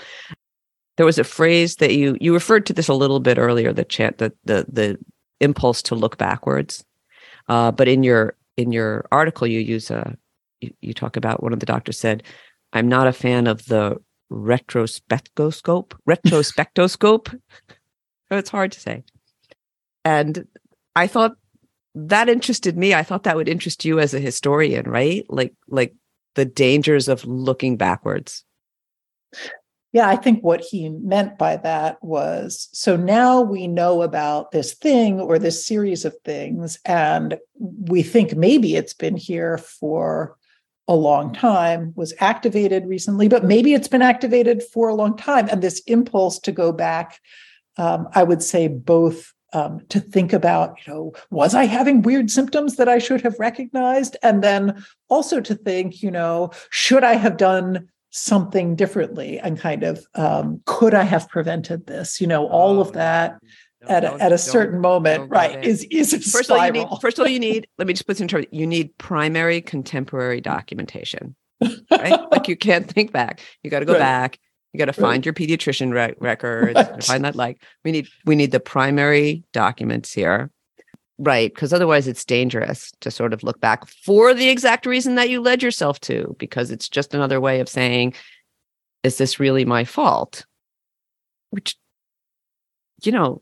There 0.98 1.06
was 1.06 1.20
a 1.20 1.24
phrase 1.24 1.78
that 1.78 1.94
you 1.94 2.18
you 2.20 2.34
referred 2.34 2.66
to 2.68 2.74
this 2.74 2.88
a 2.88 2.94
little 2.94 3.20
bit 3.20 3.38
earlier, 3.38 3.74
the 3.74 3.86
chant 3.86 4.18
the 4.18 4.34
the 4.44 4.66
the 4.72 4.98
impulse 5.40 5.82
to 5.84 5.96
look 5.96 6.18
backwards. 6.18 6.84
Uh, 7.48 7.72
but 7.72 7.88
in 7.88 8.04
your 8.04 8.36
in 8.58 8.72
your 8.72 9.06
article, 9.12 9.48
you 9.48 9.60
use 9.60 9.92
a 9.92 10.18
you, 10.62 10.72
you 10.82 10.94
talk 10.94 11.18
about 11.18 11.44
one 11.44 11.54
of 11.54 11.60
the 11.60 11.66
doctors 11.66 12.00
said, 12.00 12.24
"I'm 12.74 12.88
not 12.88 13.08
a 13.08 13.14
fan 13.14 13.48
of 13.48 13.66
the 13.66 13.98
retrospectoscope." 14.32 15.94
Retrospectoscope. 16.08 17.40
it's 18.32 18.50
hard 18.50 18.72
to 18.72 18.80
say, 18.80 19.04
and 20.04 20.48
I 20.96 21.08
thought 21.08 21.34
that 21.96 22.30
interested 22.30 22.78
me. 22.78 22.94
I 22.94 23.04
thought 23.04 23.24
that 23.24 23.36
would 23.36 23.50
interest 23.50 23.86
you 23.86 24.00
as 24.00 24.14
a 24.14 24.20
historian, 24.20 24.90
right? 24.90 25.26
Like 25.30 25.54
like 25.68 25.94
the 26.36 26.46
dangers 26.46 27.08
of 27.08 27.26
looking 27.26 27.78
backwards. 27.78 28.44
Yeah, 29.96 30.10
I 30.10 30.18
think 30.18 30.44
what 30.44 30.60
he 30.60 30.90
meant 30.90 31.38
by 31.38 31.56
that 31.56 32.04
was 32.04 32.68
so 32.74 32.98
now 32.98 33.40
we 33.40 33.66
know 33.66 34.02
about 34.02 34.52
this 34.52 34.74
thing 34.74 35.22
or 35.22 35.40
this 35.40 35.66
series 35.66 36.04
of 36.04 36.14
things, 36.26 36.78
and 36.84 37.38
we 37.58 38.04
think 38.04 38.36
maybe 38.36 38.76
it's 38.76 38.94
been 38.94 39.16
here 39.16 39.58
for 39.58 40.36
a 40.90 40.96
long 40.96 41.34
time, 41.34 41.94
was 41.96 42.14
activated 42.20 42.86
recently, 42.86 43.30
but 43.30 43.46
maybe 43.46 43.74
it's 43.74 43.88
been 43.88 44.02
activated 44.02 44.62
for 44.64 44.90
a 44.90 44.94
long 44.96 45.16
time. 45.16 45.48
And 45.50 45.62
this 45.62 45.80
impulse 45.88 46.40
to 46.40 46.52
go 46.52 46.74
back, 46.74 47.22
um, 47.78 48.10
I 48.14 48.24
would 48.24 48.44
say 48.44 48.68
both 48.68 49.32
um, 49.54 49.80
to 49.88 50.02
think 50.02 50.34
about, 50.34 50.76
you 50.86 50.92
know, 50.92 51.14
was 51.32 51.56
I 51.56 51.68
having 51.68 52.02
weird 52.02 52.30
symptoms 52.30 52.76
that 52.76 52.90
I 52.90 52.98
should 52.98 53.22
have 53.22 53.40
recognized? 53.40 54.18
And 54.22 54.44
then 54.44 54.84
also 55.08 55.40
to 55.40 55.56
think, 55.56 56.04
you 56.04 56.12
know, 56.12 56.52
should 56.70 57.06
I 57.06 57.14
have 57.14 57.38
done 57.38 57.88
something 58.16 58.78
differently 58.78 59.38
and 59.40 59.60
kind 59.60 59.84
of 59.84 60.06
um, 60.16 60.62
could 60.66 60.94
I 60.94 61.04
have 61.04 61.28
prevented 61.28 61.86
this? 61.86 62.22
You 62.22 62.28
know, 62.28 62.48
all 62.48 62.80
of 62.80 62.90
oh, 62.90 62.92
that 62.92 63.38
at 63.88 64.04
a, 64.04 64.14
at 64.16 64.32
a 64.32 64.38
certain 64.38 64.80
moment, 64.80 65.30
right? 65.30 65.64
Is 65.64 65.86
is 65.92 66.14
a 66.14 66.20
first 66.20 66.46
spiral. 66.46 66.56
of 66.56 66.60
all, 66.60 66.66
you 66.66 66.72
need 66.72 67.02
first 67.02 67.20
of 67.20 67.24
all 67.24 67.30
you 67.30 67.40
need. 67.40 67.68
Let 67.78 67.88
me 67.88 67.94
just 67.94 68.08
put 68.08 68.14
this 68.14 68.22
in 68.22 68.28
terms. 68.28 68.46
You 68.52 68.66
need 68.66 68.98
primary 68.98 69.62
contemporary 69.62 70.42
documentation, 70.42 71.36
right? 71.92 72.20
like 72.32 72.48
you 72.48 72.56
can't 72.56 72.90
think 72.90 73.12
back. 73.12 73.42
You 73.64 73.70
got 73.70 73.80
to 73.80 73.86
go 73.86 73.94
right. 73.94 74.00
back. 74.00 74.40
You 74.74 74.78
got 74.78 74.86
to 74.86 74.94
find 74.94 75.26
right. 75.26 75.26
your 75.26 75.34
pediatrician 75.34 75.94
re- 75.94 76.16
records. 76.20 76.76
Right. 76.76 77.04
Find 77.04 77.26
that. 77.26 77.36
Like 77.36 77.62
we 77.84 77.92
need 77.92 78.08
we 78.26 78.36
need 78.36 78.52
the 78.52 78.60
primary 78.60 79.44
documents 79.52 80.14
here, 80.14 80.52
right? 81.18 81.54
Because 81.54 81.74
otherwise, 81.74 82.08
it's 82.08 82.26
dangerous 82.26 82.92
to 83.02 83.12
sort 83.12 83.34
of 83.34 83.44
look 83.44 83.60
back 83.60 83.88
for 83.88 84.34
the 84.34 84.50
exact 84.50 84.86
reason 84.86 85.16
that 85.16 85.30
you 85.30 85.42
led 85.42 85.64
yourself 85.64 86.00
to, 86.02 86.36
because 86.40 86.72
it's 86.72 86.90
just 86.90 87.14
another 87.14 87.40
way 87.40 87.60
of 87.60 87.70
saying, 87.70 88.14
"Is 89.04 89.18
this 89.18 89.40
really 89.40 89.66
my 89.66 89.84
fault?" 89.84 90.46
Which 91.52 91.76
you 93.04 93.12
know, 93.12 93.42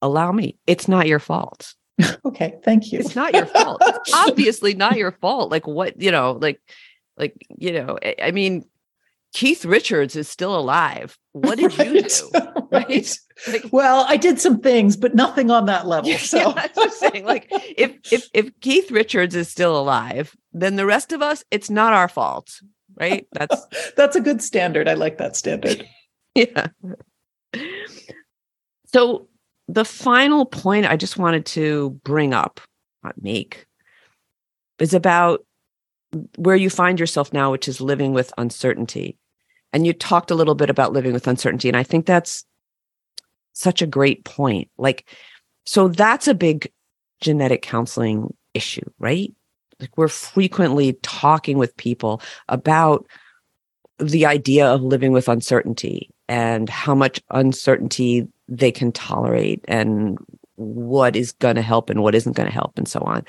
allow 0.00 0.32
me. 0.32 0.56
It's 0.66 0.88
not 0.88 1.06
your 1.06 1.18
fault. 1.18 1.74
okay, 2.24 2.58
thank 2.64 2.92
you. 2.92 2.98
It's 2.98 3.14
not 3.16 3.34
your 3.34 3.46
fault. 3.46 3.82
It's 3.84 4.12
obviously 4.14 4.74
not 4.74 4.96
your 4.96 5.12
fault. 5.12 5.50
Like 5.50 5.66
what, 5.66 6.00
you 6.00 6.10
know, 6.10 6.32
like 6.32 6.60
like, 7.16 7.34
you 7.58 7.72
know, 7.72 7.98
I, 8.02 8.16
I 8.22 8.30
mean, 8.30 8.64
Keith 9.32 9.64
Richards 9.64 10.16
is 10.16 10.28
still 10.28 10.58
alive. 10.58 11.18
What 11.32 11.58
did 11.58 11.78
right. 11.78 11.92
you 11.92 12.02
do? 12.02 12.30
Right. 12.70 13.18
Like, 13.48 13.64
well, 13.72 14.06
I 14.08 14.18
did 14.18 14.40
some 14.40 14.60
things, 14.60 14.96
but 14.96 15.16
nothing 15.16 15.50
on 15.50 15.66
that 15.66 15.86
level. 15.88 16.12
So 16.12 16.38
yeah, 16.38 16.68
I'm 16.76 16.90
saying. 16.90 17.24
Like 17.24 17.48
if 17.50 17.98
if 18.12 18.28
if 18.32 18.60
Keith 18.60 18.88
Richards 18.92 19.34
is 19.34 19.48
still 19.48 19.76
alive, 19.76 20.36
then 20.52 20.76
the 20.76 20.86
rest 20.86 21.12
of 21.12 21.22
us, 21.22 21.42
it's 21.50 21.68
not 21.68 21.92
our 21.92 22.08
fault. 22.08 22.60
Right. 22.94 23.26
That's 23.32 23.92
that's 23.96 24.14
a 24.14 24.20
good 24.20 24.42
standard. 24.42 24.88
I 24.88 24.94
like 24.94 25.18
that 25.18 25.34
standard. 25.34 25.84
yeah. 26.36 26.68
So 28.86 29.26
the 29.66 29.84
final 29.84 30.46
point 30.46 30.86
I 30.86 30.96
just 30.96 31.18
wanted 31.18 31.44
to 31.46 31.98
bring 32.04 32.32
up, 32.34 32.60
not 33.02 33.20
make, 33.20 33.66
is 34.78 34.94
about 34.94 35.44
where 36.36 36.56
you 36.56 36.70
find 36.70 37.00
yourself 37.00 37.32
now, 37.32 37.50
which 37.50 37.66
is 37.66 37.80
living 37.80 38.12
with 38.12 38.32
uncertainty. 38.38 39.18
And 39.72 39.86
you 39.86 39.92
talked 39.92 40.30
a 40.30 40.34
little 40.34 40.54
bit 40.54 40.70
about 40.70 40.92
living 40.92 41.12
with 41.12 41.26
uncertainty. 41.26 41.68
And 41.68 41.76
I 41.76 41.82
think 41.82 42.06
that's 42.06 42.44
such 43.52 43.82
a 43.82 43.86
great 43.86 44.24
point. 44.24 44.68
Like, 44.78 45.06
so 45.66 45.88
that's 45.88 46.28
a 46.28 46.34
big 46.34 46.70
genetic 47.20 47.62
counseling 47.62 48.34
issue, 48.54 48.88
right? 48.98 49.32
Like, 49.80 49.96
we're 49.96 50.08
frequently 50.08 50.94
talking 51.02 51.58
with 51.58 51.76
people 51.76 52.20
about 52.48 53.06
the 53.98 54.26
idea 54.26 54.66
of 54.66 54.82
living 54.82 55.12
with 55.12 55.28
uncertainty 55.28 56.10
and 56.28 56.68
how 56.68 56.94
much 56.94 57.20
uncertainty 57.30 58.26
they 58.48 58.72
can 58.72 58.92
tolerate 58.92 59.64
and 59.68 60.18
what 60.56 61.16
is 61.16 61.32
going 61.32 61.56
to 61.56 61.62
help 61.62 61.90
and 61.90 62.02
what 62.02 62.14
isn't 62.14 62.36
going 62.36 62.48
to 62.48 62.52
help 62.52 62.76
and 62.76 62.88
so 62.88 63.00
on. 63.00 63.24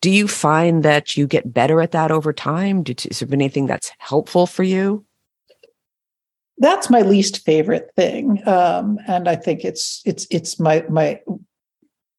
Do 0.00 0.10
you 0.10 0.26
find 0.26 0.82
that 0.82 1.16
you 1.16 1.26
get 1.26 1.52
better 1.52 1.80
at 1.80 1.92
that 1.92 2.10
over 2.10 2.32
time? 2.32 2.84
Is 2.86 3.20
there 3.20 3.28
anything 3.32 3.66
that's 3.66 3.92
helpful 3.98 4.46
for 4.46 4.62
you? 4.62 5.04
That's 6.62 6.88
my 6.88 7.02
least 7.02 7.44
favorite 7.44 7.90
thing, 7.94 8.46
um, 8.48 8.98
and 9.06 9.28
I 9.28 9.36
think 9.36 9.64
it's 9.64 10.00
it's 10.06 10.26
it's 10.30 10.58
my 10.58 10.84
my 10.88 11.20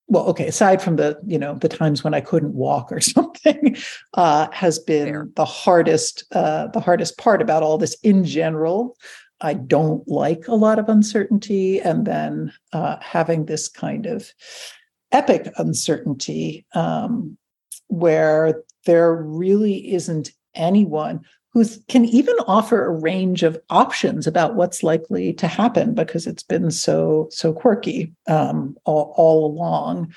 well 0.07 0.25
okay 0.27 0.47
aside 0.47 0.81
from 0.81 0.97
the 0.97 1.17
you 1.25 1.39
know 1.39 1.55
the 1.55 1.69
times 1.69 2.03
when 2.03 2.13
i 2.13 2.19
couldn't 2.19 2.53
walk 2.53 2.91
or 2.91 2.99
something 3.15 3.77
uh, 4.15 4.47
has 4.51 4.77
been 4.77 5.07
Fair. 5.07 5.29
the 5.35 5.45
hardest 5.45 6.25
uh, 6.33 6.67
the 6.67 6.81
hardest 6.81 7.17
part 7.17 7.41
about 7.41 7.63
all 7.63 7.77
this 7.77 7.95
in 8.03 8.25
general 8.25 8.95
I 9.43 9.53
don't 9.55 10.07
like 10.07 10.47
a 10.47 10.55
lot 10.55 10.79
of 10.79 10.87
uncertainty. 10.87 11.81
And 11.81 12.07
then 12.07 12.53
uh, 12.71 12.95
having 13.01 13.45
this 13.45 13.67
kind 13.67 14.05
of 14.05 14.31
epic 15.11 15.51
uncertainty 15.57 16.65
um, 16.73 17.37
where 17.87 18.63
there 18.85 19.13
really 19.13 19.93
isn't 19.93 20.31
anyone 20.55 21.21
who 21.53 21.65
can 21.87 22.05
even 22.05 22.35
offer 22.47 22.85
a 22.85 22.91
range 22.91 23.43
of 23.43 23.59
options 23.69 24.25
about 24.25 24.55
what's 24.55 24.83
likely 24.83 25.33
to 25.33 25.47
happen 25.47 25.93
because 25.93 26.25
it's 26.27 26.43
been 26.43 26.71
so 26.71 27.27
so 27.31 27.53
quirky 27.53 28.13
um, 28.27 28.75
all, 28.85 29.13
all 29.17 29.45
along. 29.45 30.13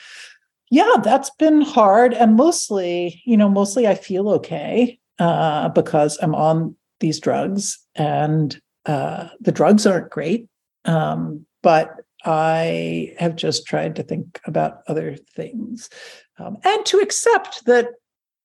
Yeah 0.70 0.94
that's 1.02 1.30
been 1.38 1.60
hard 1.60 2.12
and 2.12 2.34
mostly 2.36 3.22
you 3.24 3.36
know 3.36 3.48
mostly 3.48 3.86
i 3.86 3.94
feel 3.94 4.28
okay 4.30 4.98
uh, 5.20 5.68
because 5.68 6.18
i'm 6.20 6.34
on 6.34 6.74
these 6.98 7.20
drugs 7.20 7.78
and 7.94 8.60
uh, 8.86 9.28
the 9.40 9.52
drugs 9.52 9.86
aren't 9.86 10.10
great, 10.10 10.48
um, 10.84 11.44
but 11.62 11.96
I 12.24 13.14
have 13.18 13.36
just 13.36 13.66
tried 13.66 13.96
to 13.96 14.02
think 14.02 14.40
about 14.46 14.82
other 14.86 15.16
things 15.34 15.90
um, 16.38 16.56
and 16.64 16.86
to 16.86 16.98
accept 16.98 17.66
that 17.66 17.88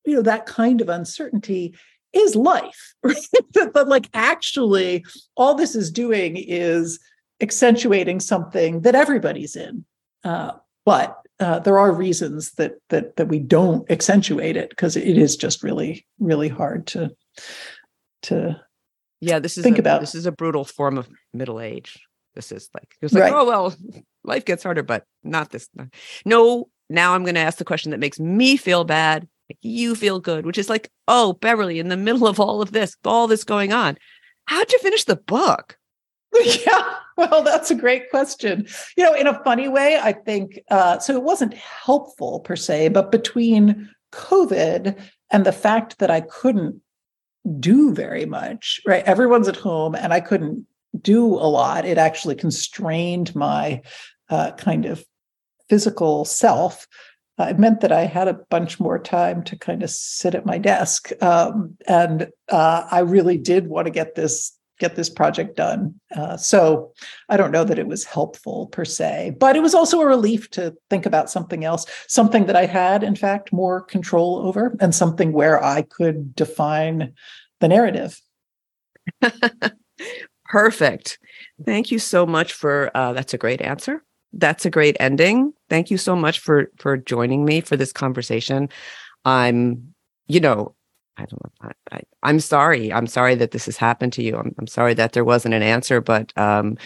you 0.06 0.16
know 0.16 0.22
that 0.24 0.48
kind 0.48 0.82
of 0.82 0.90
uncertainty 0.90 1.76
is 2.14 2.36
life. 2.36 2.94
but 3.74 3.88
like 3.88 4.10
actually, 4.14 5.06
all 5.36 5.56
this 5.56 5.76
is 5.76 5.92
doing 5.92 6.38
is 6.38 7.00
accentuating 7.42 8.20
something 8.20 8.82
that 8.82 8.96
everybody's 8.96 9.56
in. 9.56 9.86
Uh, 10.24 10.52
but 10.86 11.22
uh, 11.40 11.60
there 11.60 11.80
are 11.80 11.92
reasons 11.92 12.52
that 12.54 12.76
that 12.90 13.16
that 13.16 13.28
we 13.28 13.40
don't 13.40 13.90
accentuate 13.90 14.56
it 14.56 14.70
because 14.70 14.96
it 14.96 15.18
is 15.18 15.36
just 15.36 15.64
really 15.64 16.06
really 16.20 16.48
hard 16.48 16.86
to 16.86 17.10
to 18.22 18.60
yeah 19.20 19.40
this 19.40 19.58
is 19.58 19.64
think 19.64 19.78
a, 19.78 19.82
about 19.82 20.02
this 20.02 20.14
is 20.14 20.28
a 20.28 20.32
brutal 20.32 20.64
form 20.64 20.98
of 20.98 21.10
middle 21.34 21.60
age 21.60 22.00
this 22.36 22.52
is 22.52 22.70
like 22.76 22.96
it's 23.02 23.14
like 23.14 23.24
right. 23.24 23.34
oh 23.34 23.46
well 23.46 23.76
life 24.24 24.46
gets 24.46 24.62
harder 24.62 24.84
but 24.84 25.06
not 25.24 25.50
this 25.50 25.68
no 26.26 26.70
now 26.90 27.16
i'm 27.16 27.24
going 27.24 27.36
to 27.36 27.42
ask 27.42 27.58
the 27.58 27.66
question 27.66 27.90
that 27.90 28.00
makes 28.00 28.20
me 28.20 28.56
feel 28.56 28.84
bad 28.84 29.28
you 29.62 29.96
feel 29.96 30.20
good 30.20 30.46
which 30.46 30.58
is 30.58 30.70
like 30.70 30.90
oh 31.08 31.34
beverly 31.34 31.80
in 31.80 31.90
the 31.90 31.98
middle 31.98 32.28
of 32.28 32.40
all 32.40 32.62
of 32.62 32.72
this 32.72 32.96
all 33.06 33.28
this 33.28 33.44
going 33.44 33.74
on 33.74 33.98
how'd 34.46 34.72
you 34.72 34.80
finish 34.80 35.04
the 35.04 35.16
book 35.16 35.78
yeah 36.66 36.96
well 37.18 37.44
that's 37.44 37.72
a 37.72 37.76
great 37.76 38.10
question 38.10 38.66
you 38.98 39.04
know 39.04 39.14
in 39.14 39.28
a 39.28 39.44
funny 39.44 39.68
way 39.68 40.00
i 40.02 40.14
think 40.14 40.60
uh, 40.70 40.98
so 41.00 41.14
it 41.16 41.24
wasn't 41.24 41.54
helpful 41.54 42.40
per 42.40 42.56
se 42.56 42.90
but 42.90 43.12
between 43.12 43.90
covid 44.12 44.98
and 45.30 45.46
the 45.46 45.52
fact 45.52 46.00
that 46.00 46.12
i 46.12 46.22
couldn't 46.22 46.82
do 47.60 47.94
very 47.94 48.26
much, 48.26 48.80
right? 48.86 49.04
Everyone's 49.06 49.48
at 49.48 49.56
home 49.56 49.96
and 49.96 50.14
I 50.14 50.20
couldn't 50.20 50.66
do 51.02 51.26
a 51.26 51.48
lot. 51.48 51.86
It 51.86 51.98
actually 51.98 52.36
constrained 52.36 53.36
my 53.36 53.82
uh, 54.30 54.52
kind 54.52 54.86
of 54.86 55.04
physical 55.70 56.26
self. 56.26 56.88
Uh, 57.42 57.48
it 57.50 57.58
meant 57.58 57.82
that 57.82 57.92
I 57.92 58.06
had 58.06 58.28
a 58.28 58.40
bunch 58.52 58.80
more 58.80 59.00
time 59.00 59.44
to 59.46 59.58
kind 59.58 59.82
of 59.82 59.90
sit 59.90 60.36
at 60.36 60.46
my 60.46 60.60
desk. 60.60 61.12
Um, 61.24 61.76
and 61.88 62.30
uh, 62.50 62.86
I 62.92 63.00
really 63.00 63.38
did 63.38 63.68
want 63.68 63.88
to 63.88 63.92
get 63.92 64.14
this 64.14 64.56
get 64.78 64.96
this 64.96 65.10
project 65.10 65.56
done. 65.58 65.94
Uh, 66.16 66.36
so 66.38 66.92
I 67.30 67.38
don't 67.38 67.52
know 67.52 67.64
that 67.64 67.78
it 67.78 67.88
was 67.88 68.04
helpful 68.04 68.66
per 68.68 68.84
se, 68.84 69.36
but 69.40 69.56
it 69.56 69.62
was 69.62 69.76
also 69.76 70.02
a 70.02 70.08
relief 70.08 70.50
to 70.52 70.76
think 70.90 71.06
about 71.06 71.30
something 71.30 71.64
else, 71.64 71.86
something 72.08 72.48
that 72.48 72.56
I 72.56 72.66
had, 72.66 73.04
in 73.04 73.16
fact, 73.16 73.54
more 73.54 73.82
control 73.82 74.40
over, 74.40 74.76
and 74.80 74.94
something 74.94 75.34
where 75.34 75.64
I 75.64 75.84
could 75.84 76.36
define 76.36 77.14
the 77.60 77.68
narrative. 77.68 78.20
Perfect. 80.46 81.20
Thank 81.64 81.92
you 81.92 82.00
so 82.00 82.26
much 82.26 82.54
for 82.54 82.92
uh, 82.96 83.14
that's 83.14 83.34
a 83.34 83.38
great 83.38 83.62
answer. 83.62 84.04
That's 84.34 84.66
a 84.66 84.70
great 84.70 84.98
ending. 85.00 85.54
Thank 85.72 85.90
you 85.90 85.98
so 85.98 86.18
much 86.18 86.40
for 86.40 86.70
for 86.80 86.98
joining 86.98 87.46
me 87.46 87.62
for 87.62 87.78
this 87.78 87.94
conversation. 87.94 88.68
I'm, 89.24 89.94
you 90.28 90.42
know, 90.42 90.76
I 91.16 91.22
don't 91.22 91.42
know. 91.64 91.72
I, 91.94 92.02
am 92.30 92.42
sorry. 92.42 92.92
I'm 92.92 93.08
sorry 93.08 93.36
that 93.36 93.52
this 93.52 93.68
has 93.68 93.78
happened 93.78 94.12
to 94.14 94.22
you. 94.22 94.36
I'm, 94.36 94.54
I'm 94.60 94.68
sorry 94.68 94.94
that 94.96 95.14
there 95.14 95.24
wasn't 95.24 95.54
an 95.54 95.64
answer, 95.64 96.02
but 96.02 96.38
um, 96.38 96.78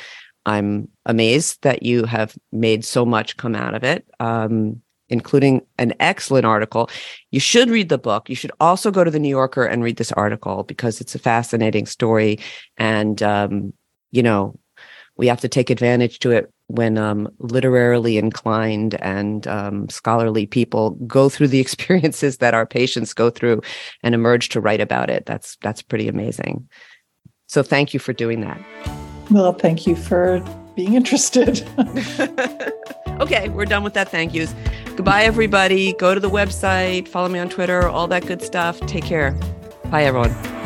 I'm 0.46 0.88
amazed 1.08 1.64
that 1.64 1.82
you 1.82 2.06
have 2.06 2.38
made 2.52 2.86
so 2.86 3.08
much 3.08 3.38
come 3.38 3.56
out 3.56 3.74
of 3.74 3.84
it. 3.84 4.06
Um, 4.20 4.84
including 5.10 5.66
an 5.80 5.94
excellent 6.00 6.46
article. 6.46 6.88
You 7.32 7.40
should 7.40 7.72
read 7.72 7.90
the 7.90 7.98
book. 7.98 8.30
You 8.30 8.36
should 8.36 8.52
also 8.60 8.92
go 8.92 9.04
to 9.04 9.12
the 9.12 9.20
New 9.20 9.30
Yorker 9.30 9.66
and 9.66 9.84
read 9.84 9.98
this 9.98 10.12
article 10.12 10.64
because 10.64 11.02
it's 11.02 11.16
a 11.16 11.20
fascinating 11.20 11.88
story. 11.88 12.38
And, 12.78 13.22
um, 13.24 13.74
you 14.12 14.22
know, 14.22 14.60
we 15.18 15.28
have 15.28 15.42
to 15.42 15.48
take 15.48 15.70
advantage 15.70 16.20
to 16.20 16.32
it 16.32 16.52
when 16.68 16.98
um, 16.98 17.30
literarily 17.40 18.18
inclined 18.18 18.96
and 18.96 19.48
um, 19.48 19.88
scholarly 19.90 20.46
people 20.46 20.92
go 21.08 21.30
through 21.30 21.48
the 21.48 21.60
experiences 21.66 22.38
that 22.38 22.54
our 22.54 22.66
patients 22.66 23.14
go 23.14 23.30
through 23.30 23.62
and 24.04 24.16
emerge 24.16 24.50
to 24.50 24.62
write 24.62 24.82
about 24.82 25.10
it. 25.10 25.26
That's 25.26 25.58
that's 25.62 25.82
pretty 25.82 26.08
amazing. 26.08 26.68
So 27.48 27.62
thank 27.62 27.94
you 27.94 28.00
for 28.00 28.14
doing 28.14 28.42
that. 28.42 28.60
Well, 29.32 29.54
thank 29.54 29.88
you 29.88 29.96
for 29.96 30.44
being 30.76 30.94
interested. 30.94 31.68
okay, 33.20 33.50
we're 33.50 33.66
done 33.66 33.84
with 33.84 33.94
that. 33.94 34.10
Thank 34.10 34.34
yous. 34.34 34.54
Goodbye, 34.96 35.24
everybody. 35.24 35.94
Go 35.94 36.14
to 36.14 36.20
the 36.20 36.30
website, 36.30 37.08
follow 37.08 37.30
me 37.30 37.40
on 37.40 37.50
Twitter, 37.50 37.88
all 37.88 38.08
that 38.08 38.26
good 38.26 38.42
stuff. 38.42 38.80
Take 38.82 39.06
care. 39.06 39.32
Bye, 39.90 40.04
everyone. 40.04 40.65